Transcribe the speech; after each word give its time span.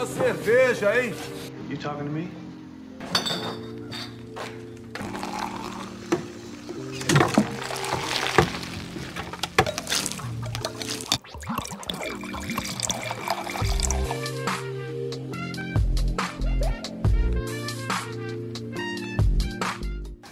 uma 0.00 0.06
cerveja, 0.06 0.98
hein? 0.98 1.14
You 1.68 1.76
talking 1.76 2.06
to 2.06 2.10
me? 2.10 2.30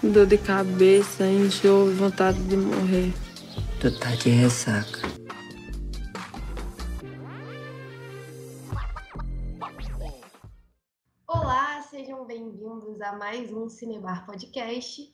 Dor 0.03 0.25
de 0.25 0.39
cabeça, 0.39 1.27
enjoo, 1.27 1.93
vontade 1.95 2.39
de 2.45 2.57
morrer. 2.57 3.13
Tu 3.79 3.91
tá 3.99 4.11
de 4.15 4.31
ressaca. 4.31 5.18
Mais 13.29 13.53
um 13.53 13.69
Cinebar 13.69 14.25
Podcast, 14.25 15.13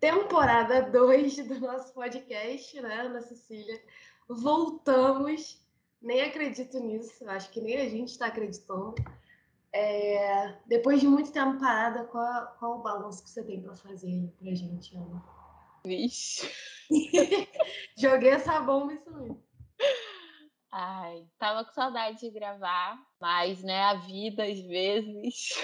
temporada 0.00 0.82
2 0.82 1.46
do 1.46 1.60
nosso 1.60 1.94
podcast, 1.94 2.80
né, 2.80 3.02
Ana 3.02 3.20
Cecília? 3.22 3.80
Voltamos, 4.28 5.64
nem 6.02 6.22
acredito 6.22 6.80
nisso, 6.80 7.24
acho 7.30 7.48
que 7.52 7.60
nem 7.60 7.76
a 7.76 7.88
gente 7.88 8.08
está 8.08 8.26
acreditando. 8.26 8.96
É, 9.72 10.58
depois 10.66 11.00
de 11.00 11.06
muito 11.06 11.30
tempo 11.30 11.60
parada, 11.60 12.02
qual, 12.06 12.48
qual 12.58 12.78
o 12.80 12.82
balanço 12.82 13.22
que 13.22 13.30
você 13.30 13.44
tem 13.44 13.62
para 13.62 13.76
fazer 13.76 14.08
aí 14.08 14.26
pra 14.36 14.52
gente, 14.52 14.96
Ana? 14.96 15.22
Vixe. 15.86 16.50
Joguei 17.96 18.30
essa 18.30 18.58
bomba 18.58 18.92
isso 18.92 19.08
mesmo. 19.08 19.40
Ai, 20.72 21.24
tava 21.38 21.64
com 21.64 21.72
saudade 21.74 22.18
de 22.18 22.30
gravar, 22.32 23.00
mas, 23.20 23.62
né, 23.62 23.84
a 23.84 23.94
vida 23.94 24.42
às 24.42 24.60
vezes. 24.62 25.54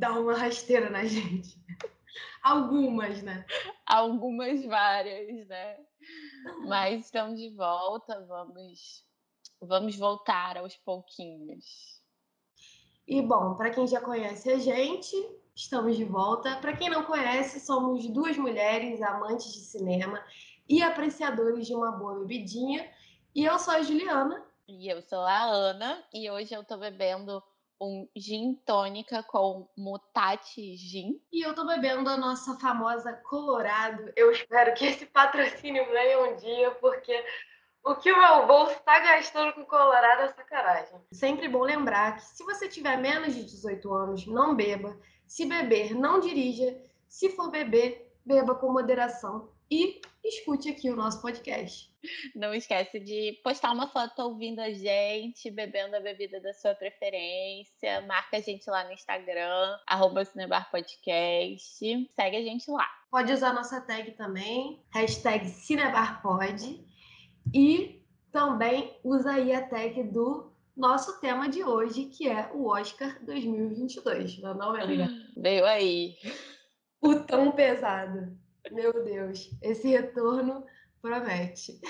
Dá 0.00 0.18
uma 0.18 0.32
rasteira 0.32 0.88
na 0.88 1.04
gente. 1.06 1.62
Algumas, 2.42 3.22
né? 3.22 3.44
Algumas 3.84 4.64
várias, 4.64 5.46
né? 5.46 5.76
Mas 6.66 7.04
estamos 7.04 7.38
de 7.38 7.50
volta, 7.50 8.24
vamos, 8.26 9.04
vamos 9.60 9.94
voltar 9.96 10.56
aos 10.56 10.74
pouquinhos. 10.74 12.00
E 13.06 13.20
bom, 13.20 13.54
para 13.56 13.68
quem 13.68 13.86
já 13.86 14.00
conhece 14.00 14.50
a 14.50 14.58
gente, 14.58 15.14
estamos 15.54 15.94
de 15.94 16.04
volta. 16.04 16.56
Para 16.56 16.74
quem 16.74 16.88
não 16.88 17.04
conhece, 17.04 17.60
somos 17.60 18.08
duas 18.08 18.38
mulheres 18.38 19.02
amantes 19.02 19.52
de 19.52 19.60
cinema 19.60 20.24
e 20.66 20.82
apreciadores 20.82 21.66
de 21.66 21.74
uma 21.74 21.92
boa 21.92 22.20
bebidinha. 22.20 22.90
E 23.34 23.44
eu 23.44 23.58
sou 23.58 23.74
a 23.74 23.82
Juliana. 23.82 24.42
E 24.66 24.88
eu 24.88 25.02
sou 25.02 25.20
a 25.20 25.42
Ana, 25.42 26.02
e 26.14 26.30
hoje 26.30 26.54
eu 26.54 26.64
tô 26.64 26.78
bebendo 26.78 27.42
um 27.80 28.08
gin 28.14 28.54
tônica 28.66 29.22
com 29.22 29.68
mutati 29.76 30.76
gin. 30.76 31.20
E 31.32 31.40
eu 31.44 31.54
tô 31.54 31.66
bebendo 31.66 32.10
a 32.10 32.16
nossa 32.16 32.58
famosa 32.58 33.12
Colorado. 33.12 34.12
Eu 34.14 34.30
espero 34.30 34.74
que 34.74 34.84
esse 34.84 35.06
patrocínio 35.06 35.84
venha 35.90 36.20
um 36.20 36.36
dia, 36.36 36.70
porque 36.72 37.24
o 37.82 37.94
que 37.94 38.12
o 38.12 38.18
meu 38.18 38.46
bolso 38.46 38.72
está 38.72 38.98
gastando 39.00 39.54
com 39.54 39.64
Colorado 39.64 40.22
é 40.22 40.28
sacanagem. 40.28 41.00
Sempre 41.12 41.48
bom 41.48 41.62
lembrar 41.62 42.16
que 42.16 42.24
se 42.24 42.44
você 42.44 42.68
tiver 42.68 42.98
menos 42.98 43.34
de 43.34 43.44
18 43.44 43.94
anos, 43.94 44.26
não 44.26 44.54
beba. 44.54 44.98
Se 45.26 45.46
beber, 45.46 45.94
não 45.94 46.20
dirija. 46.20 46.76
Se 47.08 47.30
for 47.30 47.50
beber, 47.50 48.12
beba 48.24 48.54
com 48.54 48.70
moderação. 48.70 49.48
E 49.70 50.00
escute 50.24 50.68
aqui 50.68 50.90
o 50.90 50.96
nosso 50.96 51.22
podcast. 51.22 51.88
Não 52.34 52.52
esquece 52.52 52.98
de 52.98 53.38
postar 53.44 53.70
uma 53.70 53.86
foto 53.86 54.20
ouvindo 54.22 54.58
a 54.58 54.72
gente, 54.72 55.48
bebendo 55.48 55.94
a 55.94 56.00
bebida 56.00 56.40
da 56.40 56.52
sua 56.52 56.74
preferência. 56.74 58.00
Marca 58.02 58.38
a 58.38 58.40
gente 58.40 58.68
lá 58.68 58.82
no 58.84 58.92
Instagram, 58.92 59.78
arroba 59.86 60.24
Cinebarpodcast. 60.24 61.78
Segue 61.78 62.36
a 62.36 62.42
gente 62.42 62.68
lá. 62.70 62.88
Pode 63.10 63.32
usar 63.32 63.52
nossa 63.52 63.80
tag 63.80 64.10
também, 64.12 64.82
hashtag 64.92 65.46
Cinebarpod. 65.46 66.84
E 67.54 68.02
também 68.32 68.98
usa 69.04 69.32
aí 69.32 69.52
a 69.52 69.68
tag 69.68 70.02
do 70.04 70.52
nosso 70.76 71.20
tema 71.20 71.48
de 71.48 71.62
hoje, 71.62 72.06
que 72.06 72.28
é 72.28 72.50
o 72.52 72.66
Oscar 72.66 73.22
2022. 73.24 74.40
Não, 74.40 74.54
não 74.54 74.76
é, 74.76 74.82
amiga? 74.82 75.08
Veio 75.36 75.64
aí. 75.64 76.16
O 77.00 77.20
tão 77.20 77.52
pesado. 77.52 78.39
Meu 78.70 79.04
Deus, 79.04 79.50
esse 79.62 79.88
retorno 79.88 80.64
promete. 81.00 81.80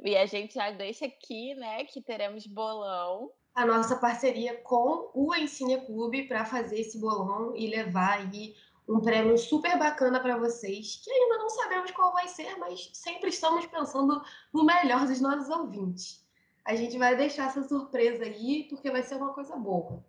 E 0.00 0.16
a 0.16 0.26
gente 0.26 0.54
já 0.54 0.70
deixa 0.70 1.06
aqui, 1.06 1.54
né, 1.54 1.84
que 1.84 2.02
teremos 2.02 2.46
bolão. 2.46 3.30
A 3.54 3.66
nossa 3.66 3.96
parceria 3.96 4.56
com 4.62 5.10
o 5.14 5.34
Ensina 5.34 5.80
Clube 5.84 6.26
para 6.26 6.44
fazer 6.44 6.80
esse 6.80 6.98
bolão 6.98 7.54
e 7.54 7.68
levar 7.68 8.18
aí 8.18 8.56
um 8.88 9.00
prêmio 9.00 9.38
super 9.38 9.78
bacana 9.78 10.20
para 10.20 10.36
vocês, 10.36 11.00
que 11.04 11.10
ainda 11.10 11.38
não 11.38 11.48
sabemos 11.48 11.90
qual 11.92 12.12
vai 12.12 12.28
ser, 12.28 12.56
mas 12.56 12.90
sempre 12.92 13.30
estamos 13.30 13.66
pensando 13.66 14.22
no 14.52 14.64
melhor 14.64 15.06
dos 15.06 15.20
nossos 15.20 15.48
ouvintes. 15.48 16.26
A 16.64 16.74
gente 16.74 16.96
vai 16.98 17.16
deixar 17.16 17.48
essa 17.48 17.62
surpresa 17.62 18.24
aí, 18.24 18.66
porque 18.68 18.90
vai 18.90 19.02
ser 19.02 19.16
uma 19.16 19.32
coisa 19.32 19.56
boa. 19.56 20.04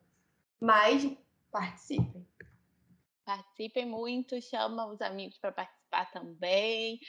Mas 0.59 1.15
participem. 1.51 2.25
Participem 3.25 3.85
muito, 3.85 4.41
chama 4.41 4.85
os 4.87 5.01
amigos 5.01 5.37
para 5.37 5.51
participar 5.51 6.11
também. 6.11 6.99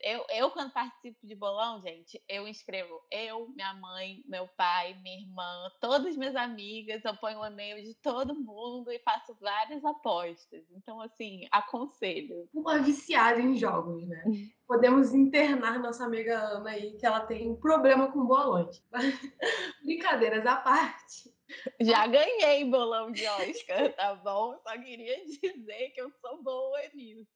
Eu, 0.00 0.24
eu, 0.30 0.50
quando 0.50 0.72
participo 0.72 1.26
de 1.26 1.34
bolão, 1.34 1.82
gente, 1.82 2.22
eu 2.28 2.48
inscrevo 2.48 3.00
eu, 3.10 3.48
minha 3.50 3.74
mãe, 3.74 4.22
meu 4.26 4.48
pai, 4.56 4.94
minha 5.02 5.20
irmã, 5.20 5.70
todas 5.80 6.06
as 6.06 6.16
minhas 6.16 6.36
amigas, 6.36 7.04
eu 7.04 7.16
ponho 7.16 7.40
o 7.40 7.46
e-mail 7.46 7.82
de 7.82 7.94
todo 7.96 8.34
mundo 8.34 8.90
e 8.90 8.98
faço 9.00 9.36
várias 9.40 9.84
apostas. 9.84 10.64
Então, 10.70 11.00
assim, 11.00 11.46
aconselho. 11.50 12.48
Uma 12.54 12.78
viciada 12.78 13.40
em 13.40 13.56
jogos, 13.56 14.06
né? 14.08 14.22
Podemos 14.66 15.14
internar 15.14 15.78
nossa 15.78 16.04
amiga 16.04 16.38
Ana 16.38 16.70
aí, 16.70 16.96
que 16.96 17.04
ela 17.04 17.20
tem 17.20 17.54
problema 17.56 18.10
com 18.12 18.24
bolões. 18.24 18.82
Brincadeiras 19.84 20.46
à 20.46 20.56
parte. 20.56 21.37
Já 21.80 22.06
ganhei 22.06 22.64
bolão 22.64 23.10
de 23.10 23.26
Oscar, 23.26 23.92
tá 23.94 24.14
bom? 24.14 24.58
Só 24.62 24.72
queria 24.78 25.24
dizer 25.24 25.90
que 25.90 26.00
eu 26.00 26.10
sou 26.20 26.42
boa 26.42 26.80
nisso. 26.94 27.28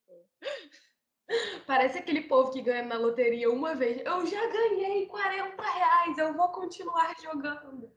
Parece 1.67 1.99
aquele 1.99 2.23
povo 2.23 2.53
que 2.53 2.61
ganha 2.61 2.83
na 2.83 2.99
loteria 2.99 3.51
uma 3.51 3.75
vez. 3.75 4.03
Eu 4.05 4.27
já 4.27 4.47
ganhei 4.49 5.07
40 5.07 5.63
reais, 5.63 6.19
eu 6.19 6.35
vou 6.35 6.49
continuar 6.49 7.15
jogando. 7.23 7.91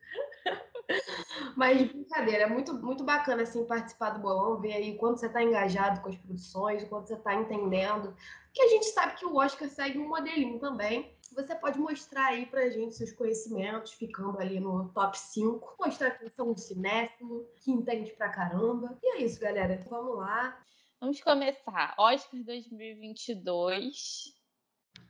Mas 1.58 1.82
brincadeira, 1.82 2.44
é 2.44 2.48
muito, 2.48 2.74
muito 2.74 3.04
bacana 3.04 3.44
assim, 3.44 3.66
participar 3.66 4.12
do 4.12 4.22
bolão, 4.22 4.62
ver 4.62 4.74
aí 4.74 4.98
quanto 4.98 5.20
você 5.20 5.28
está 5.28 5.44
engajado 5.44 6.02
com 6.02 6.10
as 6.10 6.16
produções, 6.16 6.84
quanto 6.86 7.08
você 7.08 7.16
está 7.16 7.34
entendendo. 7.34 8.16
Porque 8.46 8.62
a 8.62 8.70
gente 8.70 8.86
sabe 8.86 9.16
que 9.16 9.26
o 9.26 9.36
Oscar 9.36 9.68
segue 9.68 9.98
um 9.98 10.08
modelinho 10.08 10.60
também. 10.60 11.15
Você 11.36 11.54
pode 11.54 11.78
mostrar 11.78 12.28
aí 12.28 12.46
pra 12.46 12.70
gente 12.70 12.96
seus 12.96 13.12
conhecimentos, 13.12 13.92
ficando 13.92 14.40
ali 14.40 14.58
no 14.58 14.88
top 14.94 15.20
5. 15.20 15.76
Mostrar 15.78 16.12
que 16.12 16.32
é 16.36 16.44
um 16.44 16.56
cinéfilo, 16.56 17.46
que 17.58 17.72
entende 17.72 18.12
pra 18.12 18.30
caramba. 18.30 18.98
E 19.04 19.18
é 19.18 19.22
isso, 19.22 19.40
galera. 19.40 19.78
Vamos 19.90 20.16
lá. 20.16 20.58
Vamos 21.00 21.20
começar. 21.20 21.94
Oscar 21.98 22.42
2022. 22.42 24.34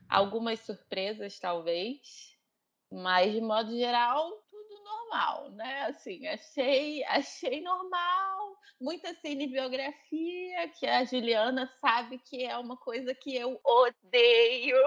Algumas 0.09 0.59
surpresas, 0.61 1.39
talvez. 1.39 2.35
Mas, 2.91 3.31
de 3.31 3.41
modo 3.41 3.71
geral, 3.71 4.43
normal, 5.15 5.51
né? 5.51 5.83
Assim, 5.83 6.27
achei, 6.27 7.03
achei 7.05 7.61
normal. 7.61 8.57
Muita 8.79 9.13
cinebiografia, 9.15 10.67
que 10.77 10.85
a 10.85 11.05
Juliana 11.05 11.71
sabe 11.79 12.19
que 12.19 12.43
é 12.43 12.57
uma 12.57 12.75
coisa 12.75 13.15
que 13.15 13.33
eu 13.35 13.59
odeio. 13.63 14.77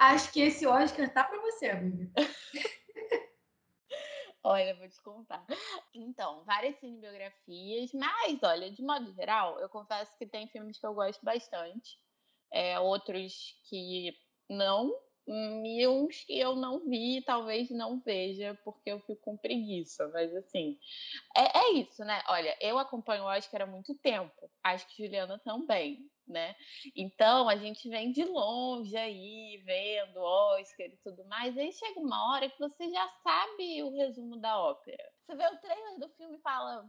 Acho 0.00 0.32
que 0.32 0.40
esse 0.40 0.66
Oscar 0.66 1.12
tá 1.12 1.24
pra 1.24 1.38
você, 1.40 1.68
amiga. 1.68 2.10
Olha, 4.42 4.74
vou 4.74 4.88
te 4.88 5.02
contar. 5.02 5.44
Então, 5.94 6.44
várias 6.44 6.78
cinebiografias, 6.78 7.92
mas, 7.94 8.42
olha, 8.42 8.70
de 8.70 8.82
modo 8.82 9.10
geral, 9.14 9.58
eu 9.58 9.68
confesso 9.70 10.16
que 10.18 10.26
tem 10.26 10.48
filmes 10.48 10.78
que 10.78 10.86
eu 10.86 10.92
gosto 10.92 11.24
bastante, 11.24 11.98
é, 12.52 12.78
outros 12.78 13.58
que 13.64 14.14
não, 14.48 14.94
e 15.26 15.86
uns 15.88 16.24
que 16.24 16.38
eu 16.38 16.54
não 16.54 16.80
vi, 16.80 17.22
talvez 17.22 17.70
não 17.70 17.98
veja, 18.00 18.58
porque 18.62 18.90
eu 18.90 19.00
fico 19.00 19.20
com 19.22 19.36
preguiça, 19.36 20.08
mas 20.08 20.34
assim, 20.36 20.78
é, 21.34 21.58
é 21.58 21.72
isso, 21.72 22.04
né? 22.04 22.22
Olha, 22.28 22.56
eu 22.60 22.78
acompanho 22.78 23.24
o 23.24 23.26
Oscar 23.26 23.62
há 23.62 23.66
muito 23.66 23.94
tempo, 23.98 24.50
acho 24.62 24.86
que 24.88 25.02
Juliana 25.02 25.38
também, 25.38 26.10
né? 26.26 26.54
Então 26.94 27.48
a 27.48 27.56
gente 27.56 27.88
vem 27.88 28.12
de 28.12 28.24
longe 28.24 28.96
aí, 28.96 29.62
vendo 29.64 30.20
Oscar 30.20 30.86
e 30.86 30.98
tudo 31.02 31.24
mais, 31.24 31.56
aí 31.56 31.72
chega 31.72 32.00
uma 32.00 32.32
hora 32.32 32.50
que 32.50 32.58
você 32.58 32.90
já 32.90 33.08
sabe 33.22 33.82
o 33.82 33.96
resumo 33.96 34.36
da 34.36 34.58
ópera. 34.58 35.10
Você 35.24 35.36
vê 35.36 35.46
o 35.46 35.58
trailer 35.58 35.98
do 36.00 36.08
filme 36.10 36.36
e 36.36 36.42
fala, 36.42 36.86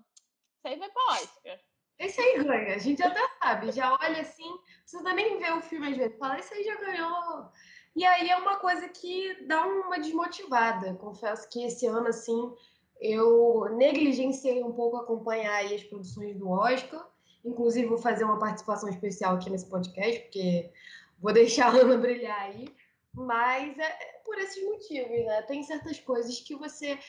isso 0.58 0.68
aí 0.68 0.78
vai 0.78 0.90
pro 0.90 1.08
Oscar. 1.12 1.60
Esse 1.98 2.20
aí 2.20 2.44
ganha, 2.44 2.76
a 2.76 2.78
gente 2.78 3.02
até 3.02 3.22
sabe, 3.42 3.72
já 3.72 3.94
olha 3.94 4.20
assim, 4.20 4.58
precisa 4.82 5.14
nem 5.14 5.38
ver 5.38 5.54
o 5.54 5.62
filme 5.62 5.88
às 5.88 5.96
vezes, 5.96 6.18
fala, 6.18 6.38
esse 6.38 6.54
aí 6.54 6.64
já 6.66 6.76
ganhou. 6.76 7.50
E 7.96 8.04
aí 8.04 8.30
é 8.30 8.36
uma 8.36 8.58
coisa 8.58 8.90
que 8.90 9.46
dá 9.46 9.66
uma 9.66 9.98
desmotivada. 9.98 10.94
Confesso 10.96 11.48
que 11.50 11.64
esse 11.64 11.86
ano, 11.86 12.08
assim, 12.08 12.54
eu 13.00 13.70
negligenciei 13.78 14.64
um 14.64 14.74
pouco 14.74 14.98
acompanhar 14.98 15.66
as 15.66 15.84
produções 15.84 16.36
do 16.38 16.50
Oscar. 16.50 17.08
Inclusive, 17.44 17.88
vou 17.88 17.98
fazer 17.98 18.24
uma 18.26 18.40
participação 18.40 18.90
especial 18.90 19.36
aqui 19.36 19.50
nesse 19.50 19.68
podcast, 19.68 20.20
porque 20.22 20.72
vou 21.20 21.32
deixar 21.32 21.68
a 21.68 21.78
Ana 21.80 21.96
brilhar 21.98 22.42
aí. 22.42 22.68
Mas 23.14 23.78
é 23.80 24.16
por 24.26 24.38
esses 24.40 24.62
motivos, 24.66 25.26
né? 25.26 25.42
Tem 25.44 25.64
certas 25.64 26.00
coisas 26.00 26.40
que 26.42 26.56
você, 26.56 27.00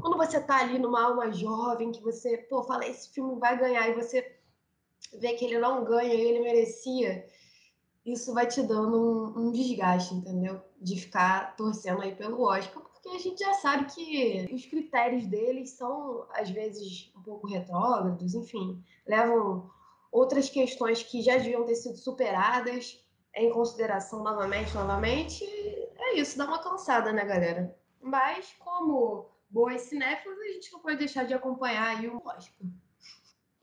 quando 0.00 0.16
você 0.16 0.40
tá 0.40 0.56
ali 0.56 0.78
numa 0.78 1.04
alma 1.04 1.30
jovem, 1.30 1.92
que 1.92 2.02
você, 2.02 2.38
pô, 2.38 2.64
fala, 2.64 2.86
esse 2.86 3.10
filme 3.10 3.38
vai 3.38 3.56
ganhar, 3.56 3.88
e 3.88 3.94
você 3.94 4.36
vê 5.12 5.34
que 5.34 5.44
ele 5.44 5.58
não 5.58 5.84
ganha 5.84 6.14
e 6.14 6.20
ele 6.20 6.40
merecia, 6.40 7.24
isso 8.04 8.34
vai 8.34 8.46
te 8.46 8.62
dando 8.62 8.96
um, 8.96 9.46
um, 9.46 9.52
desgaste, 9.52 10.14
entendeu? 10.14 10.60
De 10.80 11.00
ficar 11.00 11.56
torcendo 11.56 12.02
aí 12.02 12.14
pelo 12.14 12.42
Oscar, 12.42 12.82
porque 12.82 13.08
a 13.08 13.18
gente 13.18 13.40
já 13.40 13.54
sabe 13.54 13.86
que 13.86 14.50
os 14.52 14.66
critérios 14.66 15.26
deles 15.26 15.70
são, 15.70 16.26
às 16.30 16.50
vezes, 16.50 17.12
um 17.16 17.22
pouco 17.22 17.46
retrógrados, 17.46 18.34
enfim, 18.34 18.82
levam 19.06 19.70
outras 20.10 20.50
questões 20.50 21.02
que 21.02 21.22
já 21.22 21.36
deviam 21.36 21.64
ter 21.64 21.76
sido 21.76 21.96
superadas 21.96 23.00
em 23.34 23.50
consideração 23.50 24.22
novamente, 24.22 24.74
novamente. 24.74 25.44
É 25.96 26.14
isso, 26.16 26.36
dá 26.36 26.44
uma 26.44 26.62
cansada, 26.62 27.12
né, 27.12 27.24
galera? 27.24 27.76
Mas, 28.00 28.52
como 28.58 29.30
boas 29.48 29.82
cinéfilas, 29.82 30.38
a 30.38 30.52
gente 30.52 30.72
não 30.72 30.80
pode 30.80 30.98
deixar 30.98 31.24
de 31.24 31.34
acompanhar 31.34 31.96
aí 31.96 32.08
o 32.08 32.16
Oscar. 32.16 32.66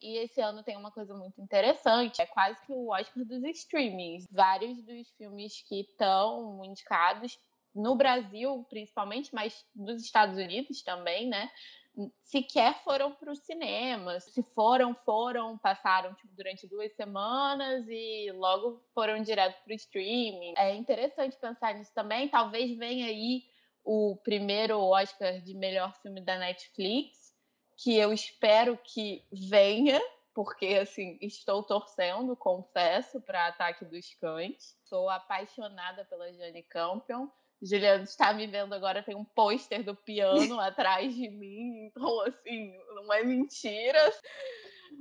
E 0.01 0.17
esse 0.17 0.39
ano 0.39 0.63
tem 0.63 0.77
uma 0.77 0.91
coisa 0.91 1.13
muito 1.13 1.41
interessante, 1.41 2.21
é 2.21 2.25
quase 2.25 2.59
que 2.65 2.71
o 2.71 2.89
Oscar 2.89 3.25
dos 3.25 3.43
streamings. 3.43 4.25
Vários 4.31 4.81
dos 4.83 5.09
filmes 5.17 5.61
que 5.61 5.81
estão 5.81 6.63
indicados 6.63 7.37
no 7.75 7.95
Brasil, 7.95 8.65
principalmente, 8.69 9.33
mas 9.33 9.65
nos 9.75 10.01
Estados 10.01 10.37
Unidos 10.37 10.81
também, 10.81 11.27
né? 11.27 11.49
Sequer 12.23 12.81
foram 12.83 13.11
para 13.13 13.31
o 13.31 13.35
cinema. 13.35 14.19
Se 14.21 14.41
foram, 14.55 14.95
foram, 14.95 15.57
passaram 15.57 16.13
tipo, 16.13 16.33
durante 16.33 16.67
duas 16.67 16.93
semanas 16.93 17.85
e 17.89 18.31
logo 18.31 18.81
foram 18.93 19.21
direto 19.21 19.61
para 19.63 19.71
o 19.71 19.75
streaming. 19.75 20.53
É 20.57 20.73
interessante 20.75 21.35
pensar 21.35 21.73
nisso 21.73 21.93
também. 21.93 22.29
Talvez 22.29 22.77
venha 22.77 23.07
aí 23.07 23.43
o 23.83 24.15
primeiro 24.23 24.79
Oscar 24.79 25.41
de 25.41 25.53
melhor 25.53 25.93
filme 26.01 26.21
da 26.21 26.37
Netflix 26.37 27.18
que 27.81 27.97
eu 27.97 28.11
espero 28.11 28.77
que 28.83 29.25
venha, 29.31 30.01
porque 30.33 30.79
assim, 30.81 31.17
estou 31.21 31.63
torcendo, 31.63 32.35
confesso, 32.35 33.21
para 33.21 33.47
Ataque 33.47 33.85
dos 33.85 34.13
Cães. 34.15 34.77
Sou 34.83 35.09
apaixonada 35.09 36.03
pela 36.03 36.31
Jane 36.33 36.61
Campion. 36.63 37.27
Juliano 37.61 38.03
está 38.03 38.33
me 38.33 38.47
vendo 38.47 38.73
agora, 38.73 39.03
tem 39.03 39.15
um 39.15 39.23
pôster 39.23 39.83
do 39.83 39.95
piano 39.95 40.59
atrás 40.59 41.13
de 41.15 41.29
mim, 41.29 41.85
então 41.85 42.21
assim, 42.21 42.77
não 42.95 43.13
é 43.13 43.23
mentira. 43.23 44.13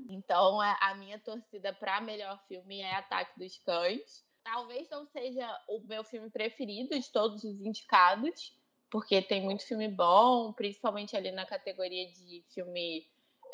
Então, 0.08 0.60
a 0.60 0.94
minha 0.94 1.18
torcida 1.18 1.72
para 1.72 2.00
melhor 2.00 2.40
filme 2.46 2.80
é 2.80 2.94
Ataque 2.94 3.38
dos 3.38 3.58
Cães. 3.58 4.24
Talvez 4.44 4.88
não 4.88 5.04
seja 5.06 5.46
o 5.68 5.80
meu 5.80 6.04
filme 6.04 6.30
preferido 6.30 6.98
de 6.98 7.10
todos 7.10 7.42
os 7.44 7.60
indicados, 7.60 8.56
porque 8.90 9.20
tem 9.22 9.42
muito 9.42 9.66
filme 9.66 9.88
bom, 9.88 10.52
principalmente 10.52 11.16
ali 11.16 11.30
na 11.30 11.46
categoria 11.46 12.06
de 12.10 12.44
filme 12.52 13.06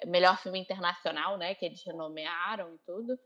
melhor 0.07 0.39
filme 0.39 0.59
internacional, 0.59 1.37
né, 1.39 1.55
que 1.55 1.65
eles 1.65 1.83
renomearam 1.85 2.75
e 2.75 2.79
tudo. 2.85 3.19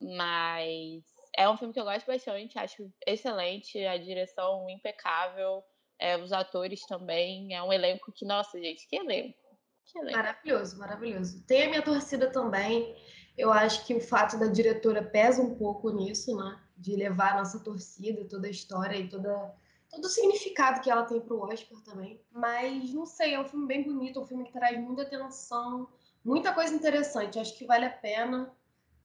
Mas 0.00 1.04
é 1.36 1.48
um 1.48 1.56
filme 1.56 1.72
que 1.72 1.80
eu 1.80 1.84
gosto 1.84 2.06
bastante, 2.06 2.58
acho 2.58 2.90
excelente, 3.06 3.84
a 3.84 3.96
direção 3.96 4.68
impecável, 4.68 5.62
é, 5.98 6.16
os 6.16 6.32
atores 6.32 6.84
também, 6.86 7.54
é 7.54 7.62
um 7.62 7.72
elenco 7.72 8.12
que, 8.12 8.24
nossa, 8.24 8.58
gente, 8.58 8.88
que 8.88 8.96
elenco. 8.96 9.38
Que 9.84 9.98
elenco. 9.98 10.16
Maravilhoso, 10.16 10.78
maravilhoso. 10.78 11.46
Tem 11.46 11.64
a 11.64 11.68
minha 11.68 11.82
torcida 11.82 12.30
também. 12.30 12.96
Eu 13.36 13.52
acho 13.52 13.84
que 13.86 13.94
o 13.94 14.00
fato 14.00 14.38
da 14.38 14.46
diretora 14.46 15.02
pesa 15.02 15.42
um 15.42 15.56
pouco 15.56 15.90
nisso, 15.90 16.36
né? 16.36 16.60
De 16.76 16.96
levar 16.96 17.32
a 17.32 17.38
nossa 17.38 17.62
torcida, 17.62 18.26
toda 18.28 18.46
a 18.46 18.50
história 18.50 18.96
e 18.96 19.08
toda 19.08 19.54
todo 19.94 20.04
o 20.04 20.08
significado 20.08 20.80
que 20.80 20.90
ela 20.90 21.04
tem 21.04 21.20
pro 21.20 21.40
Oscar 21.40 21.80
também. 21.82 22.20
Mas 22.32 22.92
não 22.92 23.06
sei, 23.06 23.34
é 23.34 23.40
um 23.40 23.44
filme 23.44 23.66
bem 23.66 23.82
bonito, 23.82 24.18
é 24.18 24.22
um 24.22 24.26
filme 24.26 24.44
que 24.44 24.52
traz 24.52 24.78
muita 24.78 25.02
atenção, 25.02 25.88
muita 26.24 26.52
coisa 26.52 26.74
interessante. 26.74 27.38
Acho 27.38 27.56
que 27.56 27.66
vale 27.66 27.86
a 27.86 27.90
pena. 27.90 28.52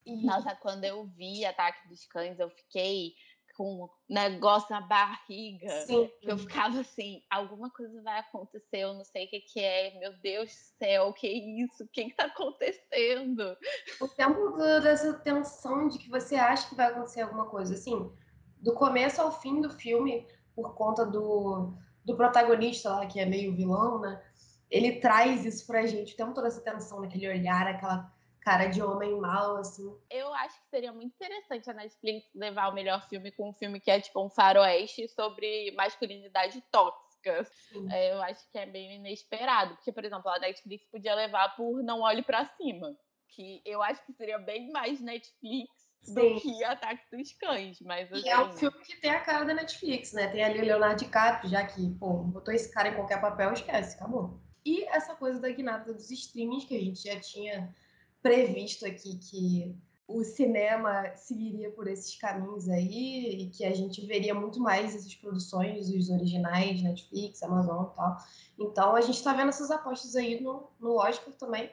E... 0.05 0.25
Nossa, 0.25 0.55
quando 0.55 0.83
eu 0.83 1.05
vi 1.05 1.45
Ataque 1.45 1.87
dos 1.87 2.05
Cães, 2.05 2.39
eu 2.39 2.49
fiquei 2.49 3.13
com 3.55 3.83
um 3.83 3.89
negócio 4.09 4.69
na 4.69 4.79
barriga. 4.79 5.69
Sim. 5.81 6.09
Eu 6.21 6.37
ficava 6.37 6.79
assim, 6.79 7.21
alguma 7.29 7.69
coisa 7.69 8.01
vai 8.01 8.19
acontecer, 8.19 8.77
eu 8.77 8.93
não 8.93 9.03
sei 9.03 9.25
o 9.25 9.29
que, 9.29 9.41
que 9.41 9.59
é. 9.59 9.99
Meu 9.99 10.13
Deus 10.19 10.49
do 10.49 10.77
céu, 10.79 11.07
o 11.07 11.13
que 11.13 11.27
é 11.27 11.33
isso? 11.33 11.83
O 11.83 11.87
que 11.89 12.03
está 12.03 12.23
acontecendo? 12.23 13.57
O 13.99 14.07
tempo 14.07 14.55
dessa 14.81 15.13
tensão 15.15 15.89
de 15.89 15.99
que 15.99 16.09
você 16.09 16.35
acha 16.35 16.69
que 16.69 16.75
vai 16.75 16.87
acontecer 16.87 17.21
alguma 17.21 17.47
coisa. 17.47 17.73
Assim, 17.73 18.09
do 18.61 18.73
começo 18.73 19.21
ao 19.21 19.41
fim 19.41 19.59
do 19.59 19.69
filme, 19.69 20.25
por 20.61 20.75
conta 20.75 21.05
do, 21.05 21.73
do 22.03 22.15
protagonista 22.17 22.89
lá, 22.89 23.05
que 23.05 23.19
é 23.19 23.25
meio 23.25 23.55
vilão, 23.55 23.99
né? 23.99 24.21
Ele 24.69 24.99
traz 24.99 25.45
isso 25.45 25.65
pra 25.65 25.85
gente, 25.85 26.15
tem 26.15 26.33
toda 26.33 26.47
essa 26.47 26.61
tensão 26.61 27.01
naquele 27.01 27.27
olhar, 27.27 27.67
aquela 27.67 28.11
cara 28.41 28.67
de 28.67 28.81
homem 28.81 29.17
mal, 29.19 29.57
assim. 29.57 29.95
Eu 30.09 30.33
acho 30.33 30.59
que 30.61 30.69
seria 30.69 30.91
muito 30.91 31.13
interessante 31.13 31.69
a 31.69 31.73
Netflix 31.73 32.27
levar 32.35 32.69
o 32.69 32.73
melhor 32.73 33.07
filme 33.07 33.31
com 33.31 33.49
um 33.49 33.53
filme 33.53 33.79
que 33.79 33.89
é 33.89 33.99
tipo 33.99 34.23
um 34.23 34.29
faroeste 34.29 35.07
sobre 35.09 35.71
masculinidade 35.71 36.61
tóxica. 36.71 37.47
É, 37.91 38.13
eu 38.13 38.21
acho 38.21 38.49
que 38.51 38.57
é 38.57 38.65
bem 38.65 38.95
inesperado, 38.95 39.75
porque, 39.75 39.91
por 39.91 40.05
exemplo, 40.05 40.29
a 40.29 40.39
Netflix 40.39 40.85
podia 40.89 41.15
levar 41.15 41.55
por 41.55 41.81
Não 41.83 42.01
Olhe 42.01 42.23
para 42.23 42.45
Cima, 42.57 42.95
que 43.27 43.61
eu 43.65 43.81
acho 43.81 44.05
que 44.05 44.13
seria 44.13 44.37
bem 44.37 44.71
mais 44.71 45.01
Netflix. 45.01 45.88
Do 46.07 46.39
que 46.39 46.63
Ataque 46.63 47.03
dos 47.11 47.33
Cães. 47.33 47.79
Mas, 47.81 48.11
assim... 48.11 48.25
E 48.25 48.29
é 48.29 48.37
um 48.37 48.45
assim 48.45 48.59
filme 48.59 48.79
que 48.79 48.95
tem 49.01 49.11
a 49.11 49.19
cara 49.21 49.45
da 49.45 49.53
Netflix, 49.53 50.13
né? 50.13 50.27
Tem 50.27 50.43
ali 50.43 50.59
o 50.59 50.65
Leonardo 50.65 51.03
DiCaprio, 51.03 51.49
já 51.49 51.65
que, 51.65 51.89
pô, 51.95 52.13
botou 52.23 52.53
esse 52.53 52.71
cara 52.71 52.89
em 52.89 52.95
qualquer 52.95 53.21
papel, 53.21 53.53
esquece, 53.53 53.95
acabou. 53.95 54.39
E 54.65 54.83
essa 54.85 55.15
coisa 55.15 55.39
da 55.39 55.49
guinada 55.49 55.93
dos 55.93 56.11
streamings, 56.11 56.65
que 56.65 56.75
a 56.75 56.79
gente 56.79 57.01
já 57.01 57.19
tinha 57.19 57.73
previsto 58.21 58.85
aqui 58.85 59.17
que 59.17 59.75
o 60.09 60.23
cinema 60.23 61.15
seguiria 61.15 61.69
por 61.71 61.87
esses 61.87 62.15
caminhos 62.15 62.67
aí 62.67 63.43
e 63.43 63.49
que 63.51 63.63
a 63.63 63.73
gente 63.73 64.03
veria 64.07 64.33
muito 64.33 64.59
mais 64.59 64.95
essas 64.95 65.13
produções, 65.13 65.87
os 65.89 66.09
originais, 66.09 66.81
Netflix, 66.81 67.43
Amazon 67.43 67.85
e 67.85 67.95
tal. 67.95 68.17
Então 68.57 68.95
a 68.95 69.01
gente 69.01 69.17
está 69.17 69.33
vendo 69.33 69.49
essas 69.49 69.69
apostas 69.69 70.15
aí 70.15 70.41
no, 70.41 70.67
no 70.79 70.95
Oscar 70.95 71.31
também. 71.35 71.69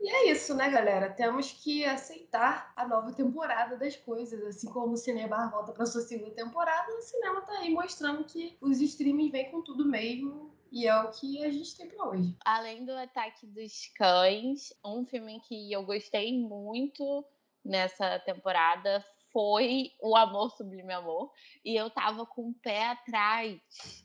E 0.00 0.08
é 0.08 0.30
isso, 0.30 0.54
né, 0.54 0.70
galera? 0.70 1.10
Temos 1.10 1.50
que 1.50 1.84
aceitar 1.84 2.72
a 2.76 2.86
nova 2.86 3.12
temporada 3.12 3.76
das 3.76 3.96
coisas. 3.96 4.44
Assim 4.44 4.68
como 4.68 4.92
o 4.92 4.96
Cinema 4.96 5.50
volta 5.50 5.72
para 5.72 5.86
sua 5.86 6.02
segunda 6.02 6.30
temporada, 6.30 6.92
o 6.92 7.02
cinema 7.02 7.40
tá 7.40 7.58
aí 7.58 7.70
mostrando 7.70 8.24
que 8.24 8.56
os 8.60 8.80
streamings 8.80 9.32
vêm 9.32 9.50
com 9.50 9.60
tudo 9.60 9.84
mesmo. 9.84 10.56
E 10.70 10.86
é 10.86 10.94
o 11.02 11.10
que 11.10 11.42
a 11.44 11.50
gente 11.50 11.76
tem 11.76 11.88
para 11.88 12.08
hoje. 12.08 12.36
Além 12.44 12.84
do 12.84 12.92
Ataque 12.92 13.46
dos 13.46 13.86
Cães, 13.96 14.72
um 14.84 15.04
filme 15.04 15.40
que 15.40 15.72
eu 15.72 15.82
gostei 15.82 16.38
muito 16.38 17.24
nessa 17.64 18.18
temporada 18.20 19.04
foi 19.32 19.92
O 20.00 20.16
Amor 20.16 20.50
Sublime 20.50 20.92
Amor. 20.92 21.32
E 21.64 21.74
eu 21.74 21.90
tava 21.90 22.24
com 22.26 22.50
o 22.50 22.54
pé 22.54 22.88
atrás 22.88 23.58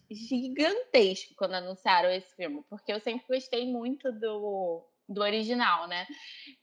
gigantesco 0.09 1.35
quando 1.37 1.55
anunciaram 1.55 2.09
esse 2.09 2.33
filme, 2.35 2.63
porque 2.69 2.93
eu 2.93 2.99
sempre 2.99 3.27
gostei 3.27 3.71
muito 3.71 4.11
do 4.13 4.85
do 5.07 5.21
original, 5.21 5.87
né? 5.87 6.05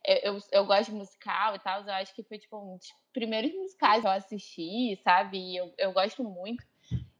Eu, 0.04 0.38
eu, 0.52 0.66
gosto 0.66 0.90
de 0.90 0.96
musical 0.96 1.54
e 1.54 1.58
tal, 1.58 1.82
eu 1.82 1.92
acho 1.94 2.14
que 2.14 2.22
foi 2.24 2.38
tipo 2.38 2.56
um 2.56 2.76
dos 2.76 2.88
primeiros 3.12 3.52
musicais 3.54 4.00
que 4.00 4.06
eu 4.06 4.10
assisti, 4.10 5.00
sabe? 5.02 5.38
E 5.38 5.56
eu, 5.56 5.72
eu 5.78 5.92
gosto 5.92 6.24
muito. 6.24 6.64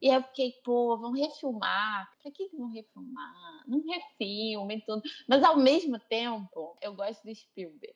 E 0.03 0.09
eu 0.09 0.23
fiquei, 0.23 0.53
pô, 0.65 0.97
vão 0.99 1.13
refilmar. 1.13 2.11
Pra 2.23 2.31
que 2.33 2.49
vão 2.57 2.73
refilmar? 2.73 3.65
Não 3.69 3.83
refilmem 3.87 4.81
tudo. 4.81 5.03
Mas 5.29 5.45
ao 5.45 5.57
mesmo 5.57 5.99
tempo, 5.99 6.77
eu 6.81 6.95
gosto 6.95 7.23
do 7.23 7.35
Spielberg. 7.35 7.95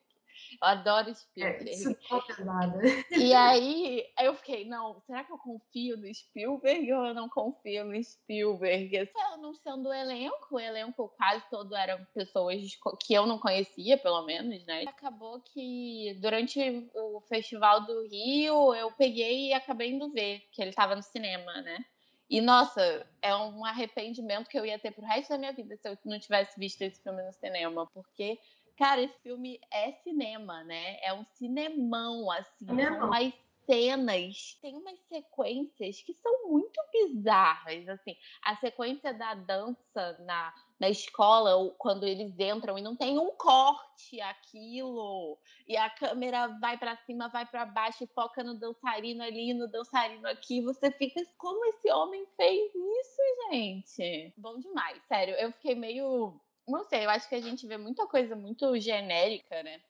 Eu 0.63 0.69
adoro 0.69 1.15
Spielberg. 1.15 1.69
É, 1.69 1.73
isso 1.73 1.91
é 1.91 1.97
E 3.17 3.35
aí 3.35 4.07
eu 4.21 4.35
fiquei, 4.35 4.67
não, 4.67 5.01
será 5.07 5.25
que 5.25 5.33
eu 5.33 5.39
confio 5.39 5.97
no 5.97 6.13
Spielberg 6.13 6.93
ou 6.93 7.07
eu 7.07 7.15
não 7.15 7.29
confio 7.29 7.85
no 7.85 8.03
Spielberg? 8.03 8.97
Eu 8.97 9.39
não 9.39 9.55
sendo 9.55 9.89
o 9.89 9.93
elenco, 9.93 10.57
o 10.57 10.61
elenco 10.61 11.09
quase 11.17 11.45
todo 11.51 11.75
eram 11.75 12.05
pessoas 12.15 12.61
que 13.01 13.15
eu 13.15 13.27
não 13.27 13.39
conhecia, 13.39 13.99
pelo 13.99 14.25
menos, 14.25 14.65
né? 14.65 14.85
Acabou 14.87 15.41
que 15.41 16.17
durante 16.21 16.61
o 16.95 17.21
Festival 17.23 17.85
do 17.85 18.07
Rio 18.09 18.75
eu 18.75 18.91
peguei 18.93 19.49
e 19.49 19.53
acabei 19.53 19.91
indo 19.91 20.13
ver 20.13 20.41
que 20.53 20.63
ele 20.63 20.71
estava 20.71 20.95
no 20.95 21.03
cinema, 21.03 21.61
né? 21.63 21.85
E, 22.29 22.41
nossa, 22.41 23.07
é 23.21 23.37
um 23.37 23.65
arrependimento 23.65 24.49
que 24.49 24.59
eu 24.59 24.65
ia 24.65 24.79
ter 24.79 24.93
pro 24.93 25.05
resto 25.05 25.31
da 25.31 25.39
minha 25.39 25.53
vida 25.53 25.77
se 25.77 25.89
eu 25.89 25.97
não 26.05 26.19
tivesse 26.19 26.59
visto 26.59 26.81
esse 26.83 27.03
filme 27.03 27.23
no 27.23 27.33
cinema, 27.33 27.87
porque 27.93 28.39
Cara, 28.77 29.03
esse 29.03 29.19
filme 29.21 29.61
é 29.71 29.93
cinema, 30.03 30.65
né? 30.65 30.99
É 31.03 31.13
um 31.13 31.25
cinemão, 31.35 32.31
assim. 32.31 32.67
Cinemão. 32.67 32.99
São 32.99 33.07
umas 33.09 33.35
cenas, 33.67 34.59
tem 34.61 34.77
umas 34.77 34.99
sequências 35.09 36.03
que 36.03 36.13
são 36.15 36.51
muito 36.51 36.81
bizarras, 36.93 37.89
assim. 37.89 38.17
A 38.43 38.57
sequência 38.57 39.13
da 39.13 39.35
dança 39.35 40.17
na, 40.21 40.53
na 40.79 40.89
escola, 40.89 41.71
quando 41.79 42.05
eles 42.05 42.39
entram 42.39 42.79
e 42.79 42.83
não 42.83 42.97
tem 42.97 43.19
um 43.19 43.31
corte 43.33 44.21
aquilo, 44.21 45.39
e 45.67 45.77
a 45.77 45.89
câmera 45.91 46.49
vai 46.61 46.77
para 46.79 46.97
cima, 46.99 47.29
vai 47.29 47.47
para 47.47 47.65
baixo 47.65 48.05
e 48.05 48.09
foca 48.09 48.43
no 48.43 48.59
dançarino 48.59 49.23
ali, 49.23 49.55
no 49.55 49.69
dançarino 49.69 50.29
aqui, 50.29 50.61
você 50.61 50.91
fica, 50.91 51.23
como 51.39 51.65
esse 51.67 51.91
homem 51.91 52.27
fez 52.37 52.73
isso, 52.75 53.51
gente? 53.51 54.35
Bom 54.37 54.59
demais, 54.59 55.03
sério. 55.09 55.35
Eu 55.35 55.53
fiquei 55.53 55.75
meio, 55.75 56.39
não 56.67 56.85
sei, 56.85 57.05
eu 57.05 57.11
acho 57.11 57.29
que 57.29 57.35
a 57.35 57.41
gente 57.41 57.67
vê 57.67 57.77
muita 57.77 58.07
coisa 58.07 58.35
muito 58.35 58.79
genérica, 58.79 59.63
né? 59.63 59.81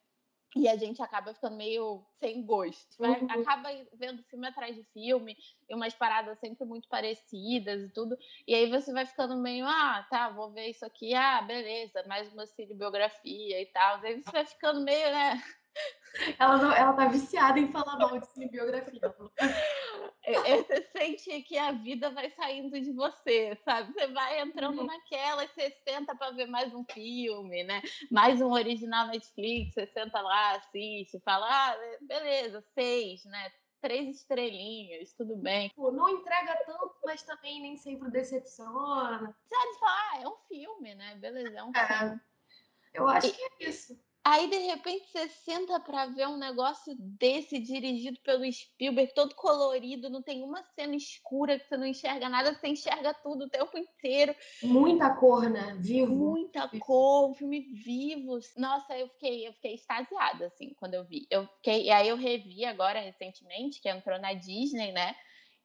E 0.56 0.68
a 0.68 0.76
gente 0.76 1.02
acaba 1.02 1.34
ficando 1.34 1.56
meio 1.56 2.06
sem 2.20 2.44
gosto. 2.44 2.96
Vai, 2.96 3.20
uhum. 3.20 3.30
Acaba 3.30 3.70
vendo 3.94 4.22
filme 4.24 4.46
atrás 4.46 4.76
de 4.76 4.84
filme, 4.92 5.36
e 5.68 5.74
umas 5.74 5.94
paradas 5.94 6.38
sempre 6.38 6.64
muito 6.64 6.88
parecidas 6.88 7.82
e 7.82 7.88
tudo. 7.88 8.16
E 8.46 8.54
aí 8.54 8.70
você 8.70 8.92
vai 8.92 9.04
ficando 9.04 9.36
meio, 9.36 9.66
ah, 9.66 10.06
tá, 10.08 10.30
vou 10.30 10.52
ver 10.52 10.68
isso 10.68 10.84
aqui, 10.86 11.12
ah, 11.12 11.42
beleza, 11.42 12.04
mais 12.06 12.32
uma 12.32 12.46
cinebiografia 12.46 13.60
e 13.60 13.66
tal. 13.66 14.00
Aí 14.00 14.22
você 14.22 14.30
vai 14.30 14.46
ficando 14.46 14.80
meio, 14.80 15.10
né? 15.10 15.42
Ela, 16.38 16.56
não, 16.58 16.72
ela 16.72 16.92
tá 16.92 17.06
viciada 17.06 17.58
em 17.58 17.72
falar 17.72 17.98
mal 17.98 18.18
de 18.18 18.26
cinebiografia. 18.28 19.14
É, 20.22 20.32
é, 20.32 20.62
você 20.62 20.82
sente 20.96 21.42
que 21.42 21.58
a 21.58 21.72
vida 21.72 22.10
vai 22.10 22.30
saindo 22.30 22.80
de 22.80 22.92
você, 22.92 23.58
sabe? 23.64 23.92
Você 23.92 24.06
vai 24.08 24.40
entrando 24.40 24.80
uhum. 24.80 24.86
naquela 24.86 25.44
e 25.44 25.48
você 25.48 25.70
senta 25.86 26.14
para 26.14 26.30
ver 26.30 26.46
mais 26.46 26.72
um 26.72 26.84
filme, 26.84 27.64
né? 27.64 27.82
Mais 28.10 28.40
um 28.40 28.52
original 28.52 29.08
Netflix, 29.08 29.74
você 29.74 29.86
senta 29.88 30.20
lá, 30.20 30.52
assiste, 30.52 31.20
fala, 31.20 31.46
ah, 31.46 31.76
beleza, 32.00 32.64
seis, 32.74 33.24
né? 33.24 33.52
Três 33.82 34.16
estrelinhas, 34.16 35.12
tudo 35.12 35.36
bem. 35.36 35.70
Pô, 35.76 35.92
não 35.92 36.08
entrega 36.08 36.56
tanto, 36.64 36.94
mas 37.04 37.22
também 37.22 37.60
nem 37.60 37.76
sempre 37.76 38.10
decepciona. 38.10 39.36
Sabe, 39.44 39.78
falar, 39.78 40.10
ah, 40.12 40.22
é 40.22 40.28
um 40.28 40.38
filme, 40.48 40.94
né? 40.94 41.16
Beleza, 41.16 41.58
é 41.58 41.62
um 41.62 41.72
é, 41.76 41.86
filme. 41.86 42.20
Eu 42.94 43.08
acho 43.08 43.26
e... 43.26 43.32
que 43.32 43.42
é 43.42 43.68
isso. 43.68 44.00
Aí, 44.26 44.48
de 44.48 44.56
repente, 44.56 45.06
você 45.12 45.28
senta 45.28 45.78
para 45.78 46.06
ver 46.06 46.26
um 46.26 46.38
negócio 46.38 46.96
desse 46.98 47.58
dirigido 47.58 48.18
pelo 48.20 48.50
Spielberg, 48.50 49.12
todo 49.12 49.34
colorido, 49.34 50.08
não 50.08 50.22
tem 50.22 50.42
uma 50.42 50.62
cena 50.74 50.96
escura 50.96 51.58
que 51.58 51.68
você 51.68 51.76
não 51.76 51.84
enxerga 51.84 52.26
nada, 52.30 52.54
você 52.54 52.68
enxerga 52.68 53.12
tudo 53.12 53.44
o 53.44 53.50
tempo 53.50 53.76
inteiro. 53.76 54.34
Muita 54.62 55.14
cor, 55.14 55.50
né? 55.50 55.76
Vivo. 55.78 56.14
Muita 56.14 56.66
cor, 56.78 57.28
um 57.28 57.34
filme 57.34 57.60
vivo. 57.60 58.38
Nossa, 58.56 58.96
eu 58.96 59.08
fiquei, 59.08 59.46
eu 59.46 59.52
fiquei 59.52 59.74
extasiada, 59.74 60.46
assim, 60.46 60.72
quando 60.80 60.94
eu 60.94 61.04
vi. 61.04 61.26
Eu 61.30 61.46
fiquei, 61.56 61.84
e 61.84 61.90
aí 61.90 62.08
eu 62.08 62.16
revi 62.16 62.64
agora 62.64 63.00
recentemente, 63.00 63.82
que 63.82 63.90
entrou 63.90 64.18
na 64.18 64.32
Disney, 64.32 64.90
né? 64.90 65.14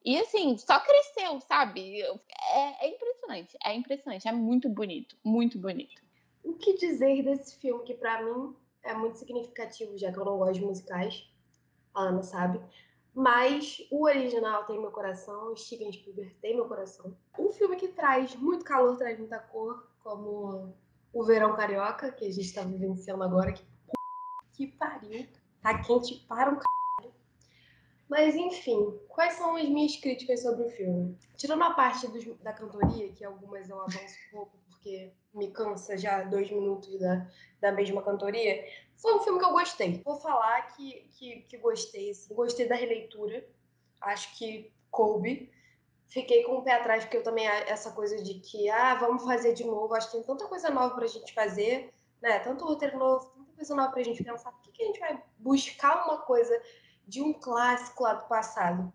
E 0.03 0.19
assim, 0.19 0.57
só 0.57 0.81
cresceu, 0.81 1.39
sabe? 1.41 2.01
É, 2.01 2.87
é 2.87 2.89
impressionante, 2.89 3.57
é 3.63 3.73
impressionante, 3.73 4.27
é 4.27 4.33
muito 4.33 4.67
bonito, 4.67 5.15
muito 5.23 5.57
bonito 5.57 6.08
o 6.43 6.53
que 6.53 6.77
dizer 6.77 7.23
desse 7.23 7.55
filme 7.57 7.83
que 7.83 7.93
para 7.93 8.23
mim 8.23 8.55
é 8.83 8.93
muito 8.93 9.17
significativo, 9.17 9.97
já 9.97 10.11
que 10.11 10.17
eu 10.17 10.25
não 10.25 10.37
gosto 10.37 10.55
de 10.55 10.65
musicais, 10.65 11.29
a 11.93 12.03
Ana 12.03 12.23
sabe. 12.23 12.61
Mas 13.13 13.85
o 13.91 14.05
original 14.05 14.65
tem 14.65 14.79
meu 14.79 14.91
coração, 14.91 15.55
Steven 15.55 15.91
Spielberg 15.91 16.33
tem 16.35 16.55
meu 16.55 16.67
coração. 16.67 17.15
Um 17.37 17.51
filme 17.51 17.75
que 17.75 17.89
traz 17.89 18.35
muito 18.35 18.63
calor, 18.63 18.97
traz 18.97 19.17
muita 19.17 19.39
cor, 19.39 19.87
como 20.03 20.73
o 21.11 21.23
verão 21.23 21.55
carioca, 21.55 22.11
que 22.11 22.25
a 22.25 22.31
gente 22.31 22.45
está 22.45 22.63
vivenciando 22.63 23.23
agora, 23.23 23.51
que, 23.51 23.63
que 24.53 24.67
pariu, 24.67 25.27
tá 25.61 25.81
quente 25.81 26.15
para 26.27 26.51
um 26.51 26.59
caralho. 26.59 27.13
Mas 28.07 28.35
enfim, 28.35 28.97
quais 29.07 29.33
são 29.33 29.55
as 29.55 29.67
minhas 29.67 29.95
críticas 29.97 30.41
sobre 30.41 30.65
o 30.65 30.69
filme? 30.69 31.17
Tirando 31.35 31.63
a 31.63 31.73
parte 31.73 32.07
dos, 32.07 32.25
da 32.39 32.53
cantoria, 32.53 33.11
que 33.11 33.25
algumas 33.25 33.69
eu 33.69 33.81
avanço 33.81 34.15
um 34.27 34.37
pouco, 34.37 34.57
porque 34.79 35.13
me 35.33 35.51
cansa 35.51 35.97
já 35.97 36.23
dois 36.23 36.49
minutos 36.49 36.97
da, 36.99 37.27
da 37.59 37.71
mesma 37.71 38.01
cantoria. 38.01 38.65
Foi 38.97 39.13
um 39.13 39.19
filme 39.19 39.39
que 39.39 39.45
eu 39.45 39.51
gostei. 39.51 40.01
Vou 40.03 40.15
falar 40.15 40.61
que, 40.73 41.07
que, 41.17 41.41
que 41.41 41.57
gostei, 41.57 42.11
assim, 42.11 42.33
gostei 42.33 42.67
da 42.67 42.75
releitura. 42.75 43.45
Acho 44.01 44.35
que 44.37 44.73
coube. 44.89 45.51
Fiquei 46.07 46.43
com 46.43 46.57
o 46.57 46.63
pé 46.63 46.73
atrás, 46.73 47.03
porque 47.03 47.17
eu 47.17 47.23
também 47.23 47.45
essa 47.45 47.91
coisa 47.91 48.21
de 48.23 48.35
que, 48.35 48.69
ah, 48.69 48.95
vamos 48.95 49.23
fazer 49.23 49.53
de 49.53 49.63
novo. 49.63 49.93
Acho 49.93 50.07
que 50.07 50.17
tem 50.17 50.25
tanta 50.25 50.47
coisa 50.47 50.69
nova 50.69 50.95
pra 50.95 51.05
gente 51.05 51.33
fazer, 51.33 51.93
né? 52.21 52.39
Tanto 52.39 52.65
roteiro 52.65 52.97
novo, 52.97 53.27
tanta 53.27 53.51
coisa 53.53 53.75
nova 53.75 53.91
pra 53.91 54.01
gente 54.01 54.23
pensar. 54.23 54.51
Por 54.51 54.63
que, 54.63 54.71
que 54.71 54.83
a 54.83 54.85
gente 54.87 54.99
vai 54.99 55.23
buscar 55.37 56.05
uma 56.07 56.17
coisa 56.19 56.59
de 57.05 57.21
um 57.21 57.33
clássico 57.33 58.03
lá 58.03 58.13
do 58.13 58.27
passado? 58.27 58.91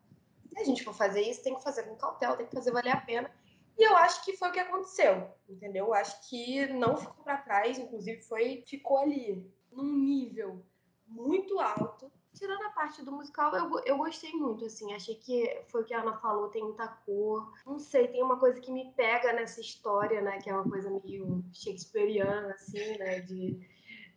Se 0.49 0.61
a 0.61 0.65
gente 0.65 0.83
for 0.83 0.95
fazer 0.95 1.21
isso, 1.21 1.43
tem 1.43 1.55
que 1.55 1.63
fazer 1.63 1.85
com 1.85 1.97
cautela, 1.97 2.37
tem 2.37 2.47
que 2.47 2.55
fazer 2.55 2.73
valer 2.73 2.91
a 2.91 3.01
pena. 3.01 3.31
E 3.77 3.83
eu 3.83 3.97
acho 3.97 4.25
que 4.25 4.37
foi 4.37 4.49
o 4.49 4.53
que 4.53 4.61
aconteceu, 4.61 5.29
entendeu? 5.49 5.87
Eu 5.87 5.95
acho 5.95 6.29
que 6.29 6.67
não 6.69 6.97
ficou 6.97 7.25
para 7.25 7.39
trás, 7.39 7.79
inclusive 7.79 8.23
foi 8.23 8.63
ficou 8.67 8.99
ali 8.99 9.51
num 9.73 9.93
nível 9.93 10.65
muito 11.07 11.59
alto. 11.59 12.11
Tirando 12.33 12.65
a 12.65 12.71
parte 12.71 13.05
do 13.05 13.13
musical, 13.13 13.55
eu, 13.55 13.81
eu 13.85 13.97
gostei 13.97 14.33
muito, 14.33 14.65
assim. 14.65 14.93
Achei 14.93 15.15
que 15.15 15.63
foi 15.69 15.83
o 15.83 15.85
que 15.85 15.95
a 15.95 16.01
Ana 16.01 16.17
falou, 16.17 16.49
tem 16.49 16.65
muita 16.65 16.89
cor. 16.89 17.53
Não 17.65 17.79
sei, 17.79 18.09
tem 18.09 18.23
uma 18.23 18.39
coisa 18.41 18.61
que 18.61 18.73
me 18.73 18.93
pega 18.97 19.33
nessa 19.33 19.61
história, 19.61 20.21
né? 20.21 20.39
Que 20.41 20.51
é 20.51 20.55
uma 20.55 20.69
coisa 20.69 20.91
meio 21.05 21.45
shakespeariana, 21.53 22.53
assim, 22.55 22.99
né? 22.99 23.21
De, 23.21 23.61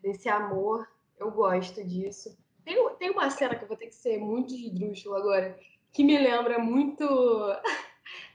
desse 0.01 0.27
amor. 0.29 0.87
Eu 1.19 1.29
gosto 1.29 1.83
disso. 1.83 2.35
Tem, 2.65 2.75
tem 2.95 3.11
uma 3.11 3.29
cena 3.29 3.55
que 3.55 3.63
eu 3.63 3.67
vou 3.67 3.77
ter 3.77 3.87
que 3.87 3.95
ser 3.95 4.17
muito 4.17 4.53
esdrúxula 4.53 5.19
agora, 5.19 5.59
que 5.93 6.03
me 6.03 6.17
lembra 6.17 6.57
muito 6.59 7.05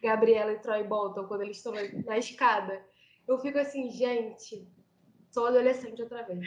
Gabriela 0.02 0.52
e 0.52 0.58
Troy 0.58 0.82
Bolton, 0.82 1.26
quando 1.28 1.42
eles 1.42 1.58
estão 1.58 1.72
na 2.04 2.18
escada. 2.18 2.84
Eu 3.26 3.38
fico 3.38 3.58
assim, 3.58 3.88
gente, 3.90 4.66
sou 5.30 5.46
adolescente 5.46 6.02
outra 6.02 6.22
vez. 6.24 6.44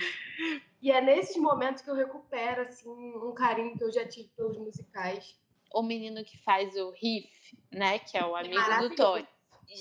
E 0.81 0.91
é 0.91 0.99
nesses 1.01 1.37
momentos 1.37 1.81
que 1.81 1.89
eu 1.89 1.95
recupero, 1.95 2.63
assim, 2.63 2.89
um 2.89 3.33
carinho 3.33 3.77
que 3.77 3.83
eu 3.83 3.91
já 3.91 4.05
tive 4.05 4.29
pelos 4.35 4.57
musicais. 4.57 5.39
O 5.73 5.81
menino 5.81 6.23
que 6.23 6.37
faz 6.43 6.75
o 6.75 6.91
riff, 6.91 7.57
né, 7.71 7.99
que 7.99 8.17
é 8.17 8.25
o 8.25 8.35
amigo 8.35 8.61
do 8.81 8.95
Tony. 8.95 9.27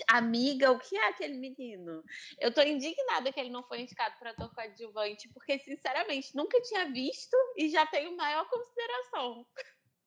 Amiga, 0.09 0.73
o 0.73 0.79
que 0.79 0.97
é 0.97 1.09
aquele 1.09 1.35
menino? 1.35 2.03
Eu 2.41 2.53
tô 2.55 2.63
indignada 2.63 3.31
que 3.31 3.39
ele 3.39 3.51
não 3.51 3.63
foi 3.63 3.83
indicado 3.83 4.17
para 4.19 4.31
ator 4.31 4.53
coadjuvante, 4.55 5.29
porque, 5.29 5.59
sinceramente, 5.59 6.35
nunca 6.35 6.59
tinha 6.63 6.91
visto 6.91 7.37
e 7.57 7.69
já 7.69 7.85
tenho 7.87 8.17
maior 8.17 8.49
consideração. 8.49 9.47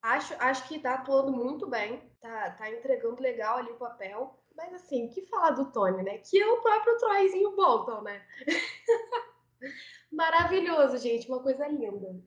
Acho, 0.08 0.34
acho 0.40 0.68
que 0.70 0.80
tá 0.80 0.94
atuando 0.94 1.34
muito 1.34 1.68
bem, 1.68 2.02
tá, 2.22 2.52
tá 2.52 2.72
entregando 2.72 3.22
legal 3.22 3.58
ali 3.58 3.72
o 3.72 3.78
papel. 3.78 4.40
Mas 4.56 4.74
assim, 4.74 5.10
que 5.10 5.26
falar 5.28 5.52
do 5.52 5.70
Tony, 5.70 6.02
né? 6.02 6.20
Que 6.20 6.40
é 6.40 6.48
o 6.48 6.62
próprio 6.62 6.98
Troyzinho 6.98 7.54
Bolton, 7.58 8.02
né? 8.04 8.26
Maravilhoso, 10.10 10.98
gente, 10.98 11.28
uma 11.28 11.44
coisa 11.44 11.68
linda. 11.68 12.24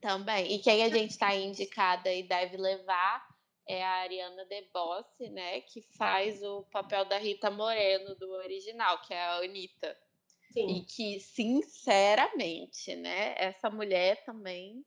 Também. 0.00 0.52
E 0.52 0.58
quem 0.58 0.82
a 0.82 0.88
gente 0.88 1.16
tá 1.16 1.32
indicada 1.32 2.12
e 2.12 2.24
deve 2.24 2.56
levar 2.56 3.24
é 3.64 3.84
a 3.84 4.00
Ariana 4.00 4.44
DeBosse, 4.46 5.30
né? 5.30 5.60
Que 5.60 5.82
faz 5.96 6.42
o 6.42 6.64
papel 6.64 7.04
da 7.04 7.16
Rita 7.16 7.48
Moreno 7.48 8.16
do 8.16 8.28
original, 8.32 9.00
que 9.02 9.14
é 9.14 9.22
a 9.22 9.36
Anitta. 9.36 9.96
Sim. 10.52 10.78
E 10.78 10.84
que, 10.84 11.20
sinceramente, 11.20 12.96
né? 12.96 13.36
Essa 13.38 13.70
mulher 13.70 14.24
também 14.24 14.84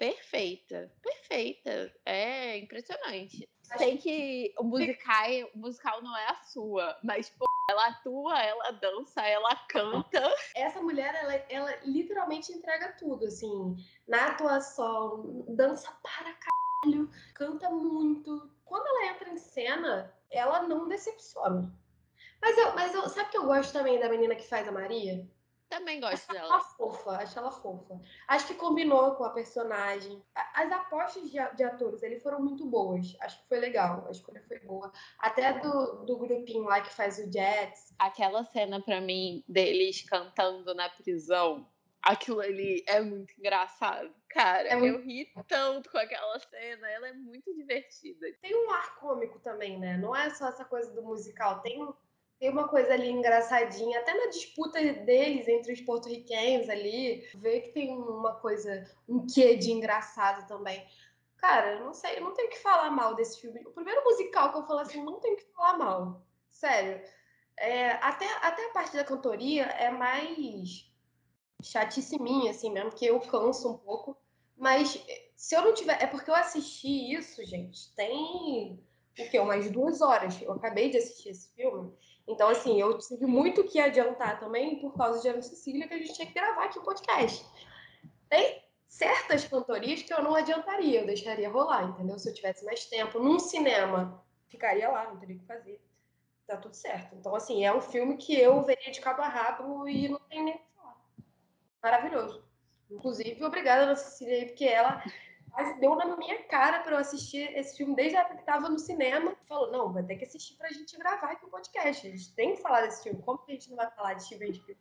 perfeita, 0.00 0.90
perfeita. 1.02 1.94
É 2.06 2.56
impressionante. 2.56 3.46
Sei 3.76 3.98
que 3.98 4.54
o 4.58 4.64
musical, 4.64 5.30
o 5.54 5.58
musical 5.58 6.02
não 6.02 6.16
é 6.16 6.26
a 6.28 6.34
sua, 6.36 6.98
mas 7.04 7.28
pô, 7.28 7.44
ela 7.70 7.88
atua, 7.88 8.42
ela 8.42 8.70
dança, 8.72 9.20
ela 9.20 9.54
canta. 9.68 10.34
Essa 10.56 10.80
mulher, 10.80 11.14
ela, 11.14 11.34
ela 11.50 11.76
literalmente 11.84 12.50
entrega 12.50 12.92
tudo, 12.98 13.26
assim, 13.26 13.76
na 14.08 14.28
atuação, 14.28 15.44
dança 15.50 15.92
para 16.02 16.34
caralho, 16.34 17.10
canta 17.34 17.68
muito. 17.68 18.50
Quando 18.64 18.86
ela 18.86 19.12
entra 19.12 19.28
em 19.28 19.36
cena, 19.36 20.12
ela 20.30 20.62
não 20.62 20.88
decepciona. 20.88 21.70
Mas 22.40 22.56
eu, 22.56 22.74
mas 22.74 22.94
eu, 22.94 23.06
sabe 23.10 23.30
que 23.30 23.36
eu 23.36 23.44
gosto 23.44 23.70
também 23.70 24.00
da 24.00 24.08
menina 24.08 24.34
que 24.34 24.48
faz 24.48 24.66
a 24.66 24.72
Maria? 24.72 25.28
Também 25.70 26.00
gosto 26.00 26.14
acho 26.14 26.32
dela. 26.32 26.46
Ela 26.46 26.60
fofa, 26.60 27.10
acho 27.12 27.38
ela 27.38 27.52
fofa. 27.52 28.00
Acho 28.26 28.48
que 28.48 28.54
combinou 28.54 29.14
com 29.14 29.22
a 29.22 29.30
personagem. 29.30 30.20
As 30.34 30.70
apostas 30.72 31.30
de, 31.30 31.38
de, 31.54 31.62
atores, 31.62 32.02
eles 32.02 32.20
foram 32.20 32.40
muito 32.40 32.66
boas. 32.66 33.16
Acho 33.20 33.40
que 33.40 33.48
foi 33.48 33.60
legal, 33.60 34.04
a 34.08 34.10
escolha 34.10 34.42
foi 34.48 34.58
boa. 34.58 34.92
Até 35.20 35.60
do, 35.60 36.04
do 36.04 36.18
grupinho 36.18 36.64
lá 36.64 36.80
que 36.80 36.92
faz 36.92 37.18
o 37.20 37.32
Jets. 37.32 37.94
Aquela 38.00 38.42
cena 38.44 38.82
para 38.82 39.00
mim 39.00 39.44
deles 39.48 40.02
cantando 40.02 40.74
na 40.74 40.88
prisão, 40.88 41.64
aquilo 42.02 42.40
ali 42.40 42.82
é 42.88 43.00
muito 43.00 43.32
engraçado. 43.38 44.12
Cara, 44.28 44.68
é 44.68 44.74
muito... 44.74 44.96
eu 44.96 45.04
ri 45.04 45.32
tanto 45.46 45.88
com 45.88 45.98
aquela 45.98 46.38
cena, 46.40 46.90
ela 46.90 47.08
é 47.08 47.12
muito 47.12 47.54
divertida. 47.54 48.26
Tem 48.42 48.56
um 48.56 48.70
ar 48.72 48.98
cômico 48.98 49.38
também, 49.38 49.78
né? 49.78 49.96
Não 49.96 50.14
é 50.16 50.30
só 50.30 50.48
essa 50.48 50.64
coisa 50.64 50.92
do 50.92 51.02
musical, 51.02 51.60
tem 51.60 51.80
um 51.80 51.92
tem 52.40 52.48
uma 52.48 52.66
coisa 52.66 52.94
ali 52.94 53.10
engraçadinha, 53.10 54.00
até 54.00 54.14
na 54.14 54.28
disputa 54.28 54.80
deles 54.80 55.46
entre 55.46 55.74
os 55.74 55.80
porto-riquenhos 55.82 56.70
ali, 56.70 57.28
vê 57.34 57.60
que 57.60 57.68
tem 57.72 57.92
uma 57.92 58.34
coisa, 58.36 58.90
um 59.06 59.26
quê 59.26 59.56
de 59.56 59.70
engraçado 59.70 60.48
também. 60.48 60.82
Cara, 61.36 61.78
não 61.80 61.92
sei, 61.92 62.16
eu 62.16 62.22
não 62.22 62.32
tenho 62.32 62.48
que 62.48 62.58
falar 62.58 62.90
mal 62.90 63.14
desse 63.14 63.42
filme. 63.42 63.60
O 63.66 63.72
primeiro 63.72 64.02
musical 64.04 64.50
que 64.50 64.58
eu 64.58 64.66
falo 64.66 64.80
assim, 64.80 65.04
não 65.04 65.20
tenho 65.20 65.36
que 65.36 65.52
falar 65.52 65.76
mal. 65.76 66.26
Sério. 66.50 67.02
É, 67.58 67.90
até, 68.02 68.26
até 68.40 68.66
a 68.66 68.72
parte 68.72 68.96
da 68.96 69.04
cantoria 69.04 69.64
é 69.64 69.90
mais 69.90 70.90
chatice 71.62 72.18
minha, 72.18 72.52
assim 72.52 72.70
mesmo, 72.72 72.90
que 72.90 73.04
eu 73.04 73.20
canso 73.20 73.70
um 73.70 73.76
pouco. 73.76 74.16
Mas 74.56 74.98
se 75.36 75.54
eu 75.54 75.62
não 75.62 75.74
tiver. 75.74 76.02
É 76.02 76.06
porque 76.06 76.30
eu 76.30 76.34
assisti 76.34 77.14
isso, 77.14 77.44
gente, 77.44 77.94
tem 77.94 78.82
o 79.18 79.30
quê? 79.30 79.38
Umas 79.38 79.70
duas 79.70 80.00
horas. 80.00 80.40
Eu 80.40 80.52
acabei 80.52 80.90
de 80.90 80.96
assistir 80.96 81.30
esse 81.30 81.54
filme. 81.54 81.94
Então, 82.30 82.48
assim, 82.48 82.80
eu 82.80 82.96
tive 82.96 83.26
muito 83.26 83.64
que 83.64 83.80
adiantar 83.80 84.38
também 84.38 84.78
por 84.78 84.96
causa 84.96 85.20
de 85.20 85.28
Ana 85.28 85.42
Cecília, 85.42 85.88
que 85.88 85.94
a 85.94 85.98
gente 85.98 86.14
tinha 86.14 86.26
que 86.28 86.32
gravar 86.32 86.64
aqui 86.64 86.78
o 86.78 86.82
podcast. 86.82 87.44
Tem 88.28 88.62
certas 88.88 89.44
cantorias 89.44 90.02
que 90.02 90.14
eu 90.14 90.22
não 90.22 90.36
adiantaria, 90.36 91.00
eu 91.00 91.06
deixaria 91.06 91.50
rolar, 91.50 91.84
entendeu? 91.88 92.18
Se 92.20 92.30
eu 92.30 92.34
tivesse 92.34 92.64
mais 92.64 92.84
tempo. 92.84 93.18
Num 93.18 93.40
cinema, 93.40 94.24
ficaria 94.48 94.88
lá, 94.88 95.08
não 95.08 95.18
teria 95.18 95.36
o 95.36 95.40
que 95.40 95.46
fazer. 95.46 95.80
Tá 96.46 96.56
tudo 96.56 96.74
certo. 96.74 97.16
Então, 97.16 97.34
assim, 97.34 97.64
é 97.64 97.74
um 97.74 97.80
filme 97.80 98.16
que 98.16 98.38
eu 98.38 98.62
veria 98.62 98.92
de 98.92 99.00
cabo 99.00 99.22
a 99.22 99.28
rabo 99.28 99.88
e 99.88 100.08
não 100.08 100.20
tem 100.20 100.44
nem 100.44 100.54
o 100.54 100.58
que 100.58 100.64
falar. 100.76 100.96
Maravilhoso. 101.82 102.44
Inclusive, 102.88 103.44
obrigada, 103.44 103.82
Ana 103.82 103.96
Cecília, 103.96 104.46
porque 104.46 104.64
ela 104.64 105.02
deu 105.80 105.94
na 105.94 106.16
minha 106.16 106.42
cara 106.44 106.80
para 106.80 106.92
eu 106.92 106.98
assistir 106.98 107.56
esse 107.56 107.76
filme 107.76 107.94
desde 107.94 108.16
a 108.16 108.20
época 108.20 108.36
que 108.36 108.42
estava 108.42 108.68
no 108.68 108.78
cinema. 108.78 109.36
Falou, 109.46 109.70
não, 109.70 109.92
vai 109.92 110.02
ter 110.02 110.16
que 110.16 110.24
assistir 110.24 110.54
para 110.54 110.68
a 110.68 110.72
gente 110.72 110.96
gravar 110.96 111.32
aqui 111.32 111.44
o 111.44 111.50
podcast. 111.50 112.06
A 112.06 112.10
gente 112.10 112.34
tem 112.34 112.54
que 112.54 112.62
falar 112.62 112.82
desse 112.82 113.02
filme. 113.02 113.22
Como 113.22 113.38
que 113.38 113.52
a 113.52 113.54
gente 113.54 113.70
não 113.70 113.76
vai 113.76 113.90
falar 113.90 114.14
de 114.14 114.24
Steven 114.24 114.52
Spielberg? 114.52 114.80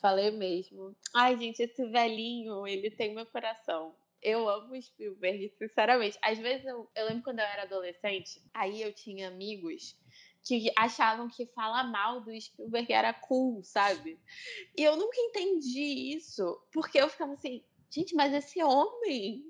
Falei 0.00 0.30
mesmo. 0.30 0.94
Ai, 1.14 1.36
gente, 1.36 1.62
esse 1.62 1.86
velhinho, 1.86 2.66
ele 2.66 2.90
tem 2.90 3.14
meu 3.14 3.26
coração. 3.26 3.94
Eu 4.20 4.48
amo 4.48 4.80
Spielberg, 4.80 5.52
sinceramente. 5.58 6.18
Às 6.22 6.38
vezes 6.38 6.66
eu, 6.66 6.90
eu 6.94 7.06
lembro 7.06 7.22
quando 7.22 7.38
eu 7.38 7.44
era 7.44 7.62
adolescente, 7.62 8.42
aí 8.52 8.82
eu 8.82 8.92
tinha 8.92 9.28
amigos 9.28 9.96
que 10.44 10.72
achavam 10.76 11.28
que 11.28 11.46
falar 11.46 11.84
mal 11.84 12.20
do 12.20 12.40
Spielberg 12.40 12.92
era 12.92 13.12
cool, 13.12 13.62
sabe? 13.62 14.18
E 14.76 14.82
eu 14.82 14.96
nunca 14.96 15.20
entendi 15.20 16.16
isso, 16.16 16.58
porque 16.72 16.98
eu 16.98 17.08
ficava 17.08 17.34
assim, 17.34 17.62
gente, 17.90 18.14
mas 18.14 18.32
esse 18.32 18.62
homem, 18.62 19.44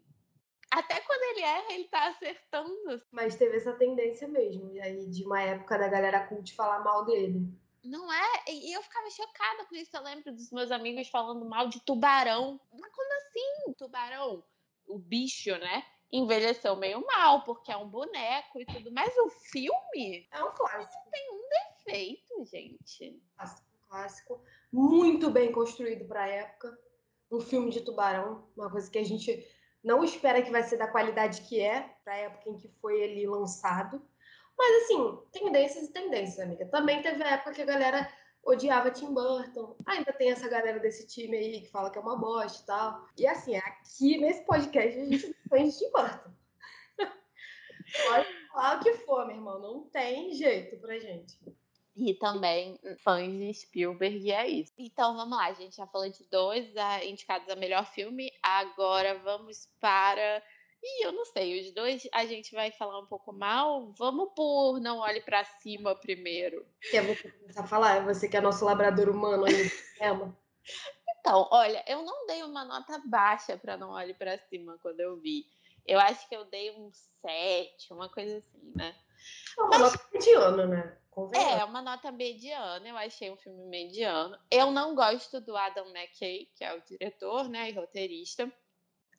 até 0.71 1.01
quando 1.01 1.23
ele 1.23 1.41
erra, 1.41 1.73
ele 1.73 1.85
tá 1.85 2.09
acertando. 2.09 3.03
Mas 3.11 3.37
teve 3.37 3.57
essa 3.57 3.73
tendência 3.73 4.29
mesmo, 4.29 4.71
e 4.73 4.81
aí 4.81 5.07
de 5.07 5.25
uma 5.25 5.41
época 5.41 5.79
da 5.79 5.89
galera 5.89 6.27
cult 6.27 6.55
falar 6.55 6.81
mal 6.85 7.05
dele. 7.05 7.49
Não 7.85 8.13
é? 8.13 8.45
E 8.49 8.77
eu 8.77 8.83
ficava 8.83 9.09
chocada 9.11 9.65
com 9.67 9.75
isso. 9.75 9.97
Eu 9.97 10.03
lembro 10.03 10.33
dos 10.33 10.51
meus 10.51 10.71
amigos 10.71 11.09
falando 11.09 11.45
mal 11.45 11.69
de 11.69 11.81
tubarão. 11.81 12.61
Mas 12.79 12.93
como 12.93 13.09
assim, 13.15 13.73
tubarão? 13.79 14.45
O 14.87 14.99
bicho, 14.99 15.53
né? 15.53 15.85
Envelheceu 16.11 16.77
meio 16.77 17.05
mal, 17.07 17.45
porque 17.45 17.71
é 17.71 17.77
um 17.77 17.89
boneco 17.89 18.61
e 18.61 18.67
tudo. 18.67 18.91
Mas 18.93 19.17
o 19.17 19.29
filme. 19.31 20.29
É 20.31 20.43
um 20.43 20.53
clássico. 20.53 20.93
Não 21.05 21.11
tem 21.11 21.31
um 21.31 21.49
defeito, 21.49 22.45
gente. 22.45 23.23
Clássico, 23.37 23.69
clássico. 23.89 24.43
Muito 24.73 25.31
bem 25.31 25.53
construído 25.53 26.07
pra 26.07 26.29
época. 26.29 26.79
Um 27.31 27.41
filme 27.41 27.71
de 27.71 27.83
tubarão. 27.83 28.47
Uma 28.57 28.71
coisa 28.71 28.91
que 28.91 28.99
a 28.99 29.05
gente 29.05 29.47
não 29.83 30.03
espera 30.03 30.43
que 30.43 30.51
vai 30.51 30.63
ser 30.63 30.77
da 30.77 30.89
qualidade 30.89 31.43
que 31.43 31.61
é, 31.61 31.95
pra 32.05 32.17
época 32.17 32.51
em 32.51 32.57
que 32.57 32.69
foi 32.81 33.01
ele 33.01 33.27
lançado. 33.27 34.03
Mas 34.57 34.83
assim, 34.83 35.19
tendências 35.33 35.85
e 35.85 35.93
tendências, 35.93 36.41
amiga. 36.41 36.67
Também 36.67 37.01
teve 37.01 37.23
a 37.23 37.35
época 37.35 37.53
que 37.53 37.63
a 37.63 37.67
galera 37.67 38.13
odiava 38.45 38.91
Tim 38.91 39.13
Burton. 39.15 39.77
Ainda 39.87 40.13
tem 40.13 40.31
essa 40.31 40.49
galera 40.49 40.81
desse 40.81 41.07
time 41.07 41.37
aí 41.37 41.61
que 41.61 41.71
fala 41.71 41.91
que 41.91 41.99
é 41.99 42.01
uma 42.01 42.19
bosta 42.19 42.63
e 42.63 42.67
tal. 42.67 43.07
E 43.17 43.27
assim, 43.27 43.57
aqui 43.57 44.19
nesse 44.19 44.45
podcast 44.45 44.99
a 44.99 45.05
gente 45.05 45.37
foi 45.49 45.65
de 45.65 45.79
Tim 45.79 45.91
Burton. 45.93 46.31
Pode 48.09 48.49
falar 48.49 48.79
o 48.79 48.83
que 48.83 48.95
for, 48.95 49.27
meu 49.27 49.37
irmão. 49.37 49.61
Não 49.61 49.85
tem 49.91 50.33
jeito 50.35 50.77
pra 50.79 50.99
gente. 50.99 51.39
E 52.01 52.15
também 52.15 52.79
fãs 53.03 53.29
de 53.29 53.53
Spielberg, 53.53 54.19
e 54.19 54.31
é 54.31 54.47
isso. 54.47 54.73
Então 54.79 55.17
vamos 55.17 55.37
lá, 55.37 55.47
a 55.47 55.53
gente 55.53 55.77
já 55.77 55.87
falou 55.87 56.09
de 56.09 56.23
dois 56.31 56.73
indicados 57.05 57.49
a 57.49 57.57
melhor 57.57 57.85
filme. 57.87 58.31
Agora 58.41 59.19
vamos 59.19 59.69
para 59.81 60.43
e 60.81 61.05
eu 61.05 61.11
não 61.11 61.25
sei, 61.25 61.61
os 61.61 61.75
dois 61.75 62.09
a 62.13 62.25
gente 62.25 62.55
vai 62.55 62.71
falar 62.71 63.01
um 63.01 63.07
pouco 63.07 63.33
mal. 63.33 63.93
Vamos 63.99 64.31
por 64.37 64.79
Não 64.81 64.99
Olhe 64.99 65.21
para 65.21 65.43
Cima 65.43 65.97
primeiro. 65.97 66.65
Quer 66.89 67.05
você 67.05 67.33
começar 67.33 67.63
a 67.63 67.67
falar? 67.67 67.97
É 67.97 68.01
você 68.03 68.29
que 68.29 68.37
é 68.37 68.41
nosso 68.41 68.65
labrador 68.65 69.09
humano 69.09 69.45
aí 69.45 69.65
no 69.65 69.71
cinema. 69.71 70.39
Então, 71.19 71.49
olha, 71.51 71.85
eu 71.89 72.05
não 72.05 72.27
dei 72.29 72.45
uma 72.45 72.65
nota 72.65 73.03
baixa 73.05 73.59
para 73.59 73.77
Não 73.77 73.91
Olhe 73.91 74.15
para 74.15 74.39
Cima 74.39 74.79
quando 74.81 75.01
eu 75.01 75.17
vi. 75.17 75.47
Eu 75.85 75.99
acho 75.99 76.29
que 76.29 76.37
eu 76.37 76.45
dei 76.45 76.71
um 76.71 76.91
7, 76.93 77.93
uma 77.93 78.09
coisa 78.09 78.39
assim, 78.39 78.73
né? 78.77 78.95
É 79.59 79.61
uma 79.61 79.71
Mas... 79.71 79.81
nota 79.81 80.09
mediana, 80.13 80.67
né? 80.67 80.99
É, 81.35 81.65
uma 81.65 81.83
nota 81.83 82.13
mediana. 82.13 82.87
Eu 82.89 82.97
achei 82.97 83.31
um 83.31 83.37
filme 83.37 83.65
mediano. 83.67 84.39
Eu 84.51 84.71
não 84.71 84.95
gosto 84.95 85.41
do 85.41 85.57
Adam 85.57 85.89
McKay, 85.89 86.51
que 86.55 86.65
é 86.65 86.75
o 86.75 86.83
diretor, 86.83 87.49
né, 87.49 87.71
e 87.71 87.73
roteirista. 87.73 88.53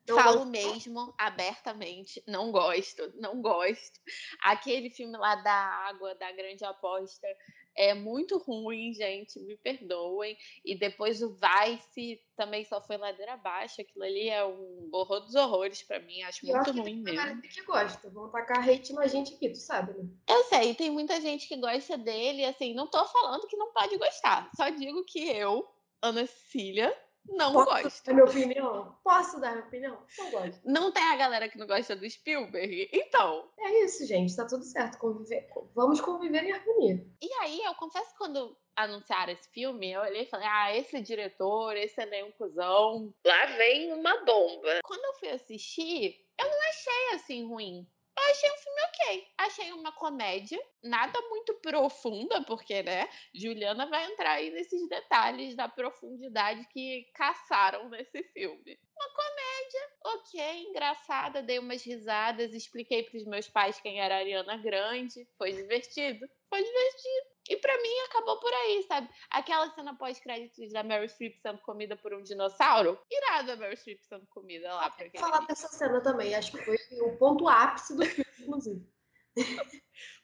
Não 0.07 0.15
Falo 0.15 0.37
gosto. 0.37 0.49
mesmo, 0.49 1.13
abertamente, 1.17 2.23
não 2.27 2.51
gosto, 2.51 3.13
não 3.15 3.41
gosto. 3.41 3.99
Aquele 4.41 4.89
filme 4.89 5.15
lá 5.15 5.35
da 5.35 5.53
água, 5.53 6.15
da 6.15 6.31
grande 6.31 6.65
aposta, 6.65 7.27
é 7.75 7.93
muito 7.93 8.37
ruim, 8.37 8.93
gente, 8.93 9.39
me 9.39 9.55
perdoem. 9.57 10.37
E 10.65 10.77
depois 10.77 11.21
o 11.21 11.29
Vice 11.35 12.21
também 12.35 12.65
só 12.65 12.81
foi 12.81 12.97
ladeira 12.97 13.33
abaixo. 13.33 13.81
Aquilo 13.81 14.03
ali 14.03 14.29
é 14.29 14.45
um 14.45 14.89
horror 14.91 15.21
dos 15.21 15.35
horrores 15.35 15.81
para 15.83 15.99
mim, 15.99 16.21
acho 16.23 16.45
eu 16.45 16.55
muito 16.55 16.69
acho 16.69 16.81
ruim 16.81 17.03
que 17.03 17.11
mesmo. 17.11 17.41
que 17.41 17.61
gosta, 17.63 18.09
vão 18.09 18.29
tacar 18.29 18.67
hate 18.67 18.93
na 18.93 19.07
gente 19.07 19.33
aqui, 19.33 19.49
tu 19.49 19.57
sabe, 19.57 19.93
né? 19.93 20.09
Eu 20.27 20.43
sei, 20.45 20.73
tem 20.73 20.89
muita 20.89 21.19
gente 21.21 21.47
que 21.47 21.57
gosta 21.57 21.97
dele, 21.97 22.45
assim, 22.45 22.73
não 22.73 22.87
tô 22.87 23.05
falando 23.05 23.47
que 23.47 23.57
não 23.57 23.71
pode 23.71 23.97
gostar, 23.97 24.49
só 24.55 24.69
digo 24.69 25.03
que 25.05 25.27
eu, 25.29 25.67
Ana 26.01 26.25
Cecília, 26.25 26.95
não 27.31 27.53
Posso 27.53 27.65
gosto. 27.83 28.05
Dar 28.05 28.13
minha 28.13 28.25
opinião? 28.25 28.95
Posso 29.03 29.39
dar 29.39 29.51
minha 29.51 29.65
opinião? 29.65 29.97
Não 30.17 30.31
gosto. 30.31 30.61
Não 30.65 30.91
tem 30.91 31.03
a 31.03 31.15
galera 31.15 31.49
que 31.49 31.57
não 31.57 31.67
gosta 31.67 31.95
do 31.95 32.09
Spielberg? 32.09 32.89
Então. 32.93 33.49
É 33.59 33.83
isso, 33.83 34.05
gente. 34.05 34.35
Tá 34.35 34.45
tudo 34.45 34.63
certo. 34.63 34.97
Conviver... 34.97 35.47
Vamos 35.73 36.01
conviver 36.01 36.43
em 36.43 36.51
harmonia. 36.51 37.05
E 37.21 37.33
aí, 37.41 37.61
eu 37.63 37.73
confesso 37.75 38.11
que 38.11 38.17
quando 38.17 38.57
anunciaram 38.75 39.33
esse 39.33 39.49
filme, 39.49 39.91
eu 39.91 40.01
olhei 40.01 40.23
e 40.23 40.29
falei: 40.29 40.47
ah, 40.47 40.75
esse 40.75 41.01
diretor, 41.01 41.75
esse 41.75 42.01
elencozão. 42.01 43.13
Lá 43.25 43.45
vem 43.57 43.93
uma 43.93 44.23
bomba. 44.23 44.79
Quando 44.83 45.03
eu 45.05 45.19
fui 45.19 45.29
assistir, 45.29 46.25
eu 46.39 46.49
não 46.49 46.69
achei 46.69 47.15
assim 47.15 47.47
ruim. 47.47 47.87
Eu 48.19 48.31
achei 48.31 48.51
um 48.51 48.57
filme 48.57 48.81
ok. 48.81 49.27
Achei 49.37 49.73
uma 49.73 49.91
comédia, 49.93 50.59
nada 50.83 51.19
muito 51.29 51.53
profunda, 51.61 52.43
porque, 52.43 52.83
né, 52.83 53.09
Juliana 53.33 53.87
vai 53.89 54.11
entrar 54.11 54.33
aí 54.33 54.51
nesses 54.51 54.87
detalhes 54.89 55.55
da 55.55 55.69
profundidade 55.69 56.67
que 56.67 57.09
caçaram 57.15 57.89
nesse 57.89 58.21
filme. 58.33 58.79
Uma 58.93 59.09
comédia, 59.13 59.93
ok, 60.05 60.63
engraçada, 60.69 61.41
dei 61.41 61.59
umas 61.59 61.81
risadas, 61.83 62.53
expliquei 62.53 63.03
para 63.03 63.17
os 63.17 63.25
meus 63.25 63.47
pais 63.47 63.79
quem 63.79 64.01
era 64.01 64.15
a 64.15 64.19
Ariana 64.19 64.57
Grande, 64.57 65.25
foi 65.37 65.53
divertido, 65.53 66.27
foi 66.49 66.61
divertido. 66.61 67.38
E 67.49 67.57
para 67.57 67.75
mim 67.81 67.99
acabou 68.05 68.39
por 68.39 68.53
aí, 68.53 68.85
sabe? 68.87 69.09
Aquela 69.31 69.73
cena 69.73 69.97
pós-créditos 69.97 70.71
da 70.71 70.83
Mary 70.83 71.09
Streep 71.09 71.35
sendo 71.41 71.57
comida 71.61 71.97
por 71.97 72.13
um 72.13 72.21
dinossauro. 72.21 72.97
Irada 73.09 73.53
a 73.53 73.55
Mary 73.55 73.75
Streep 73.75 73.99
sendo 74.03 74.27
comida 74.27 74.71
lá. 74.73 74.91
Pra 74.91 75.09
falar 75.19 75.47
dessa 75.47 75.67
cena 75.67 75.99
também, 75.99 76.35
acho 76.35 76.51
que 76.51 76.63
foi 76.63 76.77
o 77.01 77.17
ponto 77.17 77.47
ápice 77.47 77.95
do 77.95 78.05
filme, 78.05 78.29
inclusive. 78.39 78.87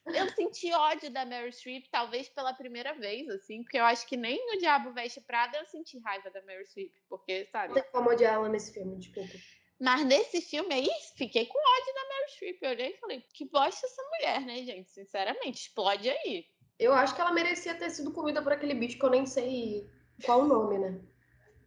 eu 0.05 0.29
senti 0.35 0.71
ódio 0.71 1.09
da 1.09 1.25
Mary 1.25 1.51
Streep, 1.51 1.85
talvez 1.89 2.29
pela 2.29 2.53
primeira 2.53 2.93
vez, 2.93 3.27
assim, 3.29 3.63
porque 3.63 3.79
eu 3.79 3.85
acho 3.85 4.05
que 4.05 4.15
nem 4.15 4.45
no 4.45 4.59
Diabo 4.59 4.93
Veste 4.93 5.19
Prada 5.21 5.57
eu 5.57 5.65
senti 5.65 5.97
raiva 5.99 6.29
da 6.29 6.43
Mary 6.43 6.65
Streep, 6.65 6.93
porque, 7.09 7.47
sabe? 7.51 7.73
Não 7.73 7.81
tem 7.81 7.91
como 7.91 8.11
odiar 8.11 8.35
ela 8.35 8.49
nesse 8.49 8.71
filme, 8.71 8.97
desculpa. 8.97 9.33
Mas 9.79 10.05
nesse 10.05 10.41
filme 10.41 10.73
aí, 10.73 10.89
fiquei 11.17 11.45
com 11.47 11.57
ódio 11.57 11.93
da 11.93 12.07
Mary 12.07 12.29
Streep. 12.29 12.57
Eu 12.61 12.69
olhei 12.69 12.91
e 12.91 12.97
falei, 12.97 13.21
que 13.33 13.45
bosta 13.45 13.85
essa 13.85 14.03
mulher, 14.03 14.41
né, 14.41 14.63
gente? 14.63 14.89
Sinceramente, 14.89 15.67
explode 15.67 16.09
aí. 16.09 16.45
Eu 16.77 16.93
acho 16.93 17.15
que 17.15 17.21
ela 17.21 17.31
merecia 17.31 17.75
ter 17.75 17.89
sido 17.89 18.11
comida 18.11 18.41
por 18.41 18.51
aquele 18.51 18.73
bicho 18.73 18.97
que 18.99 19.05
eu 19.05 19.09
nem 19.09 19.25
sei 19.25 19.89
qual 20.25 20.41
o 20.41 20.47
nome, 20.47 20.77
né? 20.77 20.99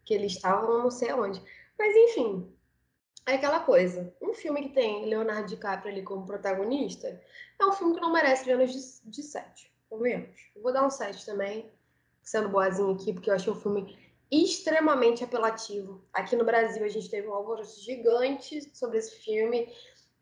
Que 0.05 0.15
eles 0.15 0.33
estavam 0.33 0.83
não 0.83 0.91
sei 0.91 1.11
aonde. 1.11 1.43
Mas 1.79 1.95
enfim, 1.97 2.55
é 3.27 3.35
aquela 3.35 3.61
coisa. 3.61 4.15
Um 4.21 4.35
filme 4.35 4.63
que 4.63 4.75
tem 4.75 5.07
Leonardo 5.07 5.49
DiCaprio 5.49 5.93
ali 5.93 6.03
como 6.03 6.27
protagonista 6.27 7.21
é 7.59 7.67
um 7.67 7.73
filme 7.73 7.95
que 7.95 8.01
não 8.01 8.13
merece 8.13 8.47
menos 8.47 8.73
de, 8.73 9.11
de 9.11 9.23
7. 9.23 9.73
Convenhamos. 9.89 10.29
Eu 10.55 10.63
vou 10.63 10.73
dar 10.73 10.87
um 10.87 10.91
7 10.91 11.25
também, 11.25 11.71
sendo 12.23 12.49
boazinho 12.49 12.93
aqui, 12.93 13.13
porque 13.13 13.31
eu 13.31 13.35
achei 13.35 13.53
o 13.53 13.57
filme 13.57 13.97
extremamente 14.31 15.25
apelativo. 15.25 16.05
Aqui 16.13 16.37
no 16.37 16.45
Brasil 16.45 16.85
a 16.85 16.89
gente 16.89 17.09
teve 17.09 17.29
um 17.29 17.35
alvoroço 17.35 17.83
gigante 17.83 18.63
sobre 18.77 18.99
esse 18.99 19.17
filme, 19.23 19.73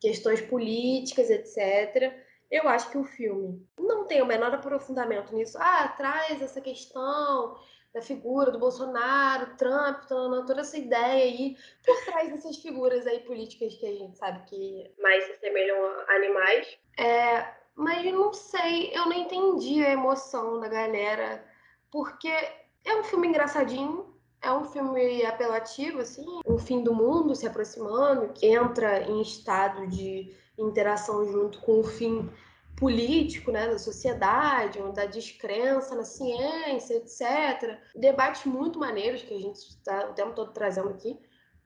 questões 0.00 0.40
políticas, 0.40 1.30
etc. 1.30 2.12
Eu 2.50 2.68
acho 2.68 2.90
que 2.90 2.98
o 2.98 3.04
filme 3.04 3.66
não 3.78 4.06
tem 4.06 4.22
o 4.22 4.26
menor 4.26 4.54
aprofundamento 4.54 5.34
nisso. 5.34 5.58
Ah, 5.60 5.88
traz 5.96 6.40
essa 6.40 6.60
questão 6.60 7.56
da 7.92 8.02
figura 8.02 8.50
do 8.50 8.58
Bolsonaro, 8.58 9.56
Trump, 9.56 10.02
toda 10.06 10.60
essa 10.60 10.76
ideia 10.76 11.24
aí, 11.24 11.56
por 11.84 11.96
trás 12.04 12.30
dessas 12.30 12.58
figuras 12.58 13.06
aí 13.06 13.20
políticas 13.20 13.74
que 13.74 13.86
a 13.86 13.92
gente 13.92 14.18
sabe 14.18 14.44
que 14.46 14.94
mais 15.00 15.24
se 15.24 15.32
assemelham 15.32 15.82
a 16.06 16.12
animais. 16.14 16.78
É, 16.98 17.54
mas 17.74 18.04
não 18.12 18.34
sei, 18.34 18.90
eu 18.94 19.06
não 19.06 19.14
entendi 19.14 19.82
a 19.82 19.92
emoção 19.92 20.60
da 20.60 20.68
galera, 20.68 21.42
porque 21.90 22.28
é 22.28 22.94
um 22.96 23.02
filme 23.02 23.28
engraçadinho, 23.28 24.14
é 24.42 24.52
um 24.52 24.64
filme 24.64 25.24
apelativo, 25.24 26.00
assim, 26.00 26.26
o 26.44 26.58
fim 26.58 26.82
do 26.82 26.94
mundo 26.94 27.34
se 27.34 27.46
aproximando, 27.46 28.32
que 28.34 28.46
entra 28.46 29.02
em 29.04 29.22
estado 29.22 29.86
de 29.86 30.36
interação 30.58 31.26
junto 31.26 31.60
com 31.60 31.80
o 31.80 31.84
fim 31.84 32.30
político, 32.76 33.50
né, 33.50 33.68
da 33.68 33.78
sociedade, 33.78 34.80
da 34.92 35.06
descrença 35.06 35.94
na 35.94 36.04
ciência, 36.04 36.94
etc. 36.94 37.78
Debates 37.94 38.44
muito 38.44 38.78
maneiros 38.78 39.22
que 39.22 39.34
a 39.34 39.38
gente 39.38 39.56
está 39.56 40.10
o 40.10 40.14
tempo 40.14 40.34
todo 40.34 40.52
trazendo 40.52 40.90
aqui, 40.90 41.18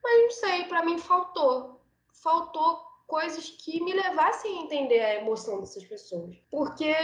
mas 0.02 0.22
não 0.22 0.30
sei, 0.30 0.64
para 0.64 0.84
mim 0.84 0.98
faltou. 0.98 1.80
Faltou 2.22 2.90
coisas 3.06 3.50
que 3.50 3.82
me 3.82 3.92
levassem 3.92 4.58
a 4.58 4.62
entender 4.62 5.00
a 5.00 5.14
emoção 5.16 5.60
dessas 5.60 5.84
pessoas. 5.84 6.36
Porque 6.50 6.94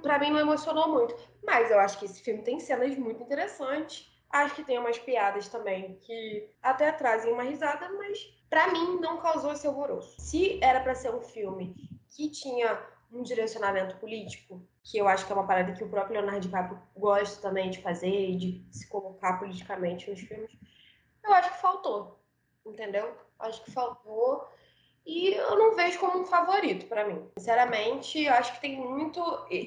para 0.00 0.18
mim 0.18 0.30
não 0.30 0.38
emocionou 0.38 0.88
muito. 0.88 1.14
Mas 1.44 1.70
eu 1.70 1.78
acho 1.80 1.98
que 1.98 2.04
esse 2.04 2.22
filme 2.22 2.42
tem 2.42 2.60
cenas 2.60 2.96
muito 2.96 3.22
interessantes. 3.22 4.08
Acho 4.30 4.54
que 4.54 4.64
tem 4.64 4.78
umas 4.78 4.98
piadas 4.98 5.48
também 5.48 5.98
que 6.02 6.48
até 6.62 6.92
trazem 6.92 7.32
uma 7.32 7.42
risada, 7.42 7.90
mas 7.94 8.32
para 8.50 8.72
mim 8.72 8.98
não 9.00 9.18
causou 9.18 9.52
esse 9.52 9.66
alvoroço. 9.66 10.20
Se 10.20 10.62
era 10.62 10.80
para 10.80 10.94
ser 10.94 11.14
um 11.14 11.22
filme 11.22 11.74
que 12.10 12.28
tinha 12.28 12.78
um 13.12 13.22
direcionamento 13.22 13.96
político, 13.96 14.60
que 14.82 14.98
eu 14.98 15.08
acho 15.08 15.24
que 15.24 15.32
é 15.32 15.34
uma 15.34 15.46
parada 15.46 15.72
que 15.72 15.84
o 15.84 15.88
próprio 15.88 16.14
Leonardo 16.14 16.40
DiCaprio 16.40 16.80
gosta 16.96 17.40
também 17.40 17.70
de 17.70 17.80
fazer 17.80 18.30
e 18.30 18.36
de 18.36 18.66
se 18.70 18.88
colocar 18.88 19.38
politicamente 19.38 20.10
nos 20.10 20.20
filmes, 20.20 20.50
eu 21.24 21.32
acho 21.32 21.52
que 21.52 21.60
faltou, 21.60 22.20
entendeu? 22.66 23.14
Acho 23.38 23.64
que 23.64 23.70
faltou 23.70 24.48
e 25.06 25.34
eu 25.34 25.58
não 25.58 25.74
vejo 25.74 25.98
como 25.98 26.20
um 26.20 26.26
favorito 26.26 26.86
para 26.86 27.06
mim. 27.06 27.28
Sinceramente, 27.38 28.28
acho 28.28 28.52
que 28.54 28.60
tem 28.60 28.76
muito. 28.76 29.20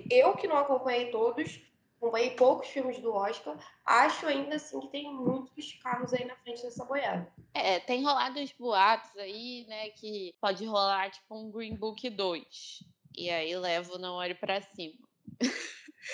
Eu 0.09 0.35
que 0.35 0.47
não 0.47 0.57
acompanhei 0.57 1.09
todos, 1.11 1.59
acompanhei 2.03 2.31
poucos 2.31 2.67
filmes 2.67 2.99
do 2.99 3.13
Oscar, 3.13 3.57
acho 3.85 4.25
ainda 4.27 4.57
assim 4.57 4.79
que 4.81 4.89
tem 4.89 5.11
muitos 5.13 5.73
carros 5.81 6.13
aí 6.13 6.25
na 6.25 6.35
frente 6.35 6.61
dessa 6.61 6.83
boiada. 6.83 7.31
É, 7.53 7.79
tem 7.79 8.03
rolado 8.03 8.41
os 8.41 8.51
boatos 8.51 9.15
aí, 9.17 9.65
né, 9.67 9.89
que 9.91 10.35
pode 10.41 10.65
rolar 10.65 11.09
tipo 11.09 11.35
um 11.35 11.49
Green 11.49 11.75
Book 11.75 12.09
2. 12.09 12.83
E 13.15 13.29
aí 13.29 13.55
levo 13.55 13.97
não 13.97 14.15
olho 14.15 14.35
para 14.35 14.61
cima. 14.61 14.95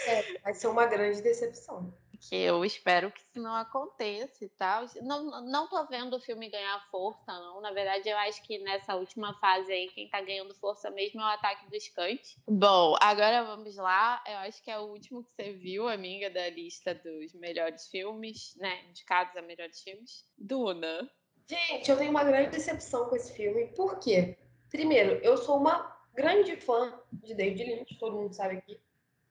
É, 0.05 0.39
vai 0.41 0.53
ser 0.53 0.67
uma 0.67 0.85
grande 0.85 1.21
decepção. 1.21 1.91
Que 2.27 2.35
eu 2.35 2.65
espero 2.65 3.11
que 3.11 3.21
isso 3.21 3.39
não 3.39 3.55
aconteça 3.55 4.43
e 4.43 4.49
tal. 4.49 4.85
Não, 5.01 5.41
não 5.45 5.67
tô 5.67 5.85
vendo 5.87 6.17
o 6.17 6.19
filme 6.19 6.49
ganhar 6.49 6.85
força, 6.91 7.31
não. 7.39 7.61
Na 7.61 7.71
verdade, 7.71 8.09
eu 8.09 8.17
acho 8.17 8.43
que 8.43 8.59
nessa 8.59 8.95
última 8.95 9.33
fase 9.39 9.71
aí, 9.71 9.87
quem 9.89 10.09
tá 10.09 10.21
ganhando 10.21 10.53
força 10.55 10.91
mesmo 10.91 11.21
é 11.21 11.23
o 11.23 11.27
ataque 11.27 11.69
dos 11.69 11.87
cães. 11.89 12.37
Bom, 12.47 12.95
agora 12.99 13.43
vamos 13.43 13.77
lá. 13.77 14.21
Eu 14.27 14.37
acho 14.39 14.61
que 14.61 14.69
é 14.69 14.77
o 14.77 14.87
último 14.87 15.23
que 15.23 15.31
você 15.31 15.53
viu, 15.53 15.87
amiga, 15.87 16.29
da 16.29 16.49
lista 16.49 16.93
dos 16.93 17.33
melhores 17.33 17.87
filmes, 17.87 18.55
né? 18.57 18.83
Indicados 18.89 19.35
a 19.37 19.41
melhores 19.41 19.81
filmes. 19.81 20.25
Duna. 20.37 21.09
Gente, 21.47 21.89
eu 21.89 21.97
tenho 21.97 22.11
uma 22.11 22.23
grande 22.23 22.51
decepção 22.51 23.09
com 23.09 23.15
esse 23.15 23.33
filme. 23.33 23.67
Por 23.67 23.97
quê? 23.97 24.37
Primeiro, 24.69 25.13
eu 25.23 25.35
sou 25.35 25.57
uma 25.57 25.97
grande 26.13 26.55
fã 26.57 26.93
de 27.11 27.33
David 27.33 27.63
Lynch, 27.63 27.97
todo 27.97 28.17
mundo 28.17 28.33
sabe 28.33 28.57
aqui, 28.57 28.79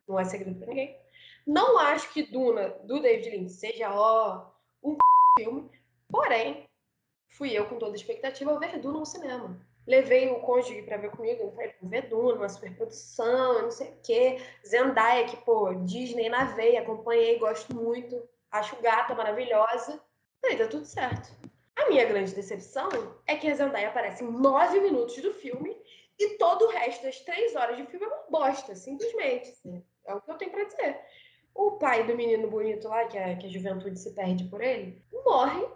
não 0.06 0.18
é 0.18 0.24
segredo 0.24 0.58
para 0.58 0.68
ninguém. 0.68 0.98
Não 1.48 1.78
acho 1.78 2.12
que 2.12 2.24
Duna, 2.24 2.68
do 2.84 3.00
David 3.00 3.30
Lynch, 3.30 3.52
seja 3.52 3.90
ó, 3.90 4.50
um 4.84 4.98
filme, 5.40 5.70
porém, 6.06 6.68
fui 7.30 7.56
eu 7.56 7.66
com 7.66 7.78
toda 7.78 7.92
a 7.92 7.96
expectativa 7.96 8.58
ver 8.58 8.78
Duna 8.78 8.98
no 8.98 9.06
cinema. 9.06 9.58
Levei 9.86 10.28
o 10.28 10.40
cônjuge 10.40 10.82
para 10.82 10.98
ver 10.98 11.10
comigo, 11.10 11.50
falei, 11.52 11.74
ver 11.84 12.02
Duna, 12.10 12.34
uma 12.34 12.48
superprodução, 12.50 13.62
não 13.62 13.70
sei 13.70 13.88
o 13.88 13.96
quê. 14.02 14.42
Zendaya, 14.66 15.24
que, 15.24 15.38
pô, 15.38 15.72
Disney 15.86 16.28
na 16.28 16.44
veia, 16.52 16.82
acompanhei, 16.82 17.38
gosto 17.38 17.74
muito, 17.74 18.22
acho 18.50 18.76
gata 18.82 19.14
maravilhosa. 19.14 19.98
Falei, 20.42 20.58
deu 20.58 20.68
tudo 20.68 20.84
certo. 20.84 21.30
A 21.76 21.88
minha 21.88 22.04
grande 22.04 22.34
decepção 22.34 22.90
é 23.26 23.34
que 23.36 23.48
a 23.48 23.54
Zendaya 23.54 23.88
aparece 23.88 24.22
em 24.22 24.30
nove 24.30 24.80
minutos 24.80 25.16
do 25.22 25.32
filme 25.32 25.74
e 26.18 26.36
todo 26.36 26.66
o 26.66 26.70
resto 26.70 27.04
das 27.04 27.20
três 27.20 27.56
horas 27.56 27.78
de 27.78 27.86
filme 27.86 28.04
é 28.04 28.08
uma 28.08 28.24
bosta, 28.28 28.74
simplesmente. 28.74 29.48
Assim. 29.48 29.82
É 30.04 30.14
o 30.14 30.20
que 30.20 30.30
eu 30.30 30.36
tenho 30.36 30.50
para 30.50 30.64
dizer. 30.64 31.00
O 31.54 31.72
pai 31.72 32.06
do 32.06 32.14
menino 32.14 32.48
bonito 32.48 32.88
lá, 32.88 33.06
que 33.06 33.18
a, 33.18 33.36
que 33.36 33.46
a 33.46 33.50
juventude 33.50 33.98
se 33.98 34.14
perde 34.14 34.44
por 34.44 34.62
ele, 34.62 35.02
morre, 35.24 35.66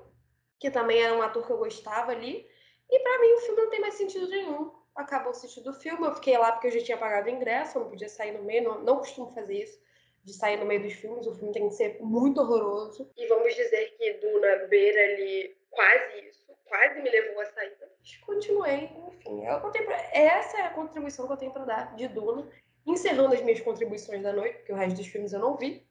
que 0.58 0.70
também 0.70 1.02
era 1.02 1.14
um 1.14 1.22
ator 1.22 1.44
que 1.44 1.52
eu 1.52 1.58
gostava 1.58 2.12
ali. 2.12 2.46
E 2.88 2.98
para 3.00 3.20
mim 3.20 3.32
o 3.32 3.38
filme 3.40 3.62
não 3.62 3.70
tem 3.70 3.80
mais 3.80 3.94
sentido 3.94 4.28
nenhum. 4.28 4.70
Acabou 4.94 5.32
o 5.32 5.34
sentido 5.34 5.64
do 5.64 5.80
filme. 5.80 6.06
Eu 6.06 6.14
fiquei 6.14 6.36
lá 6.36 6.52
porque 6.52 6.68
eu 6.68 6.72
já 6.72 6.84
tinha 6.84 6.98
pagado 6.98 7.26
o 7.26 7.32
ingresso, 7.32 7.78
eu 7.78 7.82
não 7.82 7.90
podia 7.90 8.08
sair 8.08 8.32
no 8.32 8.44
meio, 8.44 8.64
não, 8.64 8.82
não 8.82 8.96
costumo 8.98 9.32
fazer 9.32 9.62
isso 9.62 9.80
de 10.22 10.32
sair 10.32 10.58
no 10.58 10.66
meio 10.66 10.82
dos 10.82 10.92
filmes. 10.92 11.26
O 11.26 11.34
filme 11.34 11.52
tem 11.52 11.68
que 11.68 11.74
ser 11.74 11.98
muito 12.00 12.40
horroroso. 12.40 13.10
E 13.16 13.26
vamos 13.26 13.54
dizer 13.54 13.96
que 13.96 14.12
Duna 14.14 14.66
beira 14.68 15.00
ali 15.14 15.56
quase 15.70 16.28
isso 16.28 16.42
quase 16.72 17.02
me 17.02 17.10
levou 17.10 17.42
a 17.42 17.44
sair, 17.44 17.76
mas 17.78 18.16
continuei, 18.24 18.90
enfim. 19.06 19.44
Eu 19.44 19.60
contei 19.60 19.82
pra... 19.82 19.94
Essa 20.10 20.56
é 20.58 20.62
a 20.62 20.70
contribuição 20.70 21.26
que 21.26 21.32
eu 21.34 21.36
tenho 21.36 21.52
para 21.52 21.66
dar 21.66 21.94
de 21.94 22.08
Duna, 22.08 22.48
encerrando 22.86 23.34
as 23.34 23.42
minhas 23.42 23.60
contribuições 23.60 24.22
da 24.22 24.32
noite, 24.32 24.58
porque 24.58 24.72
o 24.72 24.76
resto 24.76 24.96
dos 24.96 25.06
filmes 25.06 25.32
eu 25.32 25.40
não 25.40 25.56
vi. 25.56 25.86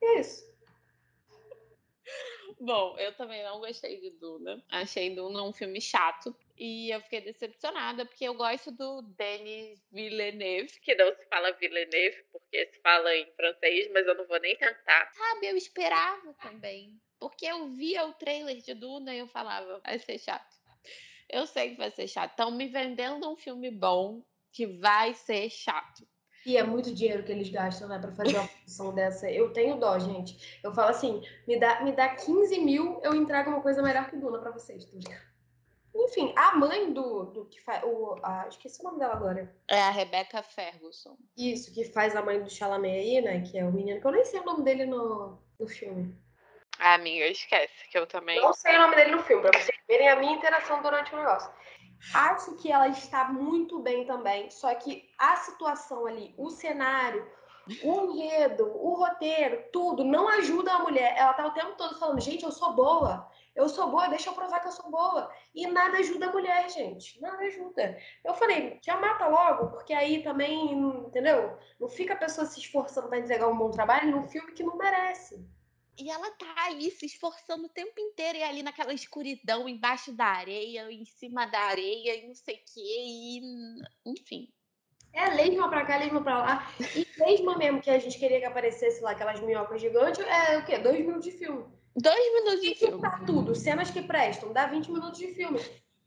E 0.00 0.06
é 0.06 0.20
isso. 0.20 0.50
Bom, 2.60 2.94
eu 2.98 3.14
também 3.14 3.42
não 3.42 3.58
gostei 3.58 3.98
de 4.00 4.10
Duna. 4.10 4.62
Achei 4.68 5.14
Duna 5.14 5.42
um 5.42 5.52
filme 5.52 5.80
chato. 5.80 6.36
E 6.58 6.90
eu 6.90 7.00
fiquei 7.00 7.22
decepcionada, 7.22 8.04
porque 8.04 8.24
eu 8.24 8.34
gosto 8.34 8.70
do 8.70 9.00
Denis 9.00 9.82
Villeneuve, 9.90 10.78
que 10.80 10.94
não 10.94 11.10
se 11.14 11.24
fala 11.24 11.52
Villeneuve, 11.52 12.22
porque 12.30 12.66
se 12.66 12.78
fala 12.80 13.16
em 13.16 13.32
francês, 13.32 13.90
mas 13.94 14.06
eu 14.06 14.14
não 14.14 14.26
vou 14.26 14.38
nem 14.40 14.54
tentar. 14.58 15.10
Sabe, 15.10 15.46
eu 15.46 15.56
esperava 15.56 16.34
também. 16.34 17.00
Porque 17.18 17.46
eu 17.46 17.66
via 17.68 18.04
o 18.04 18.12
trailer 18.12 18.58
de 18.58 18.74
Duna 18.74 19.14
e 19.14 19.20
eu 19.20 19.26
falava, 19.26 19.78
vai 19.78 19.98
ser 19.98 20.18
chato. 20.18 20.54
Eu 21.30 21.46
sei 21.46 21.70
que 21.70 21.76
vai 21.76 21.90
ser 21.90 22.08
chato. 22.08 22.32
Estão 22.32 22.50
me 22.50 22.66
vendendo 22.66 23.30
um 23.30 23.36
filme 23.36 23.70
bom 23.70 24.22
que 24.52 24.66
vai 24.66 25.14
ser 25.14 25.48
chato. 25.48 26.06
E 26.44 26.56
é 26.56 26.62
muito 26.62 26.94
dinheiro 26.94 27.22
que 27.22 27.32
eles 27.32 27.50
gastam, 27.50 27.88
né, 27.88 27.98
pra 27.98 28.12
fazer 28.12 28.36
uma 28.36 28.48
produção 28.48 28.94
dessa. 28.94 29.30
Eu 29.30 29.52
tenho 29.52 29.76
dó, 29.76 29.98
gente. 29.98 30.58
Eu 30.62 30.72
falo 30.72 30.88
assim, 30.88 31.22
me 31.46 31.58
dá, 31.58 31.82
me 31.82 31.92
dá 31.92 32.08
15 32.08 32.58
mil, 32.60 33.00
eu 33.02 33.14
entrego 33.14 33.50
uma 33.50 33.60
coisa 33.60 33.82
melhor 33.82 34.08
que 34.08 34.16
Duna 34.16 34.38
pra 34.38 34.50
vocês, 34.50 34.88
Enfim, 35.94 36.32
a 36.36 36.56
mãe 36.56 36.92
do, 36.92 37.24
do 37.24 37.44
que 37.46 37.60
faz. 37.60 37.82
O, 37.84 38.16
a, 38.22 38.46
esqueci 38.48 38.80
o 38.80 38.84
nome 38.84 38.98
dela 38.98 39.14
agora. 39.14 39.54
É 39.68 39.82
a 39.82 39.90
Rebecca 39.90 40.42
Ferguson. 40.42 41.16
Isso, 41.36 41.72
que 41.74 41.84
faz 41.84 42.16
a 42.16 42.22
mãe 42.22 42.42
do 42.42 42.50
Chalamet 42.50 42.92
aí, 42.92 43.20
né? 43.20 43.40
Que 43.42 43.58
é 43.58 43.64
o 43.64 43.72
menino, 43.72 44.00
que 44.00 44.06
eu 44.06 44.12
nem 44.12 44.24
sei 44.24 44.40
o 44.40 44.44
nome 44.44 44.64
dele 44.64 44.86
no, 44.86 45.38
no 45.58 45.68
filme. 45.68 46.16
Ah, 46.78 46.94
amiga, 46.94 47.26
esquece, 47.26 47.86
que 47.90 47.98
eu 47.98 48.06
também. 48.06 48.40
Não 48.40 48.54
sei 48.54 48.74
o 48.74 48.78
nome 48.78 48.96
dele 48.96 49.10
no 49.10 49.22
filme, 49.22 49.42
pra 49.42 49.60
vocês 49.60 49.78
verem 49.86 50.08
a 50.08 50.16
minha 50.16 50.32
interação 50.32 50.80
durante 50.80 51.12
o 51.12 51.18
negócio. 51.18 51.52
Acho 52.14 52.56
que 52.56 52.72
ela 52.72 52.88
está 52.88 53.24
muito 53.24 53.78
bem 53.80 54.06
também, 54.06 54.50
só 54.50 54.74
que 54.74 55.08
a 55.18 55.36
situação 55.36 56.06
ali, 56.06 56.34
o 56.36 56.50
cenário, 56.50 57.26
o 57.84 58.04
enredo, 58.04 58.64
o 58.74 58.94
roteiro, 58.94 59.64
tudo, 59.72 60.02
não 60.02 60.28
ajuda 60.28 60.72
a 60.72 60.78
mulher. 60.80 61.14
Ela 61.16 61.34
tá 61.34 61.46
o 61.46 61.52
tempo 61.52 61.76
todo 61.76 61.98
falando, 61.98 62.20
gente, 62.20 62.44
eu 62.44 62.50
sou 62.50 62.72
boa, 62.72 63.28
eu 63.54 63.68
sou 63.68 63.90
boa, 63.90 64.08
deixa 64.08 64.30
eu 64.30 64.34
provar 64.34 64.60
que 64.60 64.68
eu 64.68 64.72
sou 64.72 64.90
boa. 64.90 65.30
E 65.54 65.66
nada 65.66 65.98
ajuda 65.98 66.26
a 66.26 66.32
mulher, 66.32 66.68
gente. 66.70 67.20
Nada 67.20 67.38
ajuda. 67.44 67.96
Eu 68.24 68.34
falei, 68.34 68.78
já 68.82 68.96
mata 68.96 69.26
logo, 69.26 69.68
porque 69.68 69.92
aí 69.92 70.22
também, 70.22 70.72
entendeu? 70.72 71.56
Não 71.78 71.88
fica 71.88 72.14
a 72.14 72.18
pessoa 72.18 72.46
se 72.46 72.58
esforçando 72.58 73.08
para 73.08 73.18
entregar 73.18 73.48
um 73.48 73.58
bom 73.58 73.70
trabalho 73.70 74.10
num 74.10 74.26
filme 74.26 74.52
que 74.52 74.62
não 74.62 74.76
merece. 74.76 75.46
E 76.00 76.08
ela 76.08 76.30
tá 76.30 76.64
ali 76.64 76.90
se 76.90 77.04
esforçando 77.04 77.66
o 77.66 77.68
tempo 77.68 78.00
inteiro 78.00 78.38
e 78.38 78.42
ali 78.42 78.62
naquela 78.62 78.94
escuridão, 78.94 79.68
embaixo 79.68 80.10
da 80.12 80.24
areia, 80.24 80.90
em 80.90 81.04
cima 81.04 81.44
da 81.44 81.60
areia, 81.60 82.16
e 82.16 82.26
não 82.26 82.34
sei 82.34 82.54
o 82.54 82.72
quê, 82.72 82.80
e 82.80 83.40
enfim. 84.06 84.48
É 85.12 85.28
lesma 85.28 85.68
pra 85.68 85.84
cá, 85.84 85.98
lesma 85.98 86.22
pra 86.22 86.38
lá. 86.38 86.72
E 86.96 87.06
lesma 87.18 87.58
mesmo 87.58 87.82
que 87.82 87.90
a 87.90 87.98
gente 87.98 88.18
queria 88.18 88.40
que 88.40 88.46
aparecesse 88.46 89.02
lá, 89.02 89.10
aquelas 89.10 89.40
minhocas 89.40 89.78
gigantes, 89.78 90.24
é 90.24 90.56
o 90.56 90.64
quê? 90.64 90.78
Dois 90.78 91.00
minutos 91.00 91.24
de 91.24 91.32
filme. 91.32 91.66
Dois 91.94 92.34
minutos 92.34 92.62
de 92.62 92.74
filme. 92.76 93.02
Tá 93.02 93.22
tudo, 93.26 93.54
cenas 93.54 93.90
que 93.90 94.00
prestam, 94.00 94.54
dá 94.54 94.66
20 94.66 94.90
minutos 94.90 95.18
de 95.18 95.34
filme. 95.34 95.60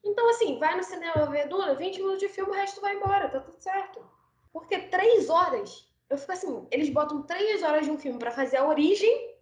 Então, 0.04 0.28
assim, 0.32 0.58
vai 0.58 0.76
no 0.76 0.84
cinema 0.84 1.28
ver 1.28 1.48
Duna, 1.48 1.76
20 1.76 1.98
minutos 1.98 2.20
de 2.20 2.30
filme, 2.30 2.52
o 2.52 2.56
resto 2.56 2.82
vai 2.82 2.96
embora, 2.96 3.30
tá 3.30 3.40
tudo 3.40 3.62
certo. 3.62 4.04
Porque 4.52 4.80
três 4.80 5.30
horas, 5.30 5.88
eu 6.10 6.18
fico 6.18 6.32
assim, 6.32 6.68
eles 6.72 6.90
botam 6.90 7.22
três 7.22 7.62
horas 7.62 7.86
de 7.86 7.92
um 7.92 7.98
filme 8.00 8.18
para 8.18 8.32
fazer 8.32 8.58
a 8.58 8.68
origem 8.68 9.33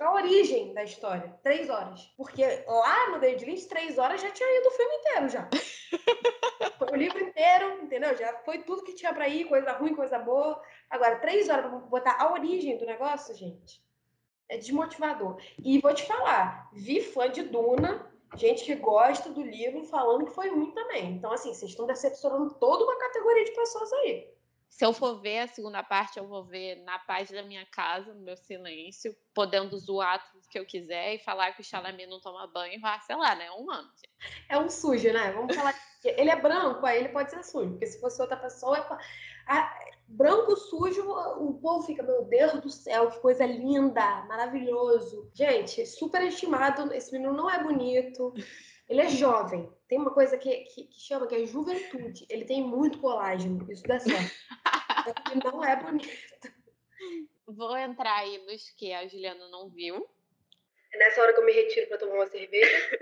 a 0.00 0.14
origem 0.14 0.74
da 0.74 0.82
história. 0.82 1.38
Três 1.42 1.70
horas. 1.70 2.12
Porque 2.16 2.44
lá 2.66 3.10
no 3.10 3.20
David 3.20 3.44
Lynch, 3.44 3.68
três 3.68 3.98
horas 3.98 4.20
já 4.20 4.30
tinha 4.30 4.58
ido 4.58 4.68
o 4.68 4.72
filme 4.72 4.94
inteiro 4.96 5.28
já. 5.28 5.48
foi 6.78 6.88
o 6.92 6.96
livro 6.96 7.20
inteiro, 7.20 7.82
entendeu? 7.82 8.16
Já 8.16 8.32
foi 8.38 8.58
tudo 8.58 8.82
que 8.82 8.94
tinha 8.94 9.12
para 9.12 9.28
ir, 9.28 9.44
coisa 9.44 9.72
ruim, 9.72 9.94
coisa 9.94 10.18
boa. 10.18 10.60
Agora, 10.88 11.20
três 11.20 11.48
horas 11.48 11.66
para 11.66 11.78
botar 11.78 12.16
a 12.18 12.32
origem 12.32 12.76
do 12.76 12.86
negócio, 12.86 13.34
gente, 13.34 13.82
é 14.48 14.56
desmotivador. 14.56 15.40
E 15.62 15.78
vou 15.78 15.94
te 15.94 16.04
falar, 16.04 16.68
vi 16.72 17.00
fã 17.00 17.30
de 17.30 17.42
Duna, 17.42 18.10
gente 18.36 18.64
que 18.64 18.74
gosta 18.74 19.30
do 19.30 19.42
livro, 19.42 19.84
falando 19.84 20.26
que 20.26 20.34
foi 20.34 20.48
ruim 20.48 20.72
também. 20.72 21.12
Então, 21.12 21.32
assim, 21.32 21.54
vocês 21.54 21.70
estão 21.70 21.86
decepcionando 21.86 22.54
toda 22.54 22.84
uma 22.84 22.98
categoria 22.98 23.44
de 23.44 23.52
pessoas 23.52 23.92
aí. 23.92 24.39
Se 24.70 24.86
eu 24.86 24.94
for 24.94 25.20
ver 25.20 25.40
a 25.40 25.48
segunda 25.48 25.82
parte, 25.82 26.18
eu 26.18 26.26
vou 26.26 26.44
ver 26.44 26.76
na 26.84 26.98
paz 27.00 27.30
da 27.30 27.42
minha 27.42 27.66
casa, 27.66 28.14
no 28.14 28.22
meu 28.22 28.36
silêncio, 28.36 29.14
podendo 29.34 29.76
zoar 29.76 30.24
tudo 30.30 30.48
que 30.48 30.58
eu 30.58 30.64
quiser 30.64 31.16
e 31.16 31.18
falar 31.18 31.52
que 31.52 31.60
o 31.60 31.64
Chalamet 31.64 32.06
não 32.06 32.20
toma 32.20 32.46
banho, 32.46 32.80
ah, 32.82 32.98
sei 33.00 33.16
lá, 33.16 33.34
né? 33.34 33.50
Um 33.50 33.70
ano. 33.70 33.90
É 34.48 34.56
um 34.56 34.70
sujo, 34.70 35.12
né? 35.12 35.32
Vamos 35.32 35.54
falar 35.54 35.74
ele 36.04 36.30
é 36.30 36.36
branco, 36.36 36.86
aí 36.86 36.98
ele 36.98 37.10
pode 37.10 37.30
ser 37.30 37.42
sujo, 37.44 37.70
porque 37.70 37.86
se 37.86 38.00
fosse 38.00 38.20
outra 38.22 38.36
pessoa, 38.36 38.78
é... 38.78 38.86
ah, 39.46 39.78
branco 40.08 40.56
sujo, 40.56 41.02
o 41.38 41.54
povo 41.54 41.84
fica, 41.84 42.02
meu 42.02 42.24
Deus 42.24 42.60
do 42.60 42.70
céu, 42.70 43.10
que 43.10 43.20
coisa 43.20 43.44
linda, 43.44 44.24
maravilhoso. 44.24 45.30
Gente, 45.34 45.84
super 45.84 46.22
estimado, 46.22 46.92
esse 46.94 47.12
menino 47.12 47.34
não 47.34 47.50
é 47.50 47.62
bonito. 47.62 48.32
Ele 48.90 49.02
é 49.02 49.08
jovem. 49.08 49.72
Tem 49.88 49.98
uma 49.98 50.12
coisa 50.12 50.36
que, 50.36 50.50
que, 50.64 50.88
que, 50.88 51.00
chama 51.00 51.28
que 51.28 51.36
é 51.36 51.46
juventude. 51.46 52.26
Ele 52.28 52.44
tem 52.44 52.60
muito 52.60 52.98
colágeno. 52.98 53.70
Isso 53.70 53.84
dá 53.84 54.00
certo. 54.00 54.34
ele 55.30 55.40
não 55.44 55.64
é 55.64 55.76
bonito. 55.76 56.08
Vou 57.46 57.76
entrar 57.76 58.16
aí 58.16 58.38
nos 58.38 58.68
que 58.70 58.92
a 58.92 59.06
Juliana 59.06 59.48
não 59.48 59.68
viu. 59.68 60.04
É 60.92 60.98
nessa 60.98 61.22
hora 61.22 61.32
que 61.32 61.38
eu 61.38 61.46
me 61.46 61.52
retiro 61.52 61.86
para 61.86 61.98
tomar 61.98 62.14
uma 62.14 62.26
cerveja. 62.26 62.98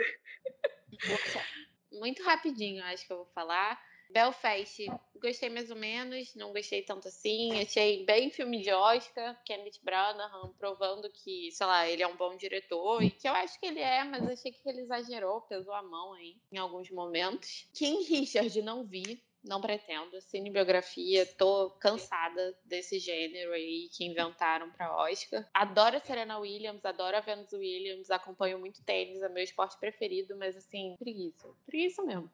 Muito 1.90 2.22
rapidinho, 2.22 2.84
acho 2.84 3.06
que 3.06 3.12
eu 3.12 3.18
vou 3.18 3.26
falar. 3.34 3.82
Belfast, 4.10 4.86
gostei 5.18 5.48
mais 5.48 5.70
ou 5.70 5.76
menos, 5.76 6.34
não 6.34 6.52
gostei 6.52 6.82
tanto 6.82 7.08
assim. 7.08 7.60
Achei 7.60 8.04
bem 8.04 8.30
filme 8.30 8.60
de 8.62 8.70
Oscar, 8.70 9.40
Kenneth 9.44 9.80
Branagh 9.82 10.52
provando 10.58 11.10
que, 11.10 11.50
sei 11.52 11.66
lá, 11.66 11.88
ele 11.88 12.02
é 12.02 12.06
um 12.06 12.16
bom 12.16 12.36
diretor 12.36 13.02
e 13.02 13.10
que 13.10 13.28
eu 13.28 13.32
acho 13.32 13.58
que 13.58 13.66
ele 13.66 13.80
é, 13.80 14.04
mas 14.04 14.26
achei 14.26 14.52
que 14.52 14.68
ele 14.68 14.82
exagerou, 14.82 15.40
pesou 15.42 15.74
a 15.74 15.82
mão 15.82 16.12
aí 16.14 16.36
em 16.52 16.58
alguns 16.58 16.90
momentos. 16.90 17.68
King 17.74 18.02
Richard 18.04 18.60
não 18.62 18.84
vi, 18.84 19.22
não 19.44 19.60
pretendo. 19.60 20.20
Cinebiografia, 20.20 21.26
tô 21.26 21.70
cansada 21.70 22.56
desse 22.64 22.98
gênero 22.98 23.52
aí 23.52 23.88
que 23.92 24.04
inventaram 24.04 24.70
para 24.70 24.94
Oscar. 24.96 25.48
Adoro 25.54 25.96
a 25.96 26.00
Serena 26.00 26.38
Williams, 26.38 26.84
adoro 26.84 27.16
a 27.16 27.20
Venus 27.20 27.52
Williams, 27.52 28.10
acompanho 28.10 28.58
muito 28.58 28.82
tênis, 28.84 29.22
é 29.22 29.28
meu 29.28 29.42
esporte 29.42 29.78
preferido, 29.78 30.36
mas 30.36 30.56
assim, 30.56 30.96
preguiça. 30.98 31.48
Preguiça 31.66 32.02
mesmo. 32.02 32.30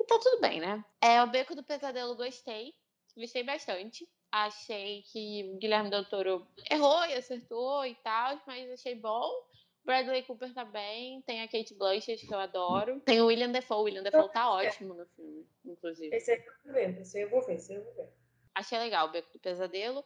E 0.00 0.04
tá 0.04 0.18
tudo 0.18 0.40
bem, 0.40 0.60
né? 0.60 0.84
É, 1.00 1.22
o 1.22 1.26
Beco 1.26 1.54
do 1.54 1.62
Pesadelo 1.62 2.16
gostei. 2.16 2.74
Gostei 3.16 3.42
bastante. 3.42 4.08
Achei 4.30 5.02
que 5.02 5.52
o 5.54 5.58
Guilherme 5.58 5.90
Del 5.90 6.04
Toro 6.08 6.46
errou 6.70 7.04
e 7.06 7.14
acertou 7.14 7.86
e 7.86 7.94
tal, 7.96 8.40
mas 8.46 8.70
achei 8.72 8.96
bom. 8.96 9.30
Bradley 9.84 10.22
Cooper 10.22 10.52
tá 10.52 10.64
bem. 10.64 11.22
Tem 11.22 11.42
a 11.42 11.48
Kate 11.48 11.74
Blanchett, 11.74 12.26
que 12.26 12.34
eu 12.34 12.38
adoro. 12.38 13.00
Tem 13.00 13.20
o 13.20 13.26
William 13.26 13.52
Defoe. 13.52 13.76
O 13.76 13.82
William 13.82 14.02
Defoe 14.02 14.32
tá 14.32 14.50
ótimo 14.50 14.94
no 14.94 15.06
filme, 15.06 15.46
inclusive. 15.64 16.16
Esse 16.16 16.32
aí 16.32 16.38
eu 16.38 16.44
vou 16.64 16.72
ver. 16.72 17.00
Esse 17.00 17.16
aí 17.18 17.22
eu 17.22 17.30
vou 17.30 17.42
ver. 17.42 17.54
Esse 17.54 17.72
aí 17.72 17.78
eu 17.78 17.84
vou 17.84 17.94
ver. 17.94 18.08
Achei 18.54 18.78
legal 18.78 19.08
o 19.08 19.12
Beco 19.12 19.32
do 19.32 19.38
Pesadelo. 19.38 20.04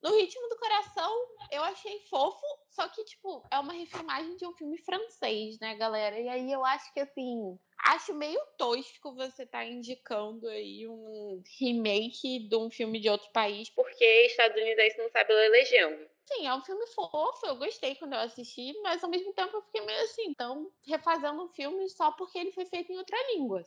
No 0.00 0.14
Ritmo 0.16 0.48
do 0.48 0.56
Coração, 0.56 1.28
eu 1.50 1.62
achei 1.64 1.98
fofo, 2.08 2.46
só 2.70 2.88
que, 2.88 3.04
tipo, 3.04 3.44
é 3.50 3.58
uma 3.58 3.72
refilmagem 3.72 4.36
de 4.36 4.46
um 4.46 4.52
filme 4.54 4.78
francês, 4.78 5.58
né, 5.58 5.74
galera? 5.74 6.18
E 6.18 6.28
aí 6.28 6.52
eu 6.52 6.64
acho 6.64 6.92
que, 6.94 7.00
assim, 7.00 7.58
acho 7.84 8.14
meio 8.14 8.40
tosco 8.56 9.14
você 9.14 9.42
estar 9.42 9.58
tá 9.58 9.64
indicando 9.64 10.46
aí 10.48 10.86
um 10.86 11.42
remake 11.58 12.48
de 12.48 12.56
um 12.56 12.70
filme 12.70 13.00
de 13.00 13.10
outro 13.10 13.28
país, 13.32 13.70
porque 13.70 14.04
estadunidense 14.26 14.98
não 14.98 15.10
sabe 15.10 15.34
ler 15.34 15.50
legenda. 15.50 16.08
Sim, 16.28 16.46
é 16.46 16.54
um 16.54 16.62
filme 16.62 16.86
fofo, 16.88 17.46
eu 17.46 17.56
gostei 17.56 17.96
quando 17.96 18.12
eu 18.12 18.20
assisti, 18.20 18.72
mas 18.82 19.02
ao 19.02 19.10
mesmo 19.10 19.32
tempo 19.32 19.56
eu 19.56 19.62
fiquei 19.62 19.80
meio 19.80 20.00
assim, 20.02 20.26
então, 20.28 20.70
refazendo 20.86 21.42
um 21.42 21.48
filme 21.48 21.88
só 21.88 22.12
porque 22.12 22.38
ele 22.38 22.52
foi 22.52 22.66
feito 22.66 22.92
em 22.92 22.98
outra 22.98 23.16
língua. 23.32 23.64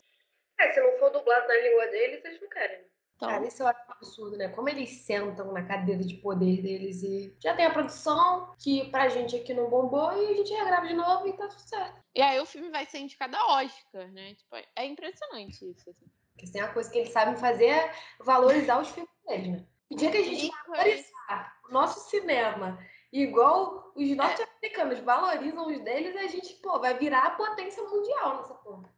É, 0.60 0.72
se 0.72 0.80
não 0.80 0.98
for 1.00 1.10
dublado 1.10 1.48
na 1.48 1.58
língua 1.58 1.88
deles, 1.88 2.24
eles 2.24 2.40
não 2.40 2.50
querem. 2.50 2.91
Então... 3.22 3.30
Cara, 3.30 3.48
isso 3.48 3.62
eu 3.62 3.68
acho 3.68 3.80
absurdo, 3.88 4.36
né? 4.36 4.48
Como 4.48 4.68
eles 4.68 4.90
sentam 5.04 5.52
na 5.52 5.64
cadeira 5.64 6.04
de 6.04 6.16
poder 6.16 6.60
deles 6.64 7.04
e 7.04 7.38
já 7.40 7.56
tem 7.56 7.66
a 7.66 7.72
produção 7.72 8.52
que 8.58 8.90
pra 8.90 9.10
gente 9.10 9.36
aqui 9.36 9.54
não 9.54 9.70
bombou 9.70 10.12
e 10.14 10.32
a 10.32 10.34
gente 10.34 10.52
regrava 10.52 10.88
de 10.88 10.96
novo 10.96 11.28
e 11.28 11.34
tá 11.34 11.48
tudo 11.48 11.62
certo. 11.62 12.02
E 12.16 12.22
aí 12.22 12.40
o 12.40 12.48
filme 12.48 12.72
vai 12.72 12.84
ser 12.88 12.98
indicado 12.98 13.38
a 13.38 13.62
Oscar, 13.62 14.12
né? 14.12 14.34
Tipo, 14.34 14.56
é 14.76 14.86
impressionante 14.88 15.70
isso, 15.70 15.88
assim. 15.88 16.06
Porque 16.34 16.52
tem 16.52 16.64
uma 16.64 16.74
coisa 16.74 16.90
que 16.90 16.98
eles 16.98 17.14
sabem 17.14 17.36
fazer 17.36 17.68
é 17.68 17.94
valorizar 18.20 18.82
os 18.82 18.90
filmes 18.90 19.14
deles, 19.28 19.50
né? 19.50 19.68
O 19.92 19.96
dia 19.96 20.10
que 20.10 20.18
a 20.18 20.24
gente 20.24 20.52
valorizar 20.68 21.60
o 21.70 21.72
nosso 21.72 22.10
cinema 22.10 22.80
igual 23.14 23.92
os 23.96 24.10
é. 24.10 24.16
norte-americanos 24.16 24.98
é. 24.98 25.02
valorizam 25.04 25.68
os 25.68 25.80
deles, 25.84 26.16
a 26.16 26.26
gente, 26.26 26.56
pô, 26.56 26.80
vai 26.80 26.98
virar 26.98 27.28
a 27.28 27.32
potência 27.32 27.84
mundial 27.84 28.38
nessa 28.38 28.56
porra. 28.56 28.92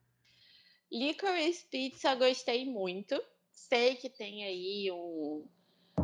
Licorice 0.89 1.65
Pizza 1.69 2.15
gostei 2.15 2.65
muito 2.65 3.21
sei 3.53 3.95
que 3.95 4.09
tem 4.09 4.43
aí 4.43 4.91
um 4.91 5.47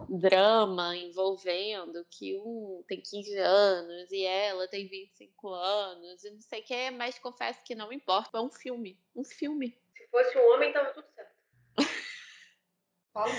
drama 0.07 0.95
envolvendo 0.95 2.05
que 2.09 2.37
um 2.37 2.83
tem 2.87 3.01
15 3.01 3.37
anos 3.37 4.11
e 4.11 4.23
ela 4.23 4.67
tem 4.67 4.87
25 4.87 5.49
anos 5.49 6.23
e 6.23 6.29
não 6.31 6.41
sei 6.41 6.61
o 6.61 6.63
que, 6.63 6.91
mas 6.91 7.19
confesso 7.19 7.63
que 7.63 7.75
não 7.75 7.91
importa. 7.91 8.37
É 8.37 8.41
um 8.41 8.51
filme. 8.51 8.99
Um 9.15 9.23
filme. 9.23 9.77
Se 9.97 10.07
fosse 10.07 10.37
um 10.37 10.53
homem, 10.53 10.71
tava 10.71 10.93
tudo 10.93 11.07
certo. 11.13 11.35
Fala 13.13 13.33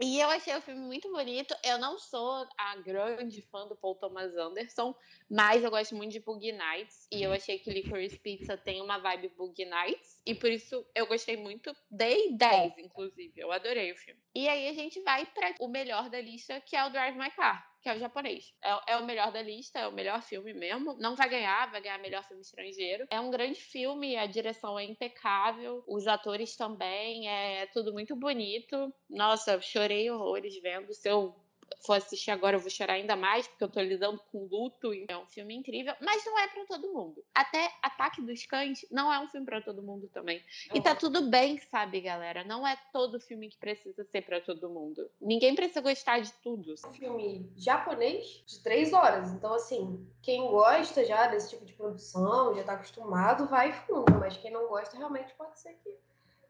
e 0.00 0.20
eu 0.20 0.28
achei 0.28 0.54
o 0.56 0.60
filme 0.60 0.80
muito 0.80 1.10
bonito. 1.10 1.54
Eu 1.64 1.78
não 1.78 1.98
sou 1.98 2.46
a 2.56 2.76
grande 2.76 3.42
fã 3.42 3.66
do 3.66 3.76
Paul 3.76 3.96
Thomas 3.96 4.34
Anderson, 4.36 4.94
mas 5.28 5.64
eu 5.64 5.70
gosto 5.70 5.96
muito 5.96 6.12
de 6.12 6.20
Boogie 6.20 6.52
Nights. 6.52 7.08
E 7.12 7.22
eu 7.22 7.32
achei 7.32 7.58
que 7.58 7.70
Licorice 7.70 8.18
Pizza 8.18 8.56
tem 8.56 8.80
uma 8.80 8.98
vibe 8.98 9.30
Boogie 9.30 9.64
Nights. 9.64 10.20
E 10.24 10.34
por 10.34 10.50
isso 10.50 10.86
eu 10.94 11.06
gostei 11.06 11.36
muito. 11.36 11.74
Dei 11.90 12.32
10, 12.36 12.78
inclusive. 12.78 13.32
Eu 13.36 13.50
adorei 13.50 13.90
o 13.92 13.96
filme. 13.96 14.20
E 14.34 14.48
aí 14.48 14.68
a 14.68 14.72
gente 14.72 15.00
vai 15.02 15.26
para 15.26 15.54
o 15.60 15.68
melhor 15.68 16.08
da 16.08 16.20
lista, 16.20 16.60
que 16.60 16.76
é 16.76 16.84
o 16.84 16.90
Drive 16.90 17.16
My 17.16 17.30
Car 17.32 17.66
que 17.88 17.92
é 17.92 17.96
o 17.96 18.00
japonês. 18.00 18.52
É, 18.62 18.92
é, 18.92 18.96
o 18.98 19.06
melhor 19.06 19.32
da 19.32 19.40
lista, 19.40 19.78
é 19.78 19.88
o 19.88 19.92
melhor 19.92 20.20
filme 20.22 20.52
mesmo. 20.52 20.94
Não 20.98 21.16
vai 21.16 21.28
ganhar, 21.28 21.70
vai 21.70 21.80
ganhar 21.80 21.98
melhor 21.98 22.22
filme 22.24 22.42
estrangeiro. 22.42 23.06
É 23.10 23.18
um 23.18 23.30
grande 23.30 23.58
filme, 23.60 24.16
a 24.16 24.26
direção 24.26 24.78
é 24.78 24.84
impecável, 24.84 25.82
os 25.88 26.06
atores 26.06 26.54
também, 26.54 27.28
é 27.28 27.66
tudo 27.72 27.92
muito 27.92 28.14
bonito. 28.14 28.92
Nossa, 29.08 29.60
chorei 29.60 30.10
horrores 30.10 30.60
vendo. 30.60 30.92
Se 30.92 31.08
eu 31.08 31.34
for 31.84 31.94
assistir 31.94 32.30
agora, 32.30 32.56
eu 32.56 32.60
vou 32.60 32.70
chorar 32.70 32.94
ainda 32.94 33.16
mais, 33.16 33.46
porque 33.46 33.64
eu 33.64 33.68
tô 33.68 33.80
lidando 33.80 34.20
com 34.30 34.44
luto. 34.44 34.92
É 35.08 35.16
um 35.16 35.26
filme 35.26 35.54
incrível, 35.54 35.94
mas 36.00 36.24
não 36.24 36.38
é 36.38 36.48
para 36.48 36.64
todo 36.64 36.92
mundo. 36.92 37.24
Até 37.34 37.70
Ataque 37.82 38.22
dos 38.22 38.44
Cães 38.46 38.84
não 38.90 39.12
é 39.12 39.18
um 39.20 39.28
filme 39.28 39.46
para 39.46 39.60
todo 39.60 39.82
mundo 39.82 40.08
também. 40.08 40.42
E 40.74 40.80
tá 40.80 40.94
tudo 40.94 41.28
bem, 41.28 41.60
sabe, 41.70 42.00
galera? 42.00 42.44
Não 42.44 42.66
é 42.66 42.76
todo 42.92 43.20
filme 43.20 43.48
que 43.48 43.58
precisa 43.58 44.04
ser 44.04 44.22
para 44.22 44.40
todo 44.40 44.68
mundo. 44.68 45.08
Ninguém 45.20 45.54
precisa 45.54 45.80
gostar 45.80 46.20
de 46.20 46.32
tudo. 46.42 46.74
Um 46.86 46.92
filme 46.92 47.50
japonês 47.56 48.42
de 48.46 48.62
três 48.62 48.92
horas. 48.92 49.30
Então, 49.32 49.54
assim, 49.54 50.06
quem 50.22 50.48
gosta 50.50 51.04
já 51.04 51.28
desse 51.28 51.50
tipo 51.50 51.64
de 51.64 51.72
produção, 51.72 52.54
já 52.54 52.64
tá 52.64 52.72
acostumado, 52.74 53.46
vai 53.46 53.72
fundo. 53.72 54.18
Mas 54.18 54.36
quem 54.36 54.50
não 54.50 54.68
gosta, 54.68 54.96
realmente 54.96 55.32
pode 55.34 55.58
ser 55.58 55.74
que 55.82 55.96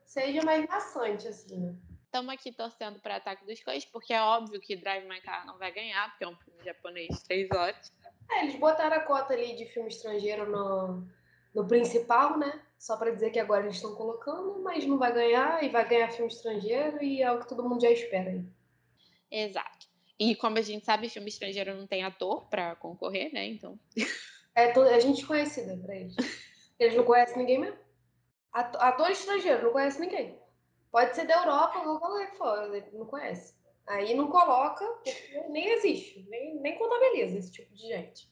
seja 0.04 0.42
mais 0.42 0.66
maçante, 0.66 1.28
assim, 1.28 1.58
né? 1.58 1.74
Estamos 2.08 2.32
aqui 2.32 2.50
torcendo 2.50 2.98
para 3.00 3.16
Ataque 3.16 3.44
dos 3.44 3.60
Cães, 3.60 3.84
porque 3.84 4.14
é 4.14 4.22
óbvio 4.22 4.58
que 4.58 4.74
Drive 4.74 5.06
My 5.06 5.20
Car 5.20 5.46
não 5.46 5.58
vai 5.58 5.70
ganhar, 5.70 6.08
porque 6.08 6.24
é 6.24 6.28
um 6.28 6.36
filme 6.36 6.64
japonês 6.64 7.22
três 7.22 7.50
horas. 7.50 7.92
É, 8.30 8.44
eles 8.44 8.58
botaram 8.58 8.96
a 8.96 9.00
cota 9.00 9.34
ali 9.34 9.54
de 9.54 9.66
filme 9.66 9.90
estrangeiro 9.90 10.50
no, 10.50 11.06
no 11.54 11.68
principal, 11.68 12.38
né? 12.38 12.62
Só 12.78 12.96
para 12.96 13.10
dizer 13.10 13.28
que 13.28 13.38
agora 13.38 13.64
eles 13.64 13.76
estão 13.76 13.94
colocando, 13.94 14.58
mas 14.62 14.86
não 14.86 14.96
vai 14.96 15.12
ganhar 15.12 15.62
e 15.62 15.68
vai 15.68 15.86
ganhar 15.86 16.10
filme 16.10 16.32
estrangeiro 16.32 17.04
e 17.04 17.20
é 17.20 17.30
o 17.30 17.40
que 17.40 17.48
todo 17.48 17.68
mundo 17.68 17.82
já 17.82 17.90
espera 17.90 18.30
aí. 18.30 18.42
Exato. 19.30 19.86
E 20.18 20.34
como 20.34 20.56
a 20.56 20.62
gente 20.62 20.86
sabe, 20.86 21.10
filme 21.10 21.28
estrangeiro 21.28 21.74
não 21.74 21.86
tem 21.86 22.04
ator 22.04 22.48
para 22.48 22.74
concorrer, 22.76 23.30
né? 23.34 23.44
Então. 23.44 23.78
É, 24.54 24.70
é 24.70 25.00
gente 25.00 25.26
conhecida 25.26 25.76
para 25.76 25.94
eles. 25.94 26.16
Eles 26.78 26.94
não 26.94 27.04
conhecem 27.04 27.36
ninguém 27.36 27.58
mesmo. 27.58 27.76
Ator 28.52 29.10
estrangeiro, 29.10 29.64
não 29.64 29.72
conhece 29.72 30.00
ninguém. 30.00 30.37
Pode 30.90 31.14
ser 31.14 31.26
da 31.26 31.36
Europa, 31.42 31.80
qualquer 31.80 32.36
for, 32.36 32.68
não 32.92 33.06
conhece. 33.06 33.54
Aí 33.86 34.14
não 34.14 34.28
coloca, 34.28 34.84
porque 34.86 35.44
nem 35.48 35.68
existe, 35.70 36.26
nem, 36.28 36.60
nem 36.60 36.78
contabiliza 36.78 37.38
esse 37.38 37.52
tipo 37.52 37.74
de 37.74 37.88
gente. 37.88 38.28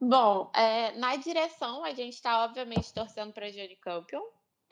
Bom, 0.00 0.50
é, 0.54 0.92
na 0.92 1.16
direção 1.16 1.84
a 1.84 1.92
gente 1.92 2.14
está 2.14 2.44
obviamente 2.44 2.92
torcendo 2.92 3.32
para 3.32 3.50
Jane 3.50 3.76
Campion, 3.76 4.22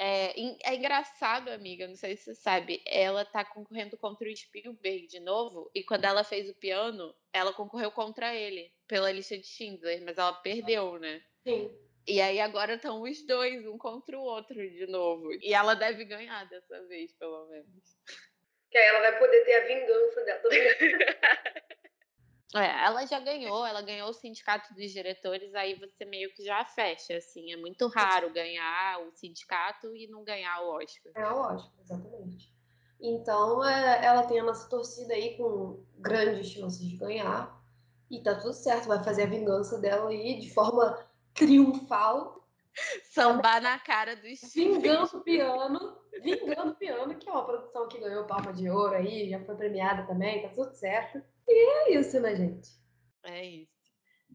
É, 0.01 0.33
é 0.63 0.77
engraçado, 0.77 1.49
amiga, 1.49 1.89
não 1.89 1.97
sei 1.97 2.17
se 2.17 2.27
você 2.27 2.35
sabe, 2.37 2.81
ela 2.87 3.25
tá 3.25 3.45
concorrendo 3.45 3.99
contra 3.99 4.29
o 4.29 4.37
Spielberg 4.37 5.09
de 5.09 5.19
novo, 5.19 5.69
e 5.75 5.83
quando 5.83 6.05
ela 6.05 6.23
fez 6.23 6.49
o 6.49 6.55
piano, 6.55 7.13
ela 7.33 7.53
concorreu 7.53 7.91
contra 7.91 8.33
ele, 8.33 8.73
pela 8.87 9.11
lista 9.11 9.37
de 9.37 9.47
Schindler, 9.47 10.05
mas 10.05 10.17
ela 10.17 10.33
perdeu, 10.35 10.99
né? 11.01 11.21
Sim. 11.43 11.69
E 12.09 12.23
aí 12.23 12.41
agora 12.41 12.77
estão 12.77 13.03
os 13.03 13.27
dois, 13.27 13.67
um 13.67 13.77
contra 13.77 14.19
o 14.19 14.23
outro 14.23 14.55
de 14.55 14.87
novo. 14.87 15.31
E 15.43 15.53
ela 15.53 15.75
deve 15.75 16.07
ganhar 16.07 16.49
dessa 16.49 16.83
vez, 16.87 17.13
pelo 17.13 17.47
menos. 17.49 17.99
Que 18.71 18.79
aí 18.79 18.89
ela 18.89 19.01
vai 19.01 19.19
poder 19.19 19.45
ter 19.45 19.55
a 19.55 19.67
vingança 19.67 20.25
dela. 20.25 20.43
É, 22.55 22.87
ela 22.87 23.05
já 23.05 23.21
ganhou, 23.21 23.67
ela 23.67 23.83
ganhou 23.83 24.09
o 24.09 24.15
sindicato 24.15 24.73
dos 24.73 24.91
diretores, 24.91 25.55
aí 25.55 25.75
você 25.75 26.07
meio 26.07 26.33
que 26.33 26.43
já 26.43 26.65
fecha, 26.65 27.15
assim. 27.15 27.53
É 27.53 27.57
muito 27.59 27.87
raro 27.89 28.33
ganhar 28.33 29.01
o 29.03 29.13
sindicato 29.13 29.95
e 29.95 30.07
não 30.07 30.25
ganhar 30.25 30.63
o 30.63 30.71
Oscar. 30.71 31.13
É 31.15 31.31
o 31.31 31.41
Oscar, 31.41 31.71
exatamente. 31.79 32.51
Então, 32.99 33.63
é, 33.63 34.03
ela 34.03 34.27
tem 34.27 34.41
a 34.41 34.45
nossa 34.45 34.67
torcida 34.67 35.13
aí 35.13 35.37
com 35.37 35.85
grandes 35.99 36.49
chances 36.49 36.81
de 36.81 36.97
ganhar. 36.97 37.55
E 38.11 38.23
tá 38.23 38.35
tudo 38.37 38.55
certo, 38.55 38.89
vai 38.89 39.05
fazer 39.05 39.25
a 39.25 39.27
vingança 39.27 39.79
dela 39.79 40.09
aí 40.09 40.41
de 40.41 40.51
forma 40.55 41.07
triunfal. 41.39 42.37
Sambar 43.11 43.61
na 43.61 43.79
cara 43.79 44.15
dos 44.15 44.41
Vingando 44.55 45.17
o 45.17 45.21
Piano. 45.21 45.99
Vingando 46.23 46.73
o 46.73 46.75
Piano, 46.75 47.15
que 47.17 47.29
é 47.29 47.33
uma 47.33 47.45
produção 47.45 47.89
que 47.89 47.99
ganhou 47.99 48.27
Palma 48.27 48.53
de 48.53 48.69
Ouro 48.71 48.95
aí, 48.95 49.31
já 49.31 49.41
foi 49.45 49.57
premiada 49.57 50.07
também, 50.07 50.43
tá 50.43 50.49
tudo 50.49 50.73
certo. 50.75 51.23
E 51.47 51.53
é 51.53 51.99
isso, 51.99 52.21
né, 52.21 52.37
gente? 52.37 52.71
É 53.25 53.45
isso. 53.45 53.79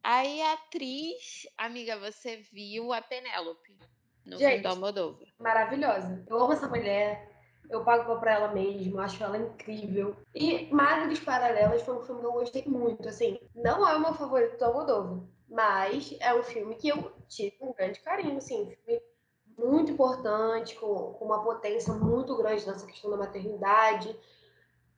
Aí 0.04 0.42
a 0.42 0.54
atriz, 0.54 1.48
amiga, 1.58 1.98
você 1.98 2.38
viu 2.52 2.92
a 2.92 3.02
Penélope 3.02 3.78
no 4.26 4.38
Gente, 4.38 4.50
filme 4.50 4.64
do 4.64 4.68
Almodóvar. 4.70 5.28
Maravilhosa. 5.40 6.24
Eu 6.28 6.42
amo 6.42 6.54
essa 6.54 6.68
mulher. 6.68 7.32
Eu 7.70 7.84
pago 7.84 8.20
pra 8.20 8.34
ela 8.34 8.54
mesmo, 8.54 9.00
acho 9.00 9.24
ela 9.24 9.38
incrível. 9.38 10.16
E 10.36 10.68
Madres 10.68 11.20
Paralelas 11.22 11.82
foi 11.82 11.98
um 11.98 12.02
filme 12.02 12.20
que 12.20 12.28
eu 12.28 12.34
gostei 12.34 12.64
muito. 12.68 13.08
Assim, 13.08 13.40
não 13.56 13.88
é 13.88 13.96
o 13.96 14.02
meu 14.02 14.14
favorito 14.14 14.58
do 14.58 14.66
Almodóvar, 14.66 15.24
mas 15.54 16.18
é 16.20 16.34
um 16.34 16.42
filme 16.42 16.74
que 16.74 16.90
eu 16.90 17.12
tive 17.30 17.56
um 17.62 17.72
grande 17.72 18.00
carinho. 18.00 18.38
Assim, 18.38 18.64
um 18.64 18.72
filme 18.72 19.02
muito 19.56 19.92
importante, 19.92 20.74
com, 20.76 21.14
com 21.14 21.26
uma 21.26 21.44
potência 21.44 21.94
muito 21.94 22.36
grande 22.36 22.66
nessa 22.66 22.88
questão 22.88 23.12
da 23.12 23.18
maternidade. 23.18 24.20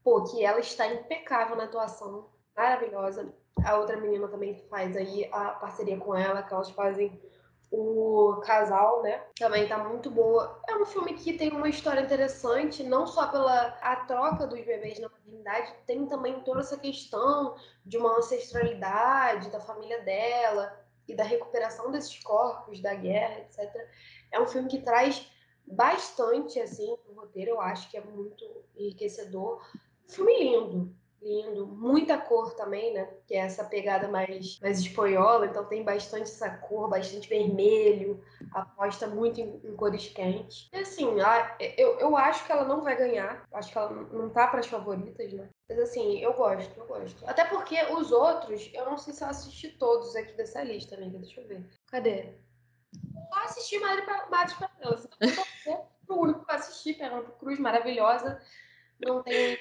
Pô, 0.01 0.23
que 0.23 0.45
ela 0.45 0.59
está 0.61 0.87
impecável 0.87 1.57
na 1.57 1.65
atuação, 1.65 2.29
maravilhosa. 2.55 3.33
A 3.65 3.75
outra 3.77 3.97
menina 3.97 4.29
também 4.29 4.55
faz 4.69 4.95
aí 4.95 5.27
a 5.29 5.49
parceria 5.49 5.97
com 5.97 6.15
ela, 6.15 6.41
que 6.41 6.53
elas 6.53 6.69
fazem 6.69 7.21
o 7.71 8.39
casal, 8.43 9.01
né? 9.01 9.23
Também 9.37 9.67
tá 9.67 9.77
muito 9.77 10.09
boa. 10.09 10.61
É 10.67 10.75
um 10.75 10.85
filme 10.85 11.13
que 11.13 11.33
tem 11.33 11.51
uma 11.51 11.69
história 11.69 12.01
interessante, 12.01 12.83
não 12.83 13.05
só 13.05 13.27
pela 13.27 13.77
a 13.81 13.95
troca 14.05 14.47
dos 14.47 14.63
bebês 14.63 14.99
na 14.99 15.09
maternidade, 15.09 15.73
tem 15.85 16.05
também 16.05 16.41
toda 16.41 16.61
essa 16.61 16.77
questão 16.77 17.55
de 17.85 17.97
uma 17.97 18.17
ancestralidade 18.17 19.49
da 19.49 19.59
família 19.59 20.01
dela 20.03 20.79
e 21.07 21.15
da 21.15 21.23
recuperação 21.23 21.91
desses 21.91 22.21
corpos 22.23 22.81
da 22.81 22.93
guerra, 22.93 23.39
etc. 23.41 23.73
É 24.31 24.39
um 24.39 24.47
filme 24.47 24.69
que 24.69 24.81
traz 24.81 25.29
bastante 25.67 26.59
assim 26.59 26.95
o 27.07 27.13
roteiro, 27.13 27.51
eu 27.51 27.61
acho 27.61 27.89
que 27.89 27.97
é 27.97 28.01
muito 28.01 28.45
enriquecedor. 28.75 29.61
Filme 30.07 30.37
lindo, 30.37 30.95
lindo, 31.25 31.65
muita 31.65 32.17
cor 32.17 32.53
também, 32.53 32.93
né? 32.93 33.09
Que 33.25 33.33
é 33.33 33.39
essa 33.39 33.63
pegada 33.63 34.07
mais, 34.07 34.59
mais 34.59 34.79
espanhola, 34.79 35.47
então 35.47 35.65
tem 35.65 35.83
bastante 35.83 36.23
essa 36.23 36.49
cor, 36.49 36.87
bastante 36.87 37.27
vermelho, 37.27 38.23
aposta 38.51 39.07
muito 39.07 39.41
em, 39.41 39.59
em 39.63 39.75
cores 39.75 40.07
quentes. 40.09 40.69
E 40.71 40.77
assim, 40.77 41.19
a, 41.19 41.57
eu, 41.77 41.99
eu 41.99 42.15
acho 42.15 42.45
que 42.45 42.51
ela 42.51 42.65
não 42.65 42.81
vai 42.81 42.95
ganhar, 42.95 43.43
acho 43.51 43.71
que 43.71 43.77
ela 43.77 43.89
não 43.89 44.29
tá 44.29 44.47
para 44.47 44.59
as 44.59 44.67
favoritas, 44.67 45.33
né? 45.33 45.49
Mas 45.67 45.79
assim, 45.79 46.19
eu 46.19 46.33
gosto, 46.33 46.77
eu 46.79 46.85
gosto. 46.85 47.27
Até 47.27 47.43
porque 47.45 47.81
os 47.91 48.11
outros, 48.11 48.69
eu 48.73 48.85
não 48.85 48.97
sei 48.97 49.13
se 49.13 49.23
eu 49.23 49.27
assisti 49.27 49.69
todos 49.69 50.15
aqui 50.15 50.33
dessa 50.33 50.63
lista, 50.63 50.95
amiga, 50.95 51.17
deixa 51.17 51.41
eu 51.41 51.47
ver. 51.47 51.65
Cadê? 51.87 52.35
Eu 52.93 53.43
assisti 53.43 53.79
Madre 53.79 54.05
Madre 54.29 54.55
Panelas, 54.55 55.05
então 55.05 55.43
eu 55.65 55.75
tô 55.77 55.85
pro 56.05 56.21
único 56.21 56.45
que 56.45 56.51
assisti, 56.53 56.93
Penélope 56.93 57.31
Cruz, 57.39 57.59
maravilhosa. 57.59 58.39
Não 58.99 59.21
tem 59.21 59.57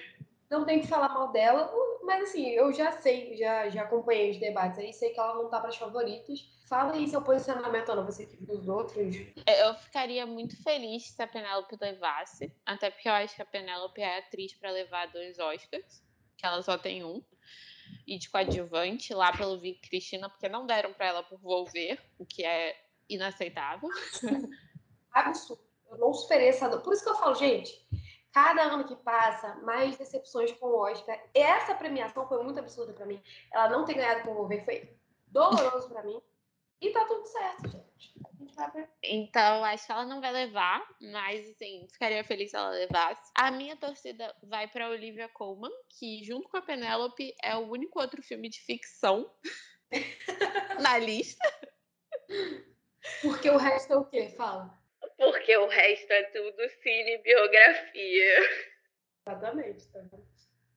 não 0.58 0.64
tem 0.64 0.80
que 0.80 0.86
falar 0.86 1.08
mal 1.08 1.32
dela, 1.32 1.72
mas 2.02 2.24
assim, 2.24 2.48
eu 2.50 2.72
já 2.72 2.92
sei, 2.92 3.36
já, 3.36 3.68
já 3.68 3.82
acompanhei 3.82 4.30
os 4.30 4.38
debates 4.38 4.78
aí, 4.78 4.92
sei 4.92 5.10
que 5.10 5.18
ela 5.18 5.34
não 5.34 5.50
tá 5.50 5.60
para 5.60 5.68
as 5.68 5.76
favoritas. 5.76 6.48
Fala 6.68 6.94
aí 6.94 7.06
seu 7.08 7.20
posicionamento, 7.20 7.90
Ana, 7.90 8.02
você 8.02 8.26
que 8.26 8.36
viu 8.36 8.54
os 8.54 8.68
outros. 8.68 9.14
Eu 9.46 9.74
ficaria 9.74 10.24
muito 10.26 10.60
feliz 10.62 11.10
se 11.10 11.22
a 11.22 11.26
Penélope 11.26 11.76
levasse, 11.80 12.52
até 12.64 12.90
porque 12.90 13.08
eu 13.08 13.12
acho 13.12 13.34
que 13.34 13.42
a 13.42 13.46
Penélope 13.46 14.00
é 14.00 14.18
atriz 14.18 14.54
para 14.54 14.70
levar 14.70 15.10
dois 15.12 15.38
Oscars, 15.38 16.02
que 16.36 16.46
ela 16.46 16.62
só 16.62 16.78
tem 16.78 17.04
um. 17.04 17.22
E 18.06 18.18
de 18.18 18.30
coadjuvante 18.30 19.12
lá 19.12 19.30
pelo 19.30 19.60
Vic 19.60 19.88
Cristina, 19.88 20.30
porque 20.30 20.48
não 20.48 20.66
deram 20.66 20.94
para 20.94 21.06
ela 21.06 21.22
por 21.22 21.38
Volver, 21.38 22.00
o 22.18 22.24
que 22.24 22.44
é 22.44 22.74
inaceitável. 23.08 23.88
Absurdo. 25.12 25.62
Eu 25.90 25.98
não 25.98 26.12
superei 26.12 26.48
essa 26.48 26.68
dor. 26.68 26.80
Por 26.80 26.92
isso 26.92 27.04
que 27.04 27.10
eu 27.10 27.14
falo, 27.14 27.34
gente, 27.34 27.83
cada 28.34 28.62
ano 28.62 28.84
que 28.84 28.96
passa, 28.96 29.54
mais 29.62 29.96
decepções 29.96 30.50
com 30.52 30.66
o 30.66 30.80
Oscar. 30.80 31.22
Essa 31.32 31.72
premiação 31.72 32.26
foi 32.26 32.42
muito 32.42 32.58
absurda 32.58 32.92
para 32.92 33.06
mim. 33.06 33.22
Ela 33.52 33.68
não 33.68 33.84
ter 33.84 33.94
ganhado 33.94 34.24
com 34.24 34.32
o 34.32 34.34
Wolverine 34.34 34.64
foi 34.64 34.98
doloroso 35.28 35.88
para 35.88 36.02
mim. 36.02 36.20
E 36.80 36.90
tá 36.90 37.04
tudo 37.06 37.24
certo, 37.26 37.70
gente. 37.70 38.12
Então, 39.02 39.64
acho 39.64 39.86
que 39.86 39.92
ela 39.92 40.04
não 40.04 40.20
vai 40.20 40.32
levar, 40.32 40.84
mas 41.00 41.48
assim, 41.48 41.86
ficaria 41.90 42.24
feliz 42.24 42.50
se 42.50 42.56
ela 42.56 42.70
levasse. 42.70 43.30
A 43.36 43.50
minha 43.50 43.76
torcida 43.76 44.34
vai 44.42 44.66
para 44.68 44.90
Olivia 44.90 45.28
Colman, 45.28 45.72
que 45.88 46.24
junto 46.24 46.48
com 46.48 46.56
a 46.56 46.62
Penélope 46.62 47.34
é 47.42 47.56
o 47.56 47.70
único 47.70 48.00
outro 48.00 48.22
filme 48.22 48.48
de 48.48 48.60
ficção 48.60 49.30
na 50.82 50.98
lista. 50.98 51.48
Porque 53.22 53.48
o 53.48 53.56
resto 53.56 53.92
é 53.92 53.96
o 53.96 54.04
quê? 54.04 54.28
Fala. 54.36 54.83
Porque 55.16 55.56
o 55.56 55.66
resto 55.66 56.12
é 56.12 56.22
tudo 56.24 56.68
cinebiografia. 56.82 58.36
Exatamente. 59.26 59.92
Tá 59.92 60.00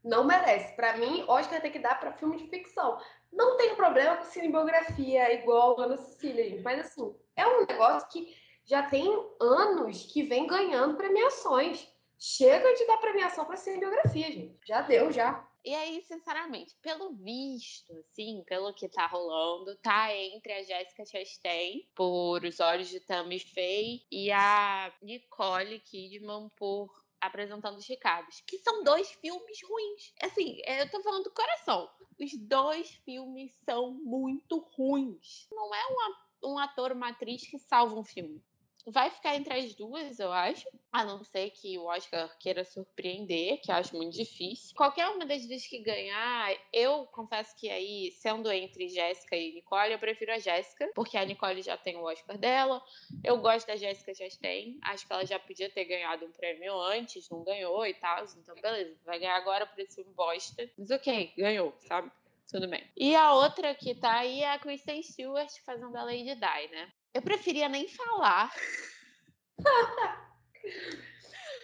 não 0.08 0.24
merece. 0.24 0.76
Para 0.76 0.98
mim, 0.98 1.24
Oscar 1.28 1.62
tem 1.62 1.72
que 1.72 1.80
dar 1.80 2.00
para 2.00 2.14
filme 2.14 2.38
de 2.38 2.48
ficção. 2.48 2.98
Não 3.32 3.58
tenho 3.58 3.76
problema 3.76 4.18
com 4.18 4.24
cinebiografia 4.24 5.34
igual 5.34 5.80
Ana 5.80 5.98
Cecília, 5.98 6.50
gente. 6.50 6.64
Mas 6.64 6.80
assim, 6.80 7.16
é 7.36 7.46
um 7.46 7.66
negócio 7.66 8.10
que 8.10 8.34
já 8.66 8.84
tem 8.84 9.08
anos 9.40 10.04
que 10.12 10.24
vem 10.24 10.48
ganhando 10.48 10.98
premiações. 10.98 11.88
Chega 12.20 12.74
de 12.74 12.88
dar 12.88 12.98
premiação 12.98 13.46
para 13.46 13.58
cinebiografia, 13.58 14.32
gente. 14.32 14.58
Já 14.66 14.82
deu, 14.82 15.12
já. 15.12 15.47
E 15.68 15.76
aí, 15.76 16.02
sinceramente, 16.02 16.78
pelo 16.82 17.12
visto, 17.12 17.92
assim, 17.98 18.42
pelo 18.48 18.74
que 18.74 18.88
tá 18.88 19.06
rolando, 19.06 19.76
tá 19.76 20.16
entre 20.16 20.54
a 20.54 20.64
Jéssica 20.64 21.06
Chastain 21.06 21.86
por 21.94 22.46
Os 22.46 22.62
Olhos 22.62 22.88
de 22.88 23.02
Tammy 23.02 23.38
Faye 23.38 24.02
e 24.10 24.32
a 24.32 24.90
Nicole 25.02 25.82
Kidman 25.82 26.48
por 26.56 26.90
Apresentando 27.20 27.76
os 27.76 27.86
Ricardos, 27.86 28.42
que 28.48 28.60
são 28.60 28.82
dois 28.82 29.12
filmes 29.12 29.60
ruins. 29.62 30.14
Assim, 30.22 30.58
eu 30.66 30.90
tô 30.90 31.04
falando 31.04 31.26
do 31.26 31.32
coração. 31.32 31.92
Os 32.18 32.32
dois 32.38 32.90
filmes 33.04 33.52
são 33.66 33.92
muito 33.92 34.60
ruins. 34.60 35.50
Não 35.52 35.76
é 35.76 35.86
uma, 35.88 36.18
um 36.46 36.58
ator, 36.60 36.94
uma 36.94 37.10
atriz 37.10 37.46
que 37.46 37.60
salva 37.60 37.94
um 37.94 38.06
filme 38.06 38.42
vai 38.88 39.10
ficar 39.10 39.36
entre 39.36 39.54
as 39.54 39.76
duas, 39.76 40.18
eu 40.20 40.32
acho. 40.32 40.68
A 40.92 41.04
não 41.04 41.24
ser 41.24 41.50
que 41.52 41.78
o 41.78 41.86
Oscar 41.86 42.36
queira 42.40 42.64
surpreender, 42.64 43.60
que 43.62 43.70
eu 43.70 43.76
acho 43.76 43.96
muito 43.96 44.16
difícil. 44.16 44.76
Qualquer 44.76 45.08
uma 45.10 45.26
das 45.26 45.46
duas 45.46 45.66
que 45.68 45.80
ganhar, 45.80 46.56
eu 46.72 47.06
confesso 47.08 47.56
que 47.56 47.70
aí, 47.70 48.12
sendo 48.14 48.50
entre 48.52 48.88
Jéssica 48.88 49.36
e 49.36 49.54
Nicole, 49.54 49.92
eu 49.92 50.00
prefiro 50.00 50.32
a 50.32 50.40
Jéssica, 50.40 50.90
porque 50.96 51.18
a 51.18 51.26
Nicole 51.26 51.62
já 51.62 51.78
tem 51.78 51.98
o 51.98 52.04
Oscar 52.04 52.38
dela. 52.38 52.82
Eu 53.24 53.38
gosto 53.38 53.68
da 53.68 53.76
Jéssica 53.76 54.14
Chastain. 54.14 54.80
Acho 54.82 55.06
que 55.06 55.14
ela 55.14 55.26
já 55.26 55.38
podia 55.38 55.70
ter 55.70 55.86
ganhado 55.86 56.26
um 56.26 56.32
prêmio 56.32 56.80
antes, 56.80 57.30
não 57.30 57.44
ganhou 57.44 57.86
e 57.86 57.94
tal. 57.94 58.26
Então, 58.38 58.56
beleza, 58.56 58.98
vai 59.06 59.20
ganhar 59.20 59.36
agora 59.36 59.66
por 59.66 59.80
esse 59.80 60.04
bosta. 60.16 60.70
Mas 60.78 60.90
ok, 60.90 61.34
ganhou, 61.38 61.76
sabe? 61.80 62.10
Tudo 62.50 62.68
bem. 62.70 62.90
E 62.96 63.14
a 63.14 63.34
outra 63.34 63.76
que 63.76 63.94
tá 63.94 64.20
aí 64.20 64.42
é 64.42 64.54
a 64.54 64.60
Kristen 64.60 65.04
Stewart 65.04 65.52
fazendo 65.66 65.96
a 65.98 66.04
Lady 66.04 66.34
Di, 66.34 66.68
né? 66.72 66.92
Eu 67.14 67.22
preferia 67.22 67.68
nem 67.70 67.88
falar. 67.88 68.54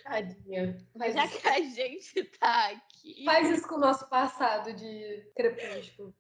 Tadinha. 0.03 0.77
Mas 0.95 1.13
já 1.13 1.27
que 1.27 1.47
a 1.47 1.62
gente 1.62 2.23
tá 2.39 2.69
aqui. 2.71 3.23
Faz 3.23 3.49
isso 3.49 3.67
com 3.67 3.75
o 3.75 3.79
nosso 3.79 4.08
passado 4.10 4.73
de 4.73 5.32
crepúsculo. 5.36 6.13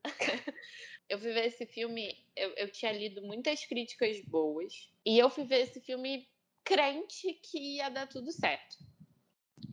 eu 1.09 1.19
fui 1.19 1.33
ver 1.33 1.47
esse 1.47 1.65
filme, 1.65 2.25
eu, 2.35 2.49
eu 2.51 2.71
tinha 2.71 2.91
lido 2.91 3.21
muitas 3.21 3.65
críticas 3.65 4.19
boas. 4.21 4.89
E 5.05 5.19
eu 5.19 5.29
fui 5.29 5.43
ver 5.43 5.61
esse 5.61 5.81
filme 5.81 6.27
crente 6.63 7.33
que 7.33 7.75
ia 7.75 7.89
dar 7.89 8.07
tudo 8.07 8.31
certo. 8.31 8.77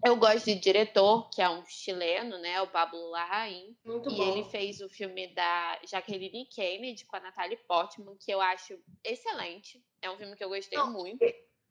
Eu 0.04 0.16
gosto 0.16 0.46
de 0.46 0.54
diretor, 0.54 1.28
que 1.30 1.42
é 1.42 1.48
um 1.48 1.64
chileno, 1.66 2.38
né? 2.38 2.60
O 2.62 2.66
Pablo 2.66 3.10
Larraín. 3.10 3.76
Muito 3.84 4.10
e 4.10 4.16
bom. 4.16 4.22
ele 4.22 4.44
fez 4.44 4.80
o 4.80 4.88
filme 4.88 5.28
da 5.34 5.80
Jacqueline 5.88 6.46
Kennedy 6.46 7.04
com 7.06 7.16
a 7.16 7.20
Natalie 7.20 7.58
Portman, 7.68 8.16
que 8.18 8.30
eu 8.30 8.40
acho 8.40 8.78
excelente. 9.04 9.82
É 10.02 10.10
um 10.10 10.16
filme 10.16 10.36
que 10.36 10.44
eu 10.44 10.48
gostei 10.48 10.78
Não, 10.78 10.92
muito. 10.92 11.22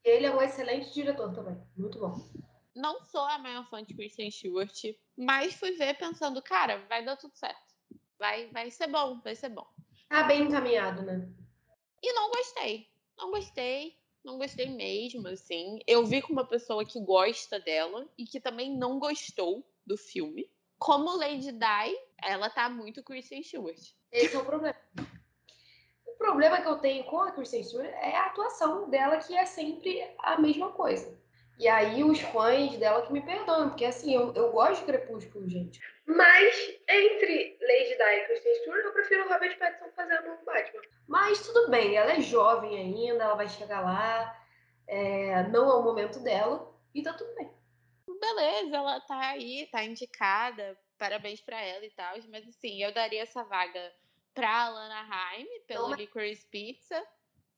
Ele 0.03 0.26
é 0.26 0.36
um 0.36 0.41
excelente 0.41 0.93
diretor 0.93 1.34
também. 1.34 1.57
Muito 1.76 1.99
bom. 1.99 2.15
Não 2.76 3.03
sou 3.03 3.22
a 3.22 3.38
maior 3.38 3.67
fã 3.70 3.84
de 3.84 3.93
Kristen 3.93 4.32
Stewart, 4.32 4.84
mas 5.17 5.55
fui 5.55 5.72
ver 5.72 5.97
pensando, 5.97 6.41
cara, 6.41 6.78
vai 6.88 7.03
dar 7.03 7.17
tudo 7.17 7.36
certo. 7.36 7.76
Vai, 8.17 8.47
vai 8.51 8.70
ser 8.72 8.88
bom, 8.88 9.20
vai 9.22 9.36
ser 9.36 9.49
bom. 9.49 9.65
Tá 10.07 10.24
bem 10.24 10.43
encaminhado, 10.43 11.01
né? 11.01 11.28
E 12.01 12.13
não 12.13 12.30
gostei. 12.32 12.88
Não 13.17 13.32
gostei. 13.32 13.97
Não 14.24 14.38
gostei 14.38 14.70
mesmo, 14.70 15.28
assim. 15.28 15.80
Eu 15.88 16.05
vi 16.05 16.22
com 16.22 16.34
uma 16.34 16.45
pessoa 16.45 16.86
que 16.86 16.99
gosta 16.99 17.59
dela 17.59 18.07
e 18.17 18.26
que 18.26 18.39
também 18.39 18.76
não 18.76 18.99
gostou 18.99 19.65
do 19.86 19.97
filme. 19.97 20.49
Como 20.78 21.17
Lady 21.17 21.51
Di, 21.51 21.97
ela 22.22 22.49
tá 22.49 22.70
muito 22.70 23.03
Kristen 23.03 23.43
Stewart. 23.43 23.80
Esse 24.11 24.36
é 24.36 24.39
o 24.39 24.45
problema. 24.45 24.76
O 26.05 26.17
problema 26.17 26.61
que 26.61 26.67
eu 26.67 26.78
tenho 26.78 27.03
com 27.05 27.22
a 27.22 27.32
Kristen 27.32 27.63
Stewart 27.63 27.88
é 27.88 28.15
a 28.15 28.28
atuação 28.28 28.89
dela, 28.89 29.17
que 29.17 29.36
é 29.36 29.45
sempre 29.45 30.01
a 30.20 30.39
mesma 30.39 30.72
coisa. 30.72 31.17
E 31.57 31.67
aí 31.67 32.03
os 32.05 32.22
fãs 32.22 32.78
dela 32.78 33.05
que 33.05 33.11
me 33.11 33.22
perdoam, 33.22 33.70
porque 33.70 33.84
assim, 33.84 34.15
eu, 34.15 34.34
eu 34.34 34.51
gosto 34.51 34.80
de 34.80 34.86
Crepúsculo, 34.86 35.49
gente. 35.49 35.82
Mas 36.10 36.76
entre 36.88 37.55
Lady 37.62 37.95
Di 37.95 38.03
e 38.03 38.26
Kristen 38.26 38.55
Stewart, 38.55 38.84
eu 38.84 38.93
prefiro 38.93 39.26
o 39.26 39.30
Robert 39.30 39.60
Pattinson 39.60 39.91
fazendo 39.95 40.34
o 40.34 40.43
Batman. 40.43 40.82
Mas 41.07 41.45
tudo 41.45 41.70
bem, 41.70 41.95
ela 41.95 42.14
é 42.14 42.20
jovem 42.20 42.76
ainda, 42.76 43.26
ela 43.26 43.36
vai 43.36 43.47
chegar 43.47 43.82
lá, 43.82 44.36
é, 44.88 45.43
não 45.49 45.70
é 45.70 45.76
o 45.76 45.84
momento 45.84 46.20
dela, 46.22 46.76
e 46.95 47.03
tá 47.03 47.14
tudo 47.14 47.32
bem. 47.36 47.53
Beleza, 48.20 48.76
ela 48.76 48.99
tá 49.01 49.20
aí, 49.20 49.68
tá 49.72 49.84
indicada, 49.84 50.76
parabéns 50.97 51.41
pra 51.41 51.62
ela 51.62 51.86
e 51.86 51.91
tal, 51.91 52.16
mas 52.32 52.47
assim, 52.47 52.84
eu 52.84 52.91
daria 52.91 53.22
essa 53.22 53.43
vaga 53.43 53.93
pra 54.34 54.68
Lana 54.68 55.07
Haim, 55.07 55.47
pelo 55.68 55.89
Não, 55.89 55.95
Licorice 55.95 56.47
Pizza, 56.47 57.05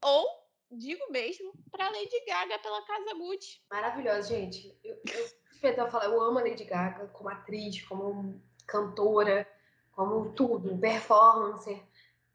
ou 0.04 0.28
digo 0.70 1.10
mesmo, 1.10 1.54
pra 1.72 1.90
Lady 1.90 2.26
Gaga 2.26 2.60
pela 2.60 2.86
Casa 2.86 3.14
Gucci. 3.14 3.62
Maravilhosa, 3.70 4.28
gente. 4.28 4.78
Eu, 4.84 4.96
eu, 5.14 5.41
eu 5.68 6.22
amo 6.22 6.40
a 6.40 6.44
Lady 6.44 6.64
Gaga 6.64 7.08
como 7.08 7.30
atriz, 7.30 7.82
como 7.84 8.42
cantora, 8.66 9.48
como 9.92 10.34
tudo, 10.34 10.78
performance, 10.78 11.82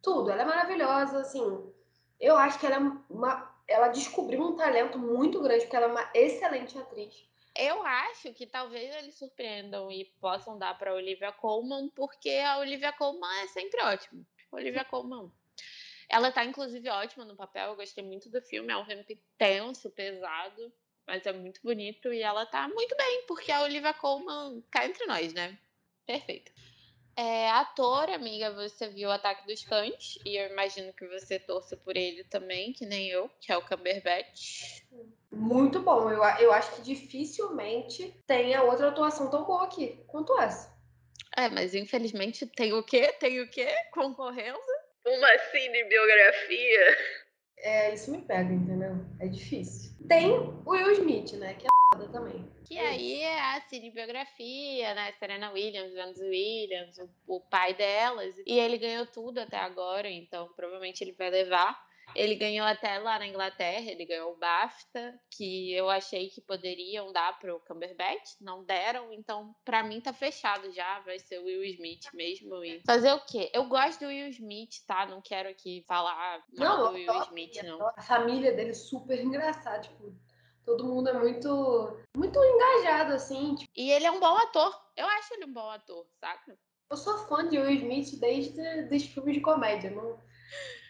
tudo. 0.02 0.30
Ela 0.30 0.42
é 0.42 0.44
maravilhosa, 0.44 1.20
assim. 1.20 1.72
Eu 2.20 2.36
acho 2.36 2.58
que 2.58 2.66
ela 2.66 2.76
é 2.76 2.92
uma. 3.10 3.56
Ela 3.68 3.88
descobriu 3.88 4.40
um 4.40 4.56
talento 4.56 4.98
muito 4.98 5.42
grande, 5.42 5.62
porque 5.62 5.76
ela 5.76 5.86
é 5.86 5.90
uma 5.90 6.10
excelente 6.14 6.78
atriz. 6.78 7.26
Eu 7.58 7.82
acho 7.82 8.32
que 8.34 8.46
talvez 8.46 8.94
eles 8.96 9.16
surpreendam 9.16 9.90
e 9.90 10.04
possam 10.20 10.58
dar 10.58 10.78
pra 10.78 10.94
Olivia 10.94 11.32
Colman, 11.32 11.88
porque 11.88 12.30
a 12.30 12.58
Olivia 12.58 12.92
Colman 12.92 13.42
é 13.42 13.48
sempre 13.48 13.82
ótima. 13.82 14.22
Olivia 14.52 14.84
Colman. 14.84 15.32
Ela 16.08 16.30
tá, 16.30 16.44
inclusive, 16.44 16.88
ótima 16.88 17.24
no 17.24 17.34
papel. 17.34 17.70
Eu 17.70 17.76
gostei 17.76 18.04
muito 18.04 18.30
do 18.30 18.40
filme. 18.42 18.72
É 18.72 18.76
um 18.76 18.84
filme 18.84 19.04
tenso, 19.36 19.90
pesado, 19.90 20.72
mas 21.07 21.24
é 21.26 21.32
muito 21.32 21.61
bonito. 21.62 22.12
E 22.12 22.22
ela 22.22 22.44
tá 22.46 22.68
muito 22.68 22.96
bem, 22.96 23.24
porque 23.26 23.52
a 23.52 23.62
Olivia 23.62 23.94
Colman 23.94 24.62
cá 24.70 24.86
entre 24.86 25.07
nós, 25.07 25.32
né? 25.32 25.59
Perfeito. 26.07 26.52
É, 27.18 27.48
ator, 27.50 28.11
amiga, 28.11 28.52
você 28.52 28.88
viu 28.88 29.09
o 29.09 29.12
Ataque 29.12 29.46
dos 29.46 29.64
Cães. 29.64 30.18
E 30.24 30.36
eu 30.36 30.50
imagino 30.50 30.92
que 30.92 31.07
você 31.07 31.38
torça 31.38 31.76
por 31.76 31.96
ele 31.96 32.24
também, 32.24 32.72
que 32.72 32.84
nem 32.84 33.09
eu, 33.09 33.30
que 33.40 33.50
é 33.50 33.57
o 33.57 33.62
Cumberbatch. 33.62 34.82
Muito 35.32 35.80
bom. 35.80 36.11
Eu, 36.11 36.22
eu 36.40 36.52
acho 36.52 36.74
que 36.76 36.82
dificilmente 36.82 38.14
tenha 38.26 38.62
outra 38.62 38.88
atuação 38.88 39.30
tão 39.30 39.44
boa 39.44 39.64
aqui 39.64 40.04
quanto 40.07 40.38
essa. 40.38 40.76
É, 41.36 41.48
mas 41.48 41.74
infelizmente 41.74 42.46
tem 42.46 42.72
o 42.72 42.82
quê? 42.82 43.12
Tem 43.18 43.40
o 43.40 43.50
quê 43.50 43.68
concorrendo? 43.92 44.59
Uma 45.07 45.38
cinebiografia. 45.50 46.98
É, 47.59 47.94
isso 47.94 48.11
me 48.11 48.18
pega, 48.22 48.52
entendeu? 48.52 49.04
É 49.18 49.26
difícil. 49.28 49.92
Tem 50.07 50.30
o 50.30 50.62
Will 50.66 50.92
Smith, 50.92 51.32
né? 51.34 51.54
Que 51.54 51.66
é 51.66 51.68
foda 51.94 52.09
também. 52.09 52.44
Que 52.64 52.78
aí 52.78 53.20
é 53.20 53.57
a 53.57 53.61
cinebiografia, 53.62 54.94
né? 54.94 55.12
Serena 55.18 55.52
Williams, 55.52 55.92
Venus 55.92 56.18
Williams, 56.18 56.98
o, 56.98 57.36
o 57.36 57.40
pai 57.40 57.74
delas. 57.74 58.34
E 58.46 58.59
ele 58.59 58.78
ganhou 58.78 59.07
tudo 59.07 59.38
até 59.38 59.57
agora, 59.57 60.09
então 60.09 60.48
provavelmente 60.54 61.02
ele 61.02 61.12
vai 61.12 61.30
levar. 61.30 61.86
Ele 62.16 62.34
ganhou 62.34 62.66
até 62.66 62.98
lá 62.98 63.18
na 63.18 63.26
Inglaterra, 63.26 63.90
ele 63.90 64.06
ganhou 64.06 64.32
o 64.32 64.36
BAFTA, 64.36 65.14
que 65.30 65.72
eu 65.72 65.90
achei 65.90 66.28
que 66.28 66.40
poderiam 66.40 67.12
dar 67.12 67.38
pro 67.38 67.60
Cumberbatch, 67.60 68.36
não 68.40 68.64
deram, 68.64 69.12
então 69.12 69.54
pra 69.64 69.82
mim 69.82 70.00
tá 70.00 70.12
fechado 70.12 70.72
já, 70.72 71.00
vai 71.00 71.18
ser 71.18 71.38
o 71.38 71.44
Will 71.44 71.64
Smith 71.64 72.06
mesmo. 72.14 72.64
E 72.64 72.80
fazer 72.86 73.12
o 73.12 73.20
quê? 73.20 73.50
Eu 73.52 73.68
gosto 73.68 74.00
do 74.00 74.06
Will 74.06 74.28
Smith, 74.28 74.84
tá? 74.86 75.06
Não 75.06 75.20
quero 75.20 75.48
aqui 75.48 75.84
falar 75.86 76.42
mal 76.56 76.78
Não, 76.78 76.88
do 76.88 76.94
Will 76.94 77.22
Smith, 77.24 77.62
não. 77.62 77.86
A 77.96 78.02
família 78.02 78.52
dele 78.52 78.70
é 78.70 78.74
super 78.74 79.20
engraçada, 79.22 79.80
tipo, 79.80 80.14
todo 80.64 80.86
mundo 80.86 81.10
é 81.10 81.12
muito, 81.12 81.98
muito 82.16 82.38
engajado, 82.42 83.12
assim. 83.12 83.54
Tipo, 83.56 83.70
E 83.76 83.90
ele 83.90 84.06
é 84.06 84.10
um 84.10 84.20
bom 84.20 84.36
ator. 84.36 84.74
Eu 84.96 85.06
acho 85.06 85.34
ele 85.34 85.44
um 85.44 85.52
bom 85.52 85.68
ator, 85.70 86.06
saca? 86.18 86.58
eu 86.88 86.96
sou 86.96 87.18
fã 87.26 87.48
de 87.48 87.58
Will 87.58 87.70
Smith 87.80 88.20
desde 88.20 88.60
os 88.94 89.04
filmes 89.06 89.34
de 89.34 89.40
comédia. 89.40 89.90
Não 89.90 90.18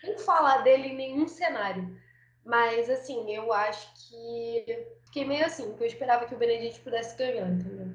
nem 0.06 0.18
falar 0.18 0.58
dele 0.58 0.88
em 0.88 0.96
nenhum 0.96 1.26
cenário. 1.28 1.96
Mas, 2.44 2.88
assim, 2.88 3.34
eu 3.34 3.52
acho 3.52 3.92
que 3.94 4.86
fiquei 5.04 5.24
meio 5.24 5.44
assim, 5.44 5.68
porque 5.70 5.84
eu 5.84 5.88
esperava 5.88 6.26
que 6.26 6.34
o 6.34 6.38
Benedict 6.38 6.80
pudesse 6.80 7.16
ganhar, 7.16 7.48
entendeu? 7.48 7.88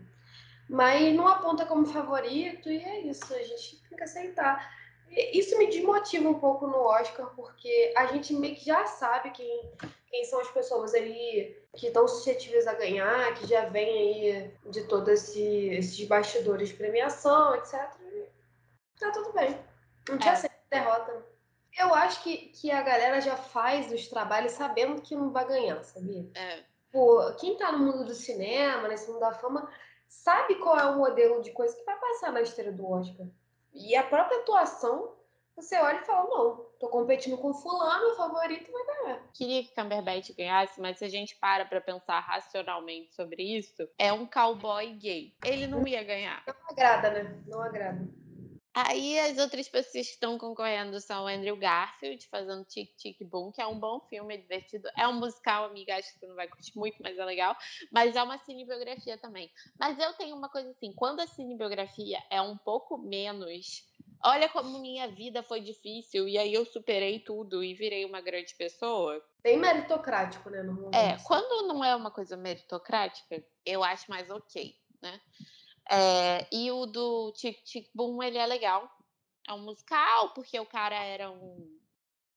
Mas 0.69 1.13
não 1.13 1.27
aponta 1.27 1.65
como 1.65 1.85
favorito, 1.85 2.69
e 2.69 2.83
é 2.83 3.01
isso, 3.01 3.33
a 3.33 3.43
gente 3.43 3.81
tem 3.87 3.97
que 3.97 4.03
aceitar. 4.03 4.73
Isso 5.09 5.57
me 5.57 5.67
desmotiva 5.67 6.29
um 6.29 6.39
pouco 6.39 6.67
no 6.67 6.77
Oscar, 6.77 7.27
porque 7.35 7.93
a 7.97 8.05
gente 8.07 8.33
meio 8.33 8.55
que 8.55 8.65
já 8.65 8.85
sabe 8.85 9.31
quem, 9.31 9.71
quem 10.07 10.23
são 10.25 10.39
as 10.39 10.49
pessoas 10.51 10.93
ali 10.93 11.57
que 11.75 11.87
estão 11.87 12.07
suscetíveis 12.07 12.67
a 12.67 12.73
ganhar, 12.73 13.33
que 13.35 13.47
já 13.47 13.65
vem 13.65 13.89
aí 13.89 14.51
de 14.69 14.83
todos 14.85 15.09
esse, 15.09 15.69
esses 15.69 16.07
bastidores 16.07 16.69
de 16.69 16.75
premiação, 16.75 17.55
etc. 17.55 17.89
E 18.01 18.25
tá 18.99 19.11
tudo 19.11 19.33
bem. 19.33 19.57
Não 20.09 20.17
tinha 20.17 20.31
É. 20.31 20.35
aceito 20.35 20.55
derrota. 20.69 21.25
Eu 21.77 21.93
acho 21.93 22.21
que, 22.23 22.37
que 22.49 22.69
a 22.71 22.81
galera 22.81 23.21
já 23.21 23.35
faz 23.35 23.91
os 23.91 24.07
trabalhos 24.07 24.53
sabendo 24.53 25.01
que 25.01 25.15
não 25.15 25.31
vai 25.31 25.47
ganhar, 25.47 25.81
sabia? 25.83 26.29
É. 26.35 26.63
Pô, 26.91 27.33
quem 27.39 27.57
tá 27.57 27.71
no 27.71 27.79
mundo 27.79 28.05
do 28.05 28.13
cinema, 28.13 28.87
nesse 28.87 29.07
mundo 29.07 29.21
da 29.21 29.33
fama, 29.33 29.69
sabe 30.07 30.55
qual 30.55 30.77
é 30.77 30.85
o 30.85 30.97
modelo 30.97 31.41
de 31.41 31.51
coisa 31.51 31.75
que 31.75 31.85
vai 31.85 31.97
passar 31.97 32.31
na 32.31 32.41
esteira 32.41 32.71
do 32.71 32.85
Oscar. 32.89 33.25
E 33.73 33.95
a 33.95 34.03
própria 34.03 34.39
atuação, 34.39 35.15
você 35.55 35.77
olha 35.77 36.01
e 36.01 36.05
fala, 36.05 36.29
não, 36.29 36.65
tô 36.77 36.89
competindo 36.89 37.37
com 37.37 37.53
fulano, 37.53 38.11
o 38.11 38.15
favorito 38.17 38.69
vai 38.69 38.85
ganhar. 38.85 39.23
queria 39.33 39.63
que 39.63 39.73
Cumberbatch 39.73 40.35
ganhasse, 40.35 40.81
mas 40.81 40.97
se 40.97 41.05
a 41.05 41.09
gente 41.09 41.37
para 41.37 41.65
pra 41.65 41.79
pensar 41.79 42.19
racionalmente 42.19 43.13
sobre 43.15 43.43
isso, 43.43 43.87
é 43.97 44.11
um 44.11 44.25
cowboy 44.25 44.93
gay. 44.95 45.33
Ele 45.45 45.67
não 45.67 45.87
ia 45.87 46.03
ganhar. 46.03 46.43
Não 46.45 46.55
agrada, 46.69 47.11
né? 47.11 47.41
Não 47.47 47.61
agrada. 47.61 48.20
Aí 48.73 49.19
as 49.19 49.37
outras 49.37 49.67
pessoas 49.67 50.07
que 50.07 50.13
estão 50.13 50.37
concorrendo 50.37 50.99
são 51.01 51.25
o 51.25 51.27
Andrew 51.27 51.57
Garfield, 51.57 52.25
fazendo 52.29 52.63
Tic 52.65 52.95
Tic 52.95 53.17
Boom, 53.23 53.51
que 53.51 53.61
é 53.61 53.67
um 53.67 53.77
bom 53.77 53.99
filme, 54.09 54.35
é 54.35 54.37
divertido. 54.37 54.89
É 54.97 55.05
um 55.07 55.13
musical, 55.13 55.65
amiga, 55.65 55.95
acho 55.95 56.13
que 56.13 56.19
você 56.19 56.27
não 56.27 56.35
vai 56.35 56.47
curtir 56.47 56.77
muito, 56.77 56.95
mas 57.01 57.17
é 57.17 57.25
legal. 57.25 57.55
Mas 57.91 58.15
é 58.15 58.23
uma 58.23 58.37
cinebiografia 58.37 59.17
também. 59.17 59.51
Mas 59.77 59.99
eu 59.99 60.13
tenho 60.13 60.35
uma 60.35 60.47
coisa 60.47 60.69
assim, 60.69 60.93
quando 60.93 61.19
a 61.19 61.27
cinebiografia 61.27 62.19
é 62.29 62.41
um 62.41 62.57
pouco 62.57 62.97
menos... 62.97 63.89
Olha 64.23 64.47
como 64.47 64.79
minha 64.79 65.07
vida 65.07 65.41
foi 65.41 65.61
difícil 65.61 66.27
e 66.27 66.37
aí 66.37 66.53
eu 66.53 66.63
superei 66.63 67.19
tudo 67.19 67.63
e 67.63 67.73
virei 67.73 68.05
uma 68.05 68.21
grande 68.21 68.53
pessoa. 68.55 69.19
Bem 69.41 69.57
meritocrático, 69.57 70.47
né? 70.47 70.61
No 70.61 70.91
É, 70.93 71.17
quando 71.23 71.67
não 71.67 71.83
é 71.83 71.95
uma 71.95 72.11
coisa 72.11 72.37
meritocrática, 72.37 73.43
eu 73.65 73.83
acho 73.83 74.09
mais 74.11 74.29
ok, 74.29 74.75
né? 75.01 75.19
É, 75.89 76.47
e 76.51 76.71
o 76.71 76.85
do 76.85 77.31
Tic 77.33 77.63
Tic 77.63 77.89
Boom, 77.93 78.21
ele 78.21 78.37
é 78.37 78.45
legal. 78.45 78.89
É 79.47 79.53
um 79.53 79.63
musical, 79.63 80.33
porque 80.33 80.59
o 80.59 80.65
cara 80.65 80.95
era 81.03 81.31
um. 81.31 81.79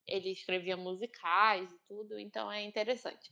Ele 0.07 0.31
escrevia 0.31 0.77
musicais 0.77 1.71
e 1.71 1.79
tudo, 1.87 2.19
então 2.19 2.51
é 2.51 2.63
interessante. 2.63 3.31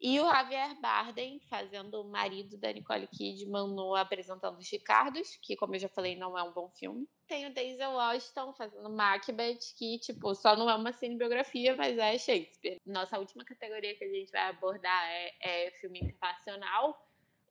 E 0.00 0.18
o 0.18 0.24
Javier 0.24 0.80
Bardem 0.80 1.38
fazendo 1.40 2.00
o 2.00 2.08
marido 2.08 2.56
da 2.56 2.72
Nicole 2.72 3.06
Kidman 3.06 3.68
no 3.68 3.94
Apresentando 3.94 4.56
os 4.56 4.72
Ricardos, 4.72 5.36
que, 5.42 5.54
como 5.56 5.74
eu 5.74 5.78
já 5.78 5.90
falei, 5.90 6.16
não 6.16 6.38
é 6.38 6.42
um 6.42 6.52
bom 6.52 6.70
filme. 6.70 7.06
Tem 7.28 7.46
o 7.46 7.52
Denzel 7.52 7.92
Washington 7.92 8.54
fazendo 8.54 8.88
Macbeth, 8.88 9.58
que, 9.76 9.98
tipo, 9.98 10.34
só 10.34 10.56
não 10.56 10.70
é 10.70 10.74
uma 10.74 10.94
cinebiografia, 10.94 11.76
mas 11.76 11.98
é 11.98 12.16
Shakespeare. 12.16 12.78
Nossa 12.86 13.18
última 13.18 13.44
categoria 13.44 13.94
que 13.94 14.04
a 14.04 14.08
gente 14.08 14.32
vai 14.32 14.48
abordar 14.48 15.04
é, 15.04 15.66
é 15.66 15.70
filme 15.72 16.00
internacional. 16.00 16.98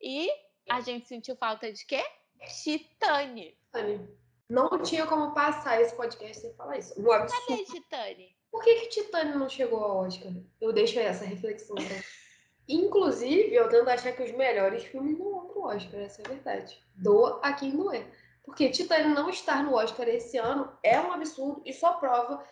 E 0.01 0.27
a 0.69 0.81
gente 0.81 1.07
sentiu 1.07 1.35
falta 1.35 1.71
de 1.71 1.85
quê? 1.85 2.03
Titane. 2.63 3.57
Titane. 3.65 4.09
Não 4.49 4.81
tinha 4.81 5.05
como 5.05 5.33
passar 5.33 5.81
esse 5.81 5.95
podcast 5.95 6.41
sem 6.41 6.53
falar 6.53 6.77
isso. 6.77 6.93
Um 6.99 7.11
absurdo. 7.11 7.45
Cadê 7.47 7.63
Titane? 7.65 8.35
Por 8.51 8.63
que, 8.63 8.75
que 8.75 8.87
Titane 8.87 9.37
não 9.37 9.47
chegou 9.47 9.83
ao 9.83 9.97
Oscar? 10.05 10.31
Eu 10.59 10.73
deixo 10.73 10.99
essa 10.99 11.25
reflexão. 11.25 11.75
Inclusive, 12.67 13.53
eu 13.53 13.69
tento 13.69 13.89
achar 13.89 14.11
que 14.13 14.23
os 14.23 14.31
melhores 14.31 14.83
filmes 14.85 15.17
não 15.17 15.31
vão 15.31 15.47
pro 15.47 15.63
Oscar, 15.63 15.99
essa 15.99 16.21
é 16.21 16.25
a 16.25 16.29
verdade. 16.29 16.83
Doa 16.95 17.39
a 17.43 17.53
quem 17.53 17.71
doer. 17.71 18.07
Porque 18.43 18.69
Titane 18.69 19.13
não 19.13 19.29
estar 19.29 19.63
no 19.63 19.75
Oscar 19.75 20.07
esse 20.07 20.37
ano 20.37 20.71
é 20.83 20.99
um 20.99 21.11
absurdo 21.11 21.61
e 21.65 21.73
só 21.73 21.93
prova 21.93 22.43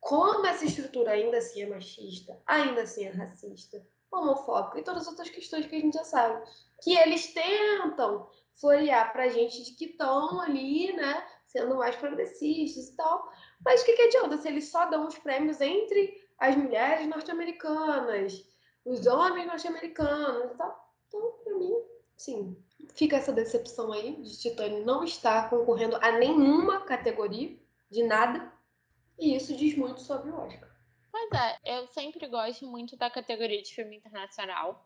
como 0.00 0.46
essa 0.46 0.64
estrutura 0.64 1.12
ainda 1.12 1.38
assim 1.38 1.62
é 1.62 1.66
machista, 1.66 2.38
ainda 2.46 2.82
assim 2.82 3.04
é 3.04 3.10
racista, 3.10 3.86
homofóbico 4.12 4.78
e 4.78 4.82
todas 4.82 5.02
as 5.02 5.08
outras 5.08 5.30
questões 5.30 5.66
que 5.66 5.76
a 5.76 5.80
gente 5.80 5.94
já 5.94 6.04
sabe. 6.04 6.44
Que 6.82 6.96
eles 6.96 7.32
tentam 7.32 8.28
florear 8.56 9.12
pra 9.12 9.28
gente 9.28 9.64
de 9.64 9.72
que 9.72 9.86
estão 9.86 10.40
ali, 10.40 10.92
né, 10.92 11.26
sendo 11.46 11.76
mais 11.76 11.96
progressistas 11.96 12.88
e 12.88 12.96
tal. 12.96 13.30
Mas 13.64 13.82
o 13.82 13.84
que, 13.84 13.94
que 13.94 14.02
adianta 14.02 14.38
se 14.38 14.48
eles 14.48 14.68
só 14.70 14.86
dão 14.86 15.06
os 15.06 15.18
prêmios 15.18 15.60
entre 15.60 16.22
as 16.38 16.56
mulheres 16.56 17.06
norte-americanas, 17.08 18.44
os 18.84 19.06
homens 19.06 19.46
norte-americanos 19.46 20.52
e 20.52 20.56
tal? 20.56 20.94
Então, 21.08 21.32
pra 21.44 21.54
mim, 21.54 21.74
sim, 22.16 22.56
fica 22.94 23.16
essa 23.16 23.32
decepção 23.32 23.92
aí 23.92 24.22
de 24.22 24.38
Titânio 24.38 24.84
não 24.84 25.04
estar 25.04 25.48
concorrendo 25.50 25.96
a 25.96 26.12
nenhuma 26.12 26.80
categoria 26.80 27.56
de 27.90 28.02
nada. 28.02 28.52
E 29.18 29.36
isso 29.36 29.56
diz 29.56 29.76
muito 29.76 30.00
sobre 30.00 30.30
o 30.30 30.36
Oscar. 30.36 30.73
Pois 31.14 31.30
é, 31.30 31.76
eu 31.76 31.86
sempre 31.86 32.26
gosto 32.26 32.66
muito 32.66 32.96
da 32.96 33.08
categoria 33.08 33.62
de 33.62 33.72
filme 33.72 33.98
internacional. 33.98 34.84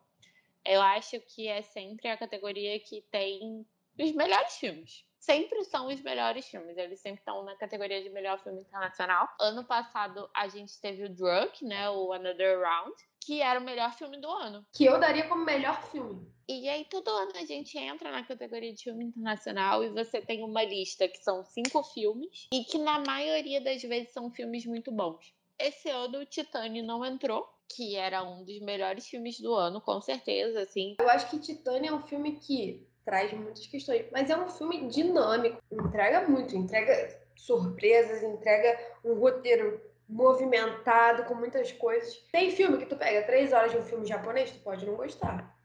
Eu 0.63 0.79
acho 0.79 1.19
que 1.21 1.47
é 1.47 1.63
sempre 1.63 2.07
a 2.07 2.15
categoria 2.15 2.79
que 2.79 3.01
tem 3.09 3.65
os 3.99 4.11
melhores 4.11 4.53
filmes. 4.57 5.03
Sempre 5.17 5.63
são 5.63 5.87
os 5.87 5.99
melhores 6.01 6.47
filmes. 6.47 6.77
Eles 6.77 6.99
sempre 6.99 7.19
estão 7.19 7.43
na 7.43 7.55
categoria 7.55 8.03
de 8.03 8.11
melhor 8.11 8.37
filme 8.43 8.61
internacional. 8.61 9.27
Ano 9.41 9.65
passado 9.65 10.29
a 10.31 10.47
gente 10.47 10.79
teve 10.79 11.03
o 11.05 11.09
Drunk, 11.09 11.65
né? 11.65 11.89
O 11.89 12.13
Another 12.13 12.59
Round, 12.59 12.95
que 13.19 13.41
era 13.41 13.59
o 13.59 13.63
melhor 13.63 13.91
filme 13.95 14.21
do 14.21 14.29
ano. 14.29 14.63
Que 14.71 14.85
eu 14.85 14.99
daria 14.99 15.27
como 15.27 15.43
melhor 15.43 15.81
filme. 15.89 16.31
E 16.47 16.69
aí, 16.69 16.85
todo 16.85 17.09
ano 17.09 17.31
a 17.35 17.45
gente 17.45 17.75
entra 17.75 18.11
na 18.11 18.23
categoria 18.23 18.71
de 18.71 18.83
filme 18.83 19.05
internacional 19.05 19.83
e 19.83 19.89
você 19.89 20.21
tem 20.21 20.43
uma 20.43 20.63
lista 20.63 21.07
que 21.07 21.17
são 21.17 21.43
cinco 21.43 21.81
filmes 21.83 22.47
e 22.53 22.63
que 22.63 22.77
na 22.77 22.99
maioria 22.99 23.59
das 23.59 23.81
vezes 23.81 24.13
são 24.13 24.29
filmes 24.29 24.63
muito 24.65 24.91
bons. 24.91 25.33
Esse 25.59 25.89
ano 25.89 26.19
o 26.19 26.25
Titânio 26.25 26.83
não 26.83 27.03
entrou, 27.05 27.47
que 27.67 27.95
era 27.95 28.23
um 28.23 28.43
dos 28.45 28.59
melhores 28.61 29.05
filmes 29.07 29.39
do 29.39 29.53
ano, 29.53 29.81
com 29.81 30.01
certeza, 30.01 30.61
assim. 30.61 30.95
Eu 30.99 31.09
acho 31.09 31.29
que 31.29 31.39
Titânio 31.39 31.89
é 31.89 31.93
um 31.93 32.01
filme 32.01 32.37
que 32.37 32.87
traz 33.03 33.33
muitas 33.33 33.67
questões, 33.67 34.05
mas 34.11 34.29
é 34.29 34.37
um 34.37 34.47
filme 34.47 34.87
dinâmico, 34.87 35.61
entrega 35.71 36.27
muito, 36.27 36.55
entrega 36.55 37.19
surpresas, 37.35 38.23
entrega 38.23 38.79
um 39.03 39.15
roteiro 39.15 39.81
movimentado 40.07 41.23
com 41.25 41.35
muitas 41.35 41.71
coisas. 41.73 42.15
Tem 42.31 42.51
filme 42.51 42.77
que 42.77 42.85
tu 42.85 42.95
pega 42.95 43.25
três 43.25 43.51
horas 43.51 43.71
de 43.71 43.77
um 43.77 43.83
filme 43.83 44.05
japonês, 44.05 44.51
tu 44.51 44.59
pode 44.59 44.85
não 44.85 44.95
gostar. 44.95 45.55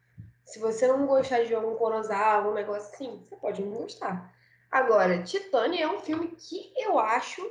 Se 0.44 0.58
você 0.58 0.86
não 0.86 1.06
gostar 1.06 1.44
de 1.44 1.54
um 1.54 1.74
Kurosawa, 1.76 2.50
um 2.50 2.54
negócio 2.54 2.92
assim, 2.92 3.24
você 3.28 3.36
pode 3.36 3.62
não 3.62 3.72
gostar. 3.78 4.34
Agora, 4.70 5.22
Titânia 5.22 5.84
é 5.84 5.88
um 5.88 6.00
filme 6.00 6.28
que 6.28 6.72
eu 6.76 6.98
acho, 6.98 7.42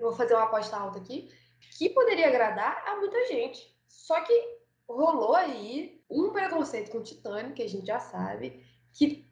vou 0.00 0.12
fazer 0.12 0.34
uma 0.34 0.44
aposta 0.44 0.76
alta 0.76 0.98
aqui, 0.98 1.30
que 1.78 1.90
poderia 1.90 2.28
agradar 2.28 2.82
a 2.86 2.96
muita 2.96 3.26
gente. 3.26 3.74
Só 3.86 4.20
que 4.22 4.58
rolou 4.88 5.34
aí 5.34 6.02
um 6.10 6.30
preconceito 6.30 6.90
com 6.90 7.02
Titânia, 7.02 7.52
que 7.52 7.62
a 7.62 7.68
gente 7.68 7.86
já 7.86 8.00
sabe, 8.00 8.64
que, 8.92 9.28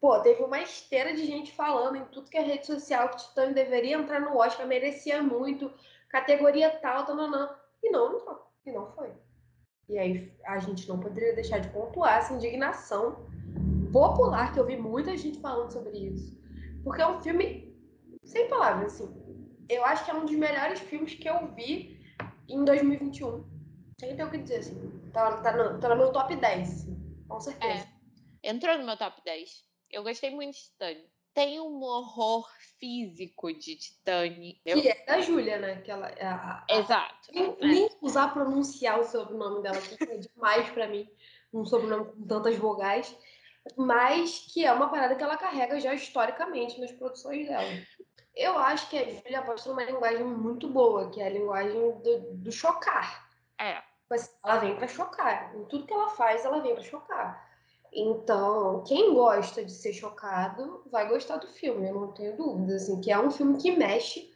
pô, 0.00 0.18
teve 0.20 0.42
uma 0.42 0.60
esteira 0.60 1.14
de 1.14 1.26
gente 1.26 1.52
falando 1.52 1.96
em 1.96 2.04
tudo 2.06 2.30
que 2.30 2.38
é 2.38 2.42
rede 2.42 2.66
social 2.66 3.10
que 3.10 3.18
Titânia 3.18 3.54
deveria 3.54 3.96
entrar 3.96 4.20
no 4.20 4.36
Oscar, 4.36 4.66
merecia 4.66 5.22
muito, 5.22 5.72
categoria 6.08 6.70
tal, 6.70 7.04
tal, 7.04 7.16
não, 7.16 7.30
não. 7.30 7.54
E 7.82 7.90
não 7.90 8.14
entrou. 8.16 8.46
E 8.64 8.72
não 8.72 8.86
foi. 8.92 9.12
E 9.88 9.98
aí 9.98 10.32
a 10.44 10.58
gente 10.58 10.88
não 10.88 10.98
poderia 10.98 11.34
deixar 11.34 11.58
de 11.58 11.68
pontuar 11.68 12.18
essa 12.18 12.32
indignação 12.32 13.26
popular, 13.92 14.52
que 14.52 14.58
eu 14.58 14.66
vi 14.66 14.76
muita 14.76 15.16
gente 15.16 15.40
falando 15.40 15.70
sobre 15.70 15.98
isso. 15.98 16.40
Porque 16.82 17.02
é 17.02 17.06
um 17.06 17.20
filme 17.20 17.76
sem 18.24 18.48
palavras, 18.48 18.94
assim. 18.94 19.21
Eu 19.68 19.84
acho 19.84 20.04
que 20.04 20.10
é 20.10 20.14
um 20.14 20.24
dos 20.24 20.34
melhores 20.34 20.80
filmes 20.80 21.14
que 21.14 21.28
eu 21.28 21.46
vi 21.54 22.00
em 22.48 22.64
2021. 22.64 23.44
Sem 24.00 24.16
ter 24.16 24.24
o 24.24 24.30
que 24.30 24.38
dizer, 24.38 24.58
assim. 24.58 25.10
Tá, 25.12 25.36
tá, 25.42 25.52
no, 25.52 25.78
tá 25.78 25.88
no 25.90 25.96
meu 25.96 26.12
top 26.12 26.34
10, 26.34 26.68
assim, 26.68 27.24
com 27.28 27.40
certeza. 27.40 27.86
É, 28.42 28.50
entrou 28.50 28.76
no 28.78 28.84
meu 28.84 28.96
top 28.96 29.22
10. 29.24 29.64
Eu 29.90 30.02
gostei 30.02 30.30
muito 30.30 30.54
de 30.54 30.62
Titânio. 30.62 31.04
Tem 31.34 31.60
um 31.60 31.80
horror 31.82 32.46
físico 32.78 33.52
de 33.52 33.76
Titânia. 33.76 34.54
Que 34.64 34.88
é 34.88 35.04
da 35.06 35.20
Júlia, 35.20 35.58
né? 35.58 35.80
Que 35.80 35.90
ela, 35.90 36.08
a, 36.20 36.34
a, 36.34 36.66
Exato. 36.68 37.32
Nem, 37.32 37.48
né? 37.48 37.56
nem 37.60 37.90
usar 38.02 38.28
pronunciar 38.32 39.00
o 39.00 39.04
sobrenome 39.04 39.62
dela, 39.62 39.80
que 39.80 40.02
é 40.02 40.18
demais 40.18 40.68
pra 40.70 40.88
mim. 40.88 41.08
Um 41.52 41.64
sobrenome 41.64 42.12
com 42.12 42.26
tantas 42.26 42.56
vogais. 42.56 43.16
Mas 43.76 44.50
que 44.52 44.64
é 44.64 44.72
uma 44.72 44.90
parada 44.90 45.14
que 45.14 45.22
ela 45.22 45.36
carrega 45.36 45.80
já 45.80 45.94
historicamente 45.94 46.80
nas 46.80 46.92
produções 46.92 47.46
dela. 47.46 47.70
Eu 48.34 48.58
acho 48.58 48.88
que 48.88 48.98
a 48.98 49.04
Júlia 49.04 49.40
aposta 49.40 49.68
numa 49.68 49.84
linguagem 49.84 50.24
muito 50.24 50.68
boa, 50.68 51.10
que 51.10 51.20
é 51.20 51.26
a 51.26 51.30
linguagem 51.30 51.98
do, 52.00 52.34
do 52.34 52.52
chocar. 52.52 53.28
É. 53.58 53.82
Mas 54.08 54.34
ela 54.44 54.58
vem 54.58 54.76
pra 54.76 54.88
chocar. 54.88 55.54
Em 55.54 55.64
tudo 55.64 55.86
que 55.86 55.92
ela 55.92 56.10
faz, 56.10 56.44
ela 56.44 56.60
vem 56.60 56.74
pra 56.74 56.82
chocar. 56.82 57.50
Então, 57.92 58.82
quem 58.84 59.14
gosta 59.14 59.62
de 59.62 59.72
ser 59.72 59.92
chocado 59.92 60.82
vai 60.90 61.08
gostar 61.08 61.36
do 61.36 61.46
filme, 61.46 61.88
eu 61.88 61.94
não 61.94 62.12
tenho 62.12 62.36
dúvida, 62.36 62.76
assim, 62.76 63.00
que 63.00 63.12
é 63.12 63.18
um 63.18 63.30
filme 63.30 63.60
que 63.60 63.70
mexe 63.76 64.32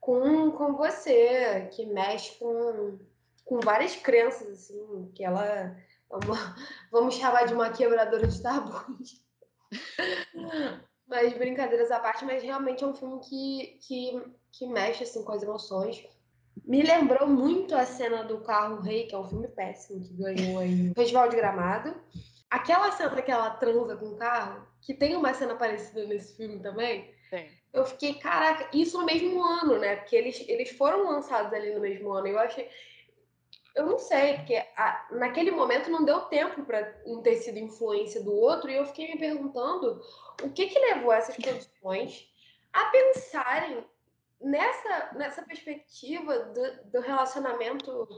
com, 0.00 0.52
com 0.52 0.74
você, 0.74 1.68
que 1.72 1.86
mexe 1.86 2.38
com, 2.38 2.98
com 3.44 3.58
várias 3.60 3.96
crenças, 3.96 4.48
assim, 4.48 5.10
que 5.12 5.24
ela 5.24 5.76
uma, 6.10 6.56
vamos 6.90 7.14
chamar 7.14 7.46
de 7.46 7.54
uma 7.54 7.70
quebradora 7.70 8.26
de 8.26 8.42
tabus. 8.42 9.24
mas 11.10 11.32
brincadeiras 11.32 11.90
à 11.90 11.98
parte, 11.98 12.24
mas 12.24 12.42
realmente 12.42 12.84
é 12.84 12.86
um 12.86 12.94
filme 12.94 13.18
que, 13.20 13.78
que, 13.86 14.22
que 14.52 14.66
mexe, 14.66 15.02
assim, 15.02 15.24
com 15.24 15.32
as 15.32 15.42
emoções. 15.42 16.06
Me 16.64 16.82
lembrou 16.82 17.26
muito 17.26 17.74
a 17.74 17.84
cena 17.84 18.22
do 18.22 18.38
Carro 18.42 18.80
Rei, 18.80 19.06
que 19.06 19.14
é 19.14 19.18
um 19.18 19.28
filme 19.28 19.48
péssimo, 19.48 20.00
que 20.00 20.14
ganhou 20.14 20.60
aí 20.60 20.90
o 20.90 20.94
Festival 20.94 21.28
de 21.28 21.36
Gramado. 21.36 21.94
Aquela 22.48 22.92
cena 22.92 23.20
que 23.20 23.30
ela 23.30 23.50
transa 23.50 23.96
com 23.96 24.06
o 24.06 24.16
carro, 24.16 24.64
que 24.80 24.94
tem 24.94 25.16
uma 25.16 25.34
cena 25.34 25.56
parecida 25.56 26.06
nesse 26.06 26.36
filme 26.36 26.60
também. 26.60 27.12
Sim. 27.28 27.46
Eu 27.72 27.84
fiquei, 27.84 28.14
caraca, 28.14 28.68
isso 28.72 28.98
no 28.98 29.04
mesmo 29.04 29.42
ano, 29.44 29.78
né? 29.78 29.96
Porque 29.96 30.14
eles, 30.14 30.44
eles 30.48 30.70
foram 30.70 31.10
lançados 31.10 31.52
ali 31.52 31.72
no 31.74 31.80
mesmo 31.80 32.12
ano. 32.12 32.28
Eu 32.28 32.38
achei. 32.38 32.68
Eu 33.74 33.86
não 33.86 33.98
sei, 33.98 34.34
porque 34.34 34.56
a, 34.76 35.06
naquele 35.12 35.50
momento 35.50 35.90
não 35.90 36.04
deu 36.04 36.22
tempo 36.22 36.64
para 36.64 37.00
um 37.06 37.22
ter 37.22 37.36
sido 37.36 37.58
influência 37.58 38.22
do 38.22 38.34
outro, 38.34 38.70
e 38.70 38.76
eu 38.76 38.86
fiquei 38.86 39.08
me 39.08 39.18
perguntando 39.18 40.00
o 40.42 40.50
que, 40.50 40.66
que 40.66 40.78
levou 40.78 41.12
essas 41.12 41.36
produções 41.36 42.28
a 42.72 42.86
pensarem 42.86 43.84
nessa, 44.40 45.10
nessa 45.14 45.42
perspectiva 45.42 46.38
do, 46.38 46.90
do 46.90 47.00
relacionamento 47.00 48.08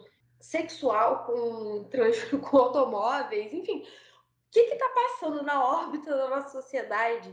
sexual 0.40 1.24
com, 1.24 1.84
trans, 1.84 2.22
com 2.32 2.56
automóveis, 2.56 3.52
enfim. 3.52 3.80
O 3.82 4.52
que 4.52 4.60
está 4.60 4.88
passando 4.88 5.42
na 5.42 5.64
órbita 5.64 6.14
da 6.14 6.28
nossa 6.28 6.48
sociedade 6.50 7.32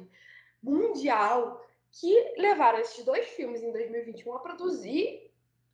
mundial 0.61 1.65
que 1.91 2.33
levaram 2.37 2.79
esses 2.79 3.03
dois 3.03 3.27
filmes 3.29 3.61
em 3.61 3.71
2021 3.71 4.35
a 4.35 4.39
produzir 4.39 5.28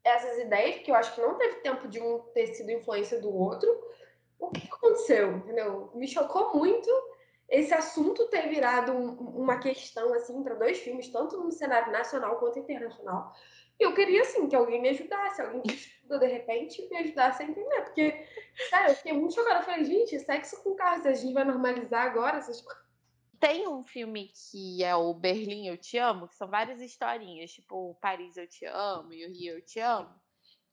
essas 0.06 0.38
ideias, 0.38 0.84
que 0.84 0.92
eu 0.92 0.96
acho 0.96 1.14
que 1.16 1.22
não 1.22 1.36
teve 1.36 1.56
tempo 1.56 1.88
de 1.88 2.00
um 2.00 2.20
ter 2.34 2.48
sido 2.48 2.72
influência 2.72 3.20
do 3.20 3.36
outro. 3.36 3.68
O 4.40 4.52
que 4.52 4.68
aconteceu? 4.72 5.38
Entendeu? 5.38 5.90
Me 5.96 6.08
chocou 6.08 6.56
muito 6.56 6.90
esse 7.50 7.74
assunto 7.74 8.28
ter 8.28 8.48
virado 8.48 8.92
um, 8.92 9.14
uma 9.42 9.58
questão 9.58 10.14
assim 10.14 10.44
para 10.44 10.56
dois 10.56 10.78
filmes, 10.80 11.10
tanto 11.10 11.38
no 11.38 11.52
cenário 11.52 11.92
nacional 11.92 12.38
quanto 12.38 12.60
internacional. 12.60 13.34
E 13.80 13.84
eu 13.84 13.94
queria, 13.94 14.22
assim, 14.22 14.48
que 14.48 14.56
alguém 14.56 14.82
me 14.82 14.90
ajudasse, 14.90 15.42
alguém 15.42 15.62
que 15.62 15.74
estuda 15.74 16.20
de 16.20 16.28
repente 16.28 16.88
me 16.90 16.98
ajudasse 16.98 17.44
a 17.44 17.46
entender. 17.46 17.82
Porque, 17.82 18.26
sério, 18.70 18.92
eu 18.92 18.96
fiquei 18.96 19.14
muito 19.14 19.34
chocada. 19.34 19.60
Eu 19.60 19.64
falei, 19.64 19.84
gente, 19.84 20.18
sexo 20.20 20.64
com 20.64 20.76
carros, 20.76 21.06
a 21.06 21.14
gente 21.14 21.34
vai 21.34 21.44
normalizar 21.44 22.06
agora 22.06 22.38
essas 22.38 22.62
coisas. 22.62 22.85
Tem 23.40 23.68
um 23.68 23.84
filme 23.84 24.32
que 24.34 24.84
é 24.84 24.96
o 24.96 25.14
Berlim 25.14 25.68
Eu 25.68 25.78
Te 25.78 25.98
Amo, 25.98 26.28
que 26.28 26.36
são 26.36 26.48
várias 26.48 26.82
historinhas, 26.82 27.52
tipo 27.52 27.92
o 27.92 27.96
Paris 27.96 28.38
Eu 28.38 28.48
Te 28.48 28.66
Amo 28.66 29.14
e 29.14 29.26
o 29.26 29.32
Rio 29.32 29.56
Eu 29.56 29.66
Te 29.66 29.80
Amo, 29.80 30.14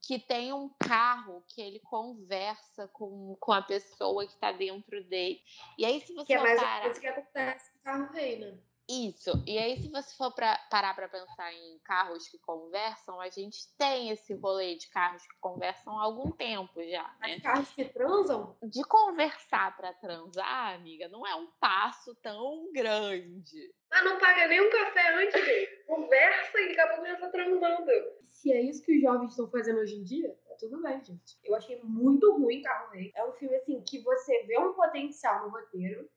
que 0.01 0.19
tem 0.19 0.53
um 0.53 0.69
carro 0.79 1.45
que 1.49 1.61
ele 1.61 1.81
conversa 1.81 2.89
com, 2.89 3.37
com 3.41 3.53
a 3.53 3.63
pessoa 3.63 4.27
que 4.27 4.37
tá 4.37 4.53
dentro 4.53 5.03
dele. 5.05 5.41
E 5.79 5.85
aí, 5.85 6.01
se 6.01 6.13
você 6.13 6.27
Que 6.27 6.35
é 6.35 6.43
mais 6.43 6.61
parar... 6.61 6.93
que 6.93 7.07
acontece 7.07 7.73
com 7.73 7.79
o 7.79 7.83
carro 7.83 8.13
rei, 8.13 8.39
né? 8.39 8.59
Isso. 8.93 9.31
E 9.47 9.57
aí, 9.59 9.81
se 9.81 9.89
você 9.89 10.15
for 10.17 10.35
pra, 10.35 10.57
parar 10.71 10.95
para 10.95 11.09
pensar 11.09 11.53
em 11.53 11.79
carros 11.85 12.29
que 12.29 12.39
conversam, 12.39 13.19
a 13.21 13.31
gente 13.31 13.59
tem 13.79 14.11
esse 14.11 14.35
rolê 14.35 14.75
de 14.75 14.89
carros 14.91 15.23
que 15.23 15.39
conversam 15.41 15.99
há 15.99 16.03
algum 16.03 16.31
tempo 16.31 16.83
já, 16.83 17.05
né? 17.21 17.35
Mas 17.35 17.43
carros 17.43 17.71
que 17.71 17.85
transam, 17.87 18.57
De 18.63 18.83
conversar 18.85 19.75
para 19.77 19.95
transar, 19.95 20.75
amiga, 20.75 21.09
não 21.09 21.27
é 21.27 21.35
um 21.35 21.47
passo 21.59 22.15
tão 22.17 22.71
grande. 22.73 23.73
Mas 23.91 24.05
não 24.05 24.19
paga 24.19 24.47
nem 24.49 24.61
um 24.61 24.71
café 24.71 25.15
antes, 25.15 25.45
gente. 25.45 25.85
Conversa 25.87 26.61
e 26.61 26.69
daqui 26.69 26.81
a 26.81 26.89
pouco 26.89 27.07
já 27.07 27.17
tá 27.17 27.29
transando. 27.29 27.91
se 28.29 28.53
é 28.53 28.61
isso 28.61 28.83
que 28.83 28.97
os 28.97 29.03
jovens 29.03 29.31
estão 29.31 29.51
fazendo 29.51 29.79
hoje 29.81 29.97
em 29.97 30.03
dia, 30.03 30.37
tá 30.49 30.57
tudo 30.59 30.83
bem, 30.83 31.03
gente. 31.05 31.39
Eu 31.45 31.55
achei 31.55 31.81
muito 31.83 32.33
ruim 32.33 32.63
Carro 32.63 32.91
Rei. 32.91 33.13
É 33.15 33.25
um 33.25 33.33
filme, 33.33 33.55
assim, 33.57 33.83
que 33.83 34.01
você 34.03 34.45
vê 34.45 34.59
um 34.59 34.73
potencial 34.75 35.45
no 35.45 35.51
roteiro. 35.51 36.09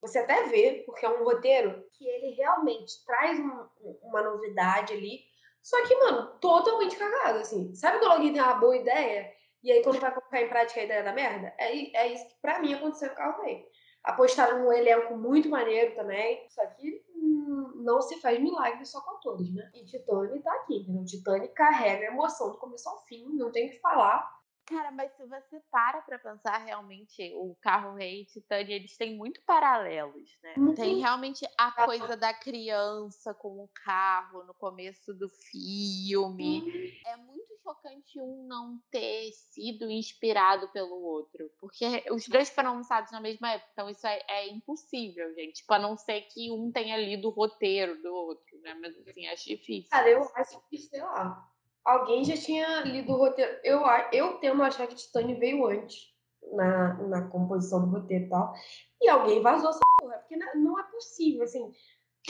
Você 0.00 0.18
até 0.18 0.44
vê, 0.44 0.82
porque 0.86 1.04
é 1.04 1.08
um 1.10 1.24
roteiro 1.24 1.84
que 1.92 2.06
ele 2.06 2.30
realmente 2.34 3.04
traz 3.04 3.38
um- 3.38 3.68
uma 4.02 4.22
novidade 4.22 4.94
ali. 4.94 5.20
Só 5.62 5.76
que, 5.86 5.94
mano, 5.96 6.38
totalmente 6.40 6.96
cagado, 6.96 7.38
assim. 7.40 7.74
Sabe 7.74 7.98
quando 7.98 8.12
alguém 8.12 8.32
tem 8.32 8.42
uma 8.42 8.54
boa 8.54 8.76
ideia 8.76 9.32
E 9.62 9.70
aí, 9.70 9.82
quando 9.82 10.00
vai 10.00 10.10
colocar 10.10 10.40
em 10.40 10.48
prática 10.48 10.80
a 10.80 10.84
ideia 10.84 11.02
da 11.02 11.12
merda, 11.12 11.54
é, 11.58 11.94
é 11.94 12.06
isso 12.14 12.26
que 12.28 12.34
pra 12.40 12.60
mim 12.60 12.72
aconteceu 12.72 13.10
com 13.14 13.22
o 13.22 13.42
rei. 13.42 13.66
Apostaram 14.02 14.60
num 14.64 14.72
elenco 14.72 15.14
muito 15.18 15.50
maneiro 15.50 15.94
também. 15.94 16.46
Só 16.48 16.64
que 16.66 17.04
hum, 17.14 17.72
não 17.76 18.00
se 18.00 18.18
faz 18.22 18.40
milagre 18.40 18.84
só 18.86 19.02
com 19.02 19.10
atores, 19.16 19.52
né? 19.54 19.70
E 19.74 19.84
Titane 19.84 20.42
tá 20.42 20.50
aqui, 20.54 20.76
entendeu? 20.78 21.04
Titane 21.04 21.48
carrega 21.48 22.06
a 22.08 22.12
emoção 22.12 22.50
do 22.52 22.58
começo 22.58 22.88
ao 22.88 23.04
fim, 23.04 23.26
não 23.36 23.52
tem 23.52 23.68
o 23.68 23.70
que 23.70 23.80
falar. 23.80 24.39
Cara, 24.70 24.92
mas 24.92 25.10
se 25.16 25.26
você 25.26 25.60
para 25.68 26.00
pra 26.00 26.16
pensar 26.16 26.58
realmente, 26.58 27.32
o 27.34 27.56
Carro 27.60 27.96
Rei 27.96 28.22
e 28.22 28.26
Titânia, 28.26 28.76
eles 28.76 28.96
têm 28.96 29.16
muito 29.16 29.42
paralelos, 29.42 30.38
né? 30.44 30.54
Uhum. 30.56 30.74
Tem 30.76 30.98
realmente 31.00 31.44
a 31.58 31.72
coisa 31.84 32.16
da 32.16 32.32
criança 32.32 33.34
com 33.34 33.64
o 33.64 33.68
carro 33.84 34.44
no 34.44 34.54
começo 34.54 35.12
do 35.12 35.28
filme. 35.28 36.60
Uhum. 36.60 36.90
É 37.04 37.16
muito 37.16 37.52
chocante 37.64 38.20
um 38.20 38.46
não 38.46 38.80
ter 38.92 39.32
sido 39.32 39.90
inspirado 39.90 40.68
pelo 40.68 41.02
outro, 41.02 41.50
porque 41.58 42.04
os 42.12 42.28
dois 42.28 42.48
foram 42.48 42.76
lançados 42.76 43.10
na 43.10 43.20
mesma 43.20 43.50
época, 43.50 43.70
então 43.72 43.90
isso 43.90 44.06
é, 44.06 44.22
é 44.28 44.48
impossível, 44.50 45.34
gente. 45.34 45.54
Tipo, 45.54 45.74
a 45.74 45.80
não 45.80 45.96
ser 45.96 46.20
que 46.32 46.48
um 46.52 46.70
tenha 46.70 46.96
lido 46.96 47.26
o 47.26 47.32
roteiro 47.32 48.00
do 48.00 48.14
outro, 48.14 48.56
né? 48.60 48.74
Mas 48.74 48.96
assim, 48.96 49.26
acho 49.26 49.48
difícil. 49.48 49.90
Cara, 49.90 50.08
eu 50.08 50.22
acho 50.36 50.60
que, 50.68 50.78
sei 50.78 51.02
lá, 51.02 51.49
alguém 51.84 52.24
já 52.24 52.36
tinha 52.36 52.82
lido 52.82 53.12
o 53.12 53.16
roteiro. 53.16 53.58
Eu, 53.64 53.80
eu 54.12 54.38
tendo 54.38 54.62
a 54.62 54.66
achar 54.66 54.86
que 54.86 54.94
Titane 54.94 55.34
veio 55.34 55.66
antes 55.66 56.08
na, 56.52 56.94
na 57.08 57.28
composição 57.28 57.80
do 57.80 57.90
roteiro 57.98 58.24
e 58.26 58.28
tal. 58.28 58.52
E 59.00 59.08
alguém 59.08 59.40
vazou 59.42 59.70
essa 59.70 59.80
porra. 60.00 60.18
Porque 60.18 60.36
não- 60.36 60.54
não 60.56 60.78
é 60.80 60.82
possível, 60.84 61.42
assim. 61.42 61.70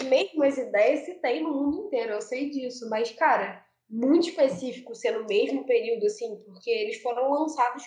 Mesmo 0.05 0.43
as 0.45 0.57
ideias 0.57 1.01
se 1.01 1.15
tem 1.21 1.43
no 1.43 1.53
mundo 1.53 1.87
inteiro, 1.87 2.13
eu 2.13 2.21
sei 2.21 2.51
disso. 2.51 2.89
Mas, 2.89 3.13
cara, 3.13 3.65
muito 3.89 4.29
específico 4.29 4.95
ser 4.95 5.13
no 5.19 5.27
mesmo 5.27 5.65
período, 5.67 6.07
assim, 6.07 6.37
porque 6.45 6.71
eles 6.71 7.03
foram 7.03 7.31
lançados 7.33 7.83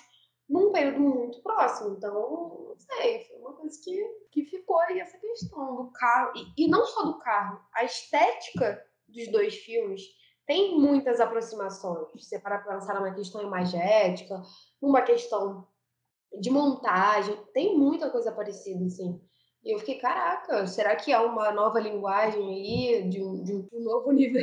num 0.49 0.71
período 0.71 0.99
muito 0.99 1.41
próximo. 1.41 1.95
Então, 1.95 2.13
não 2.13 2.75
sei, 2.77 3.21
foi 3.21 3.37
uma 3.37 3.53
coisa 3.53 3.79
que, 3.83 4.03
que 4.31 4.45
ficou 4.45 4.79
aí 4.81 4.99
essa 4.99 5.17
questão 5.17 5.75
do 5.75 5.91
carro. 5.91 6.33
E, 6.57 6.65
e 6.65 6.67
não 6.67 6.85
só 6.85 7.03
do 7.03 7.19
carro, 7.19 7.61
a 7.73 7.85
estética 7.85 8.85
dos 9.07 9.27
dois 9.29 9.55
filmes 9.55 10.01
tem 10.45 10.77
muitas 10.79 11.19
aproximações. 11.19 12.07
Se 12.21 12.29
você 12.29 12.39
para 12.39 12.59
pensar 12.59 12.95
numa 12.95 13.13
questão 13.13 13.41
imagética, 13.41 14.41
numa 14.81 15.01
questão 15.01 15.67
de 16.39 16.49
montagem, 16.49 17.35
tem 17.53 17.77
muita 17.77 18.09
coisa 18.09 18.31
parecida, 18.31 18.85
assim. 18.85 19.21
E 19.63 19.73
eu 19.73 19.79
fiquei, 19.79 19.97
caraca, 19.99 20.67
será 20.67 20.95
que 20.95 21.13
há 21.13 21.21
uma 21.21 21.51
nova 21.51 21.79
linguagem 21.79 22.43
aí, 22.49 23.09
de 23.09 23.23
um, 23.23 23.43
de 23.43 23.53
um- 23.53 23.69
novo 23.83 24.11
nível? 24.11 24.41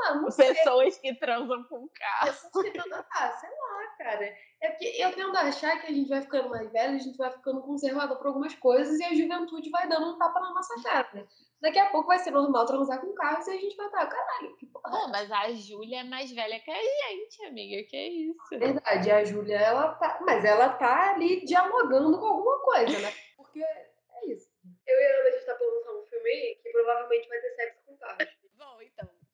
Ah. 0.00 0.20
Pessoas 0.36 0.98
que 0.98 1.14
transam 1.14 1.62
com 1.64 1.88
carro. 1.94 2.26
Pessoas 2.26 2.64
que 2.64 2.70
tão- 2.72 3.04
Ah, 3.12 3.30
sei 3.38 3.50
lá, 3.50 3.65
cara. 3.96 4.34
É 4.60 4.70
porque 4.70 4.94
eu 4.98 5.12
tendo 5.12 5.36
a 5.36 5.42
achar 5.42 5.80
que 5.80 5.86
a 5.86 5.92
gente 5.92 6.08
vai 6.08 6.22
ficando 6.22 6.48
mais 6.48 6.70
velho, 6.70 6.94
a 6.94 6.98
gente 6.98 7.16
vai 7.16 7.30
ficando 7.30 7.62
conservador 7.62 8.16
por 8.16 8.28
algumas 8.28 8.54
coisas 8.54 8.98
e 8.98 9.04
a 9.04 9.14
juventude 9.14 9.70
vai 9.70 9.88
dando 9.88 10.14
um 10.14 10.18
tapa 10.18 10.40
na 10.40 10.54
nossa 10.54 10.82
cara, 10.82 11.08
né? 11.12 11.26
Daqui 11.60 11.78
a 11.78 11.90
pouco 11.90 12.08
vai 12.08 12.18
ser 12.18 12.32
normal 12.32 12.66
transar 12.66 13.00
com 13.00 13.14
carros 13.14 13.46
e 13.46 13.50
a 13.50 13.56
gente 13.56 13.76
vai 13.76 13.86
estar, 13.86 14.06
caralho, 14.06 14.56
que 14.56 14.66
porra. 14.66 14.90
Pô, 14.90 15.08
mas 15.08 15.32
a 15.32 15.50
Júlia 15.52 16.00
é 16.00 16.04
mais 16.04 16.30
velha 16.30 16.60
que 16.60 16.70
a 16.70 16.74
gente, 16.74 17.44
amiga. 17.46 17.88
Que 17.88 17.96
isso? 17.96 18.54
É 18.54 18.58
verdade, 18.58 19.10
a 19.10 19.24
Júlia, 19.24 19.56
ela 19.56 19.94
tá. 19.94 20.18
Mas 20.20 20.44
ela 20.44 20.68
tá 20.70 21.14
ali 21.14 21.44
dialogando 21.44 22.18
com 22.18 22.26
alguma 22.26 22.58
coisa, 22.60 22.98
né? 22.98 23.12
Porque 23.36 23.62
é 23.62 24.26
isso. 24.26 24.50
Eu 24.86 25.00
e 25.00 25.06
a 25.06 25.20
Ana, 25.20 25.28
a 25.28 25.32
gente 25.32 25.46
tá 25.46 25.52
lançar 25.52 25.92
um 25.92 26.04
filme 26.04 26.30
aí 26.30 26.58
que 26.62 26.70
provavelmente 26.70 27.28
vai 27.28 27.40
ter 27.40 27.50
sexo 27.50 27.78
com 27.86 27.96
carros. 27.96 28.35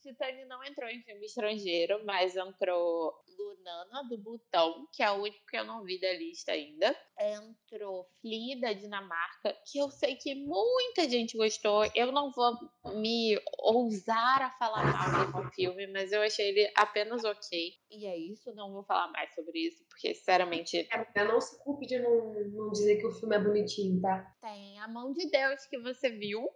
Titane 0.03 0.45
não 0.45 0.63
entrou 0.65 0.89
em 0.89 1.01
filme 1.03 1.25
estrangeiro, 1.25 2.05
mas 2.05 2.37
entrou 2.37 3.15
Lunana 3.39 4.09
do 4.09 4.19
Butão, 4.19 4.87
que 4.93 5.03
é 5.03 5.11
o 5.11 5.23
único 5.23 5.47
que 5.47 5.57
eu 5.57 5.65
não 5.65 5.85
vi 5.85 6.01
da 6.01 6.13
lista 6.13 6.53
ainda. 6.53 6.95
Entrou 7.19 8.07
Flea 8.21 8.61
da 8.61 8.73
Dinamarca, 8.73 9.57
que 9.71 9.79
eu 9.79 9.89
sei 9.91 10.17
que 10.17 10.35
muita 10.35 11.09
gente 11.09 11.37
gostou. 11.37 11.85
Eu 11.95 12.11
não 12.13 12.33
vou 12.33 12.53
me 12.95 13.41
ousar 13.59 14.43
a 14.43 14.51
falar 14.59 14.85
mal 14.85 15.43
desse 15.43 15.55
filme, 15.55 15.87
mas 15.87 16.13
eu 16.13 16.21
achei 16.23 16.49
ele 16.49 16.73
apenas 16.77 17.25
ok. 17.25 17.73
E 17.91 18.07
é 18.07 18.17
isso, 18.17 18.55
não 18.55 18.73
vou 18.73 18.83
falar 18.83 19.11
mais 19.13 19.33
sobre 19.35 19.59
isso, 19.61 19.85
porque 19.89 20.15
sinceramente 20.15 20.89
É, 20.91 21.25
não 21.25 21.41
se 21.41 21.63
culpe 21.63 21.87
de 21.87 21.99
não, 21.99 22.35
não 22.51 22.71
dizer 22.71 22.97
que 22.99 23.07
o 23.07 23.13
filme 23.13 23.37
é 23.37 23.39
bonitinho, 23.39 24.01
tá? 24.01 24.35
tem 24.41 24.79
A 24.81 24.89
Mão 24.89 25.13
de 25.13 25.31
Deus 25.31 25.65
que 25.67 25.79
você 25.79 26.11
viu, 26.11 26.49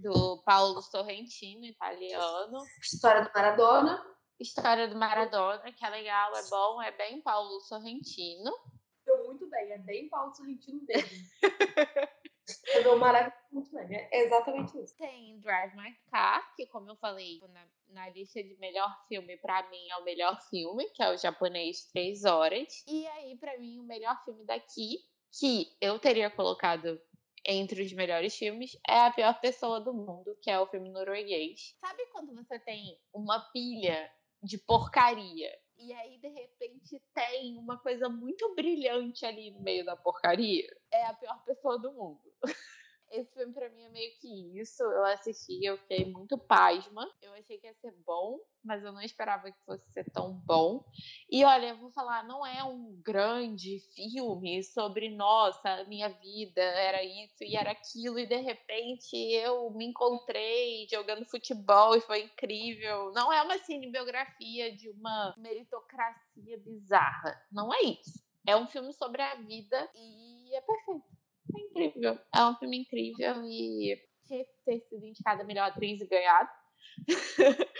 do 0.00 0.42
Paulo 0.44 0.80
Sorrentino, 0.82 1.64
italiano. 1.64 2.58
História 2.80 3.22
do 3.22 3.30
Maradona. 3.34 4.06
História 4.38 4.88
do 4.88 4.96
Maradona, 4.96 5.70
que 5.72 5.84
é 5.84 5.90
legal, 5.90 6.34
é 6.34 6.48
bom, 6.48 6.80
é 6.80 6.90
bem 6.92 7.20
Paulo 7.20 7.60
Sorrentino. 7.60 8.50
Deu 9.04 9.24
muito 9.26 9.48
bem, 9.50 9.72
é 9.72 9.78
bem 9.78 10.08
Paulo 10.08 10.34
Sorrentino 10.34 10.80
mesmo. 10.88 11.28
Deu 12.82 12.98
maravilhoso 12.98 13.36
muito 13.52 13.70
bem, 13.70 13.96
é 14.10 14.24
exatamente 14.24 14.76
isso. 14.78 14.96
Tem 14.96 15.38
Drive 15.40 15.76
My 15.76 15.94
Car, 16.10 16.54
que 16.56 16.66
como 16.66 16.90
eu 16.90 16.96
falei 16.96 17.38
na, 17.52 17.66
na 17.88 18.08
lista 18.10 18.42
de 18.42 18.56
melhor 18.56 18.96
filme, 19.08 19.36
pra 19.36 19.68
mim 19.68 19.88
é 19.90 19.96
o 19.98 20.04
melhor 20.04 20.40
filme, 20.48 20.88
que 20.90 21.02
é 21.02 21.12
o 21.12 21.18
japonês 21.18 21.86
Três 21.92 22.24
Horas. 22.24 22.82
E 22.88 23.06
aí, 23.08 23.36
pra 23.36 23.58
mim, 23.58 23.78
o 23.78 23.84
melhor 23.84 24.16
filme 24.24 24.44
daqui, 24.44 24.98
que 25.38 25.76
eu 25.80 25.98
teria 25.98 26.30
colocado 26.30 27.00
entre 27.44 27.82
os 27.82 27.92
melhores 27.92 28.36
filmes, 28.36 28.78
é 28.88 29.00
A 29.00 29.12
Pior 29.12 29.40
Pessoa 29.40 29.80
do 29.80 29.92
Mundo, 29.92 30.36
que 30.42 30.50
é 30.50 30.58
o 30.58 30.66
filme 30.66 30.90
norueguês. 30.90 31.74
Sabe 31.80 32.06
quando 32.12 32.34
você 32.34 32.58
tem 32.58 32.98
uma 33.12 33.40
pilha 33.52 34.10
de 34.42 34.58
porcaria 34.58 35.50
e 35.82 35.94
aí, 35.94 36.18
de 36.18 36.28
repente, 36.28 37.02
tem 37.14 37.56
uma 37.56 37.78
coisa 37.78 38.06
muito 38.06 38.54
brilhante 38.54 39.24
ali 39.24 39.50
no 39.50 39.62
meio 39.62 39.82
da 39.82 39.96
porcaria? 39.96 40.68
É 40.92 41.06
a 41.06 41.14
pior 41.14 41.42
pessoa 41.42 41.78
do 41.78 41.90
mundo. 41.90 42.20
Esse 43.10 43.32
filme 43.34 43.52
pra 43.52 43.68
mim 43.70 43.84
é 43.84 43.88
meio 43.90 44.12
que 44.20 44.60
isso. 44.60 44.82
Eu 44.82 45.04
assisti, 45.06 45.64
eu 45.64 45.76
fiquei 45.78 46.04
muito 46.04 46.38
pasma. 46.38 47.10
Eu 47.20 47.32
achei 47.34 47.58
que 47.58 47.66
ia 47.66 47.74
ser 47.74 47.92
bom, 48.06 48.38
mas 48.64 48.84
eu 48.84 48.92
não 48.92 49.00
esperava 49.00 49.50
que 49.50 49.64
fosse 49.64 49.84
ser 49.92 50.04
tão 50.12 50.32
bom. 50.32 50.84
E 51.28 51.44
olha, 51.44 51.70
eu 51.70 51.78
vou 51.78 51.90
falar, 51.90 52.24
não 52.24 52.46
é 52.46 52.62
um 52.62 53.00
grande 53.04 53.80
filme 53.94 54.62
sobre, 54.62 55.08
nossa, 55.10 55.84
minha 55.84 56.08
vida 56.08 56.62
era 56.62 57.02
isso 57.02 57.42
e 57.42 57.56
era 57.56 57.72
aquilo, 57.72 58.18
e 58.18 58.26
de 58.26 58.36
repente 58.36 59.16
eu 59.16 59.70
me 59.72 59.86
encontrei 59.86 60.86
jogando 60.88 61.26
futebol 61.26 61.96
e 61.96 62.00
foi 62.00 62.22
incrível. 62.22 63.12
Não 63.12 63.32
é 63.32 63.42
uma 63.42 63.58
cinebiografia 63.58 64.74
de 64.76 64.88
uma 64.90 65.34
meritocracia 65.36 66.58
bizarra. 66.58 67.36
Não 67.50 67.74
é 67.74 67.82
isso. 67.82 68.20
É 68.46 68.56
um 68.56 68.66
filme 68.66 68.92
sobre 68.92 69.20
a 69.20 69.34
vida 69.34 69.90
e 69.94 70.54
é 70.54 70.60
perfeito. 70.60 71.19
É 71.56 71.60
incrível. 71.60 72.18
É 72.34 72.44
um 72.44 72.56
filme 72.56 72.78
incrível 72.78 73.42
e 73.44 73.96
ter 74.64 74.80
sido 74.88 75.04
indicada 75.04 75.42
a 75.42 75.46
melhor 75.46 75.70
atriz 75.70 76.00
e 76.00 76.06
ganhado. 76.06 76.48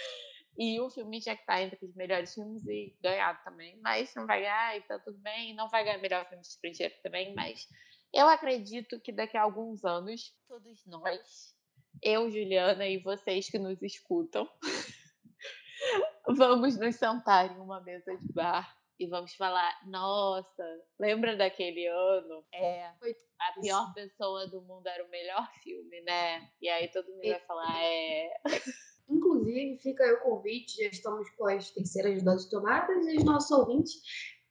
e 0.59 0.81
o 0.81 0.91
filme 0.91 1.21
tinha 1.21 1.37
que 1.37 1.43
estar 1.43 1.62
entre 1.62 1.85
os 1.85 1.95
melhores 1.95 2.35
filmes 2.35 2.66
e 2.66 2.97
ganhado 3.01 3.39
também. 3.45 3.79
Mas 3.81 4.14
não 4.14 4.27
vai 4.27 4.41
ganhar 4.41 4.77
e 4.77 4.83
tá 4.83 4.99
tudo 4.99 5.18
bem. 5.18 5.55
Não 5.55 5.68
vai 5.68 5.85
ganhar 5.85 5.99
melhor 5.99 6.29
filme 6.29 6.43
estrangeiro 6.43 6.95
também, 7.03 7.35
mas 7.35 7.68
eu 8.12 8.29
acredito 8.29 9.01
que 9.01 9.12
daqui 9.12 9.37
a 9.37 9.43
alguns 9.43 9.85
anos, 9.85 10.35
todos 10.49 10.85
nós, 10.87 11.55
eu, 12.03 12.31
Juliana 12.31 12.87
e 12.87 12.99
vocês 12.99 13.49
que 13.49 13.59
nos 13.59 13.81
escutam, 13.83 14.49
vamos 16.27 16.77
nos 16.77 16.97
sentar 16.97 17.53
em 17.53 17.61
uma 17.61 17.81
mesa 17.81 18.16
de 18.16 18.33
bar 18.33 18.80
e 19.01 19.07
vamos 19.07 19.35
falar, 19.35 19.75
nossa, 19.87 20.63
lembra 20.99 21.35
daquele 21.35 21.87
ano? 21.87 22.45
É, 22.53 22.93
Foi 22.99 23.17
a 23.39 23.59
pior 23.59 23.95
pessoa 23.95 24.47
do 24.47 24.61
mundo 24.61 24.87
era 24.87 25.03
o 25.03 25.09
melhor 25.09 25.51
filme, 25.65 26.03
né? 26.03 26.51
E 26.61 26.69
aí 26.69 26.87
todo 26.93 27.11
mundo 27.11 27.27
vai 27.27 27.41
falar, 27.41 27.83
é. 27.83 28.31
Inclusive, 29.09 29.79
fica 29.79 30.05
aí 30.05 30.13
o 30.13 30.21
convite, 30.21 30.85
já 30.85 30.91
estamos 30.91 31.31
com 31.31 31.47
as 31.49 31.71
terceiras 31.71 32.23
doses 32.23 32.51
tomadas 32.51 33.07
e 33.07 33.17
os 33.17 33.25
nossos 33.25 33.51
ouvintes. 33.51 33.95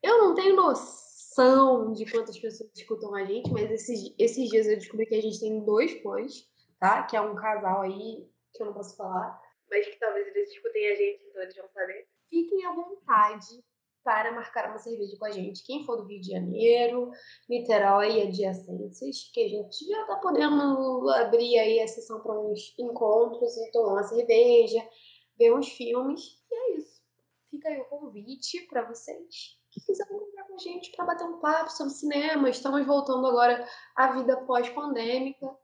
Eu 0.02 0.18
não 0.18 0.34
tenho 0.34 0.56
noção 0.56 1.94
de 1.94 2.12
quantas 2.12 2.38
pessoas 2.40 2.72
escutam 2.76 3.14
a 3.14 3.24
gente, 3.24 3.52
mas 3.52 3.70
esses, 3.70 4.16
esses 4.18 4.50
dias 4.50 4.68
eu 4.68 4.78
descobri 4.78 5.06
que 5.06 5.16
a 5.16 5.22
gente 5.22 5.40
tem 5.40 5.64
dois 5.64 5.94
fãs, 6.02 6.50
tá? 6.80 7.04
Que 7.04 7.16
é 7.16 7.22
um 7.22 7.36
casal 7.36 7.84
aí 7.84 8.28
que 8.52 8.64
eu 8.64 8.66
não 8.66 8.74
posso 8.74 8.98
falar. 8.98 9.40
Mas 9.70 9.88
que 9.88 10.00
talvez 10.00 10.28
eles 10.28 10.50
escutem 10.50 10.92
a 10.92 10.96
gente, 10.96 11.24
então 11.28 11.44
eles 11.44 11.56
vão 11.56 11.70
saber. 11.70 12.08
Fiquem 12.30 12.66
à 12.66 12.74
vontade 12.74 13.64
para 14.04 14.32
marcar 14.32 14.70
uma 14.70 14.80
cerveja 14.80 15.18
com 15.18 15.26
a 15.26 15.32
gente. 15.32 15.64
Quem 15.66 15.86
for 15.86 15.98
do 15.98 16.06
Rio 16.06 16.22
de 16.22 16.32
Janeiro, 16.32 17.12
Niterói 17.48 18.18
e 18.18 18.22
adjacências, 18.24 19.30
que 19.34 19.44
a 19.44 19.48
gente 19.48 19.86
já 19.86 20.06
tá 20.06 20.16
podendo 20.18 21.10
abrir 21.12 21.60
aí 21.60 21.80
a 21.82 21.88
sessão 21.88 22.22
para 22.22 22.40
uns 22.40 22.74
encontros 22.78 23.56
e 23.58 23.72
tomar 23.72 23.94
uma 23.94 24.04
cerveja, 24.04 24.88
ver 25.38 25.54
uns 25.54 25.70
filmes. 25.70 26.40
E 26.52 26.56
é 26.56 26.78
isso. 26.78 27.02
Fica 27.50 27.70
aí 27.70 27.80
o 27.80 27.86
convite 27.86 28.62
para 28.68 28.84
vocês 28.84 29.60
que 29.72 29.82
quiserem 29.82 30.16
encontrar 30.16 30.44
com 30.46 30.56
a 30.56 30.58
gente 30.58 30.92
para 30.92 31.06
bater 31.06 31.26
um 31.26 31.40
papo 31.40 31.72
sobre 31.72 31.94
cinema. 31.94 32.50
Estamos 32.50 32.86
voltando 32.86 33.26
agora 33.28 33.68
à 33.96 34.14
vida 34.14 34.38
pós-pandêmica. 34.46 35.56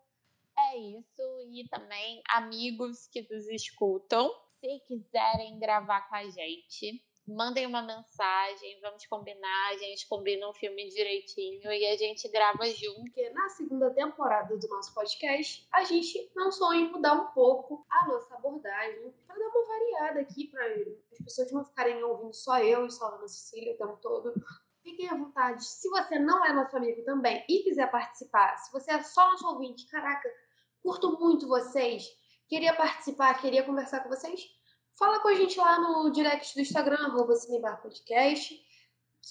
É 0.58 0.78
isso. 0.78 1.22
E 1.52 1.68
também 1.70 2.22
amigos 2.30 3.08
que 3.08 3.22
nos 3.30 3.48
escutam, 3.48 4.32
se 4.60 4.80
quiserem 4.88 5.60
gravar 5.60 6.08
com 6.08 6.16
a 6.16 6.30
gente, 6.30 7.04
mandem 7.28 7.66
uma 7.66 7.82
mensagem, 7.82 8.80
vamos 8.82 9.06
combinar, 9.08 9.70
a 9.70 9.78
gente 9.78 10.08
combina 10.08 10.48
um 10.48 10.54
filme 10.54 10.90
direitinho 10.90 11.72
e 11.72 11.86
a 11.88 11.98
gente 11.98 12.28
grava 12.30 12.66
junto. 12.70 13.02
Porque 13.02 13.30
na 13.32 13.50
segunda 13.50 13.90
temporada 13.92 14.58
do 14.58 14.68
nosso 14.68 14.94
podcast, 14.94 15.68
a 15.74 15.84
gente 15.84 16.32
pensou 16.34 16.74
em 16.74 16.92
mudar 16.92 17.14
um 17.14 17.28
pouco 17.28 17.86
a 17.90 18.08
nossa 18.08 18.36
abordagem, 18.36 19.14
para 19.26 19.38
dar 19.38 19.48
uma 19.48 19.68
variada 19.68 20.20
aqui, 20.22 20.48
para 20.48 20.66
as 20.66 21.24
pessoas 21.24 21.52
não 21.52 21.66
ficarem 21.66 22.04
ouvindo 22.04 22.34
só 22.34 22.60
eu 22.60 22.86
e 22.86 22.92
só 22.92 23.06
a 23.06 23.16
Ana 23.16 23.28
Cecília 23.28 23.74
o 23.74 23.78
tempo 23.78 23.98
todo. 24.02 24.34
Fiquem 24.84 25.10
à 25.10 25.16
vontade. 25.16 25.66
Se 25.66 25.90
você 25.90 26.20
não 26.20 26.46
é 26.46 26.54
nosso 26.54 26.78
amigo 26.78 27.04
também 27.04 27.44
e 27.50 27.64
quiser 27.64 27.90
participar, 27.90 28.56
se 28.58 28.72
você 28.72 28.92
é 28.92 29.02
só 29.02 29.32
nosso 29.32 29.48
ouvinte, 29.48 29.88
caraca, 29.88 30.30
curto 30.84 31.18
muito 31.20 31.48
vocês, 31.48 32.06
queria 32.48 32.76
participar, 32.76 33.42
queria 33.42 33.64
conversar 33.64 34.02
com 34.02 34.10
vocês, 34.10 34.48
fala 34.98 35.20
com 35.20 35.28
a 35.28 35.36
gente 35.36 35.58
lá 35.58 35.80
no 35.80 36.10
direct 36.12 36.56
do 36.56 36.62
Instagram, 36.62 36.98
arroba 36.98 37.34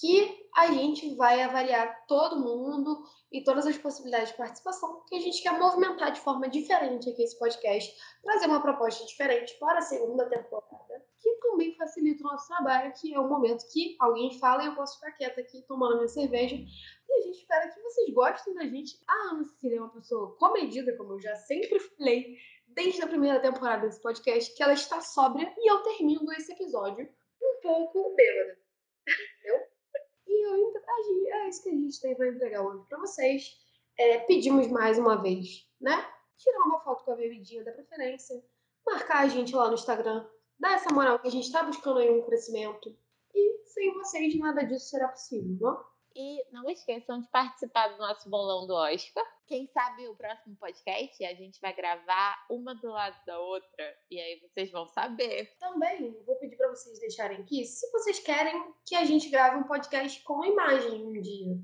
que 0.01 0.49
a 0.57 0.73
gente 0.73 1.15
vai 1.15 1.41
avaliar 1.43 2.05
todo 2.07 2.41
mundo 2.41 3.05
e 3.31 3.43
todas 3.45 3.67
as 3.67 3.79
possibilidades 3.79 4.31
de 4.31 4.37
participação, 4.37 5.03
que 5.09 5.15
a 5.17 5.21
gente 5.21 5.43
quer 5.43 5.59
movimentar 5.59 6.12
de 6.12 6.21
forma 6.21 6.49
diferente 6.49 7.09
aqui 7.09 7.23
esse 7.23 7.39
podcast, 7.39 7.95
trazer 8.23 8.47
uma 8.47 8.61
proposta 8.61 9.05
diferente 9.07 9.57
para 9.59 9.79
a 9.79 9.83
segunda 9.83 10.29
temporada, 10.29 11.05
que 11.21 11.31
também 11.37 11.75
facilita 11.77 12.25
o 12.25 12.31
nosso 12.31 12.49
trabalho, 12.49 12.93
que 13.01 13.15
é 13.15 13.19
o 13.19 13.29
momento 13.29 13.65
que 13.73 13.97
alguém 14.01 14.39
fala 14.39 14.65
e 14.65 14.67
eu 14.67 14.75
posso 14.75 14.97
ficar 14.97 15.12
quieta 15.12 15.41
aqui 15.41 15.62
tomando 15.62 15.97
minha 15.97 16.09
cerveja. 16.09 16.57
E 16.57 17.12
a 17.12 17.23
gente 17.23 17.39
espera 17.39 17.69
que 17.69 17.81
vocês 17.81 18.12
gostem 18.12 18.55
da 18.55 18.67
gente. 18.67 18.99
A 19.07 19.31
Ana 19.31 19.45
Cecília 19.45 19.79
é 19.79 19.81
uma 19.81 19.91
pessoa 19.91 20.37
comedida, 20.37 20.97
como 20.97 21.12
eu 21.15 21.21
já 21.21 21.35
sempre 21.37 21.79
falei, 21.79 22.37
desde 22.75 23.03
a 23.03 23.07
primeira 23.07 23.41
temporada 23.41 23.87
desse 23.87 24.01
podcast, 24.01 24.55
que 24.55 24.62
ela 24.62 24.72
está 24.72 25.01
sóbria 25.01 25.53
e 25.57 25.70
eu 25.70 25.79
termino 25.79 26.33
esse 26.33 26.53
episódio 26.53 27.09
um 27.43 27.61
pouco 27.62 28.14
bêbada. 28.14 28.59
Entendeu? 29.07 29.66
E 30.27 30.47
eu. 30.47 30.75
É 31.45 31.49
isso 31.49 31.62
que 31.62 31.68
a 31.68 31.72
gente 31.72 32.01
tem 32.01 32.14
para 32.14 32.29
entregar 32.29 32.62
hoje 32.62 32.85
para 32.89 32.99
vocês. 32.99 33.59
É, 33.99 34.18
pedimos 34.20 34.68
mais 34.68 34.99
uma 34.99 35.20
vez, 35.20 35.68
né? 35.81 36.11
Tirar 36.37 36.64
uma 36.64 36.81
foto 36.81 37.05
com 37.05 37.12
a 37.12 37.16
bebidinha 37.16 37.64
da 37.64 37.72
preferência. 37.72 38.43
Marcar 38.85 39.25
a 39.25 39.29
gente 39.29 39.55
lá 39.55 39.68
no 39.68 39.75
Instagram. 39.75 40.27
Dar 40.59 40.75
essa 40.75 40.93
moral 40.93 41.18
que 41.18 41.29
a 41.29 41.31
gente 41.31 41.45
está 41.45 41.62
buscando 41.62 41.99
aí 41.99 42.11
um 42.11 42.22
crescimento. 42.22 42.97
E 43.35 43.62
sem 43.66 43.93
vocês 43.95 44.39
nada 44.39 44.64
disso 44.64 44.89
será 44.89 45.09
possível, 45.09 45.57
não? 45.61 45.85
E 46.17 46.45
não 46.53 46.71
esqueçam 46.71 47.21
de 47.21 47.29
participar 47.29 47.89
do 47.89 47.99
nosso 47.99 48.31
bolão 48.31 48.67
do 48.67 48.75
Oscar. 48.75 49.25
Quem 49.47 49.67
sabe 49.67 50.07
o 50.07 50.15
próximo 50.15 50.57
podcast 50.57 51.25
a 51.25 51.35
gente 51.35 51.61
vai 51.61 51.75
gravar 51.75 52.47
uma 52.49 52.75
do 52.75 52.89
lado 52.89 53.17
da 53.27 53.39
outra 53.39 53.99
e 54.11 54.21
aí 54.21 54.39
vocês 54.41 54.71
vão 54.71 54.87
saber. 54.87 55.53
Também 55.59 56.23
vou 56.25 56.37
pedir 56.37 56.57
para 56.57 56.69
vocês 56.69 57.01
deixarem 57.01 57.39
aqui 57.39 57.65
se 57.65 57.91
vocês 57.91 58.21
querem 58.21 58.73
que 58.87 58.95
a 58.95 59.05
gente 59.05 59.29
grave 59.29 59.57
um 59.57 59.65
podcast 59.65 60.23
com 60.23 60.45
imagem 60.45 61.05
um 61.05 61.21
dia. 61.21 61.57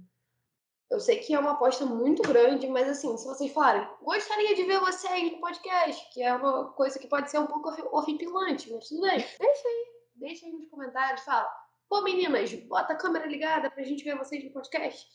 Eu 0.91 0.99
sei 0.99 1.21
que 1.21 1.33
é 1.33 1.39
uma 1.39 1.53
aposta 1.53 1.87
muito 1.87 2.21
grande, 2.23 2.67
mas 2.67 2.89
assim, 2.89 3.17
se 3.17 3.25
vocês 3.25 3.53
falarem, 3.53 3.89
gostaria 4.03 4.57
de 4.57 4.65
ver 4.65 4.81
vocês 4.81 5.31
no 5.31 5.39
podcast, 5.39 6.13
que 6.13 6.21
é 6.21 6.35
uma 6.35 6.73
coisa 6.73 6.99
que 6.99 7.07
pode 7.07 7.31
ser 7.31 7.39
um 7.39 7.47
pouco 7.47 7.69
horripilante, 7.97 8.73
mas 8.73 8.89
tudo 8.89 9.03
bem. 9.03 9.19
Deixa 9.19 9.69
aí, 9.69 9.87
deixa 10.17 10.47
aí 10.47 10.53
nos 10.53 10.69
comentários, 10.69 11.23
fala. 11.23 11.70
Pô, 11.91 12.03
meninas, 12.03 12.55
bota 12.69 12.93
a 12.93 12.97
câmera 12.97 13.27
ligada 13.27 13.69
pra 13.69 13.83
gente 13.83 14.05
ver 14.05 14.17
vocês 14.17 14.45
no 14.45 14.53
podcast. 14.53 15.09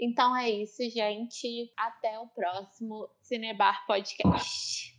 Então 0.00 0.34
é 0.34 0.48
isso, 0.48 0.82
gente. 0.88 1.70
Até 1.76 2.18
o 2.18 2.26
próximo 2.28 3.10
Cinebar 3.20 3.86
Podcast. 3.86 4.91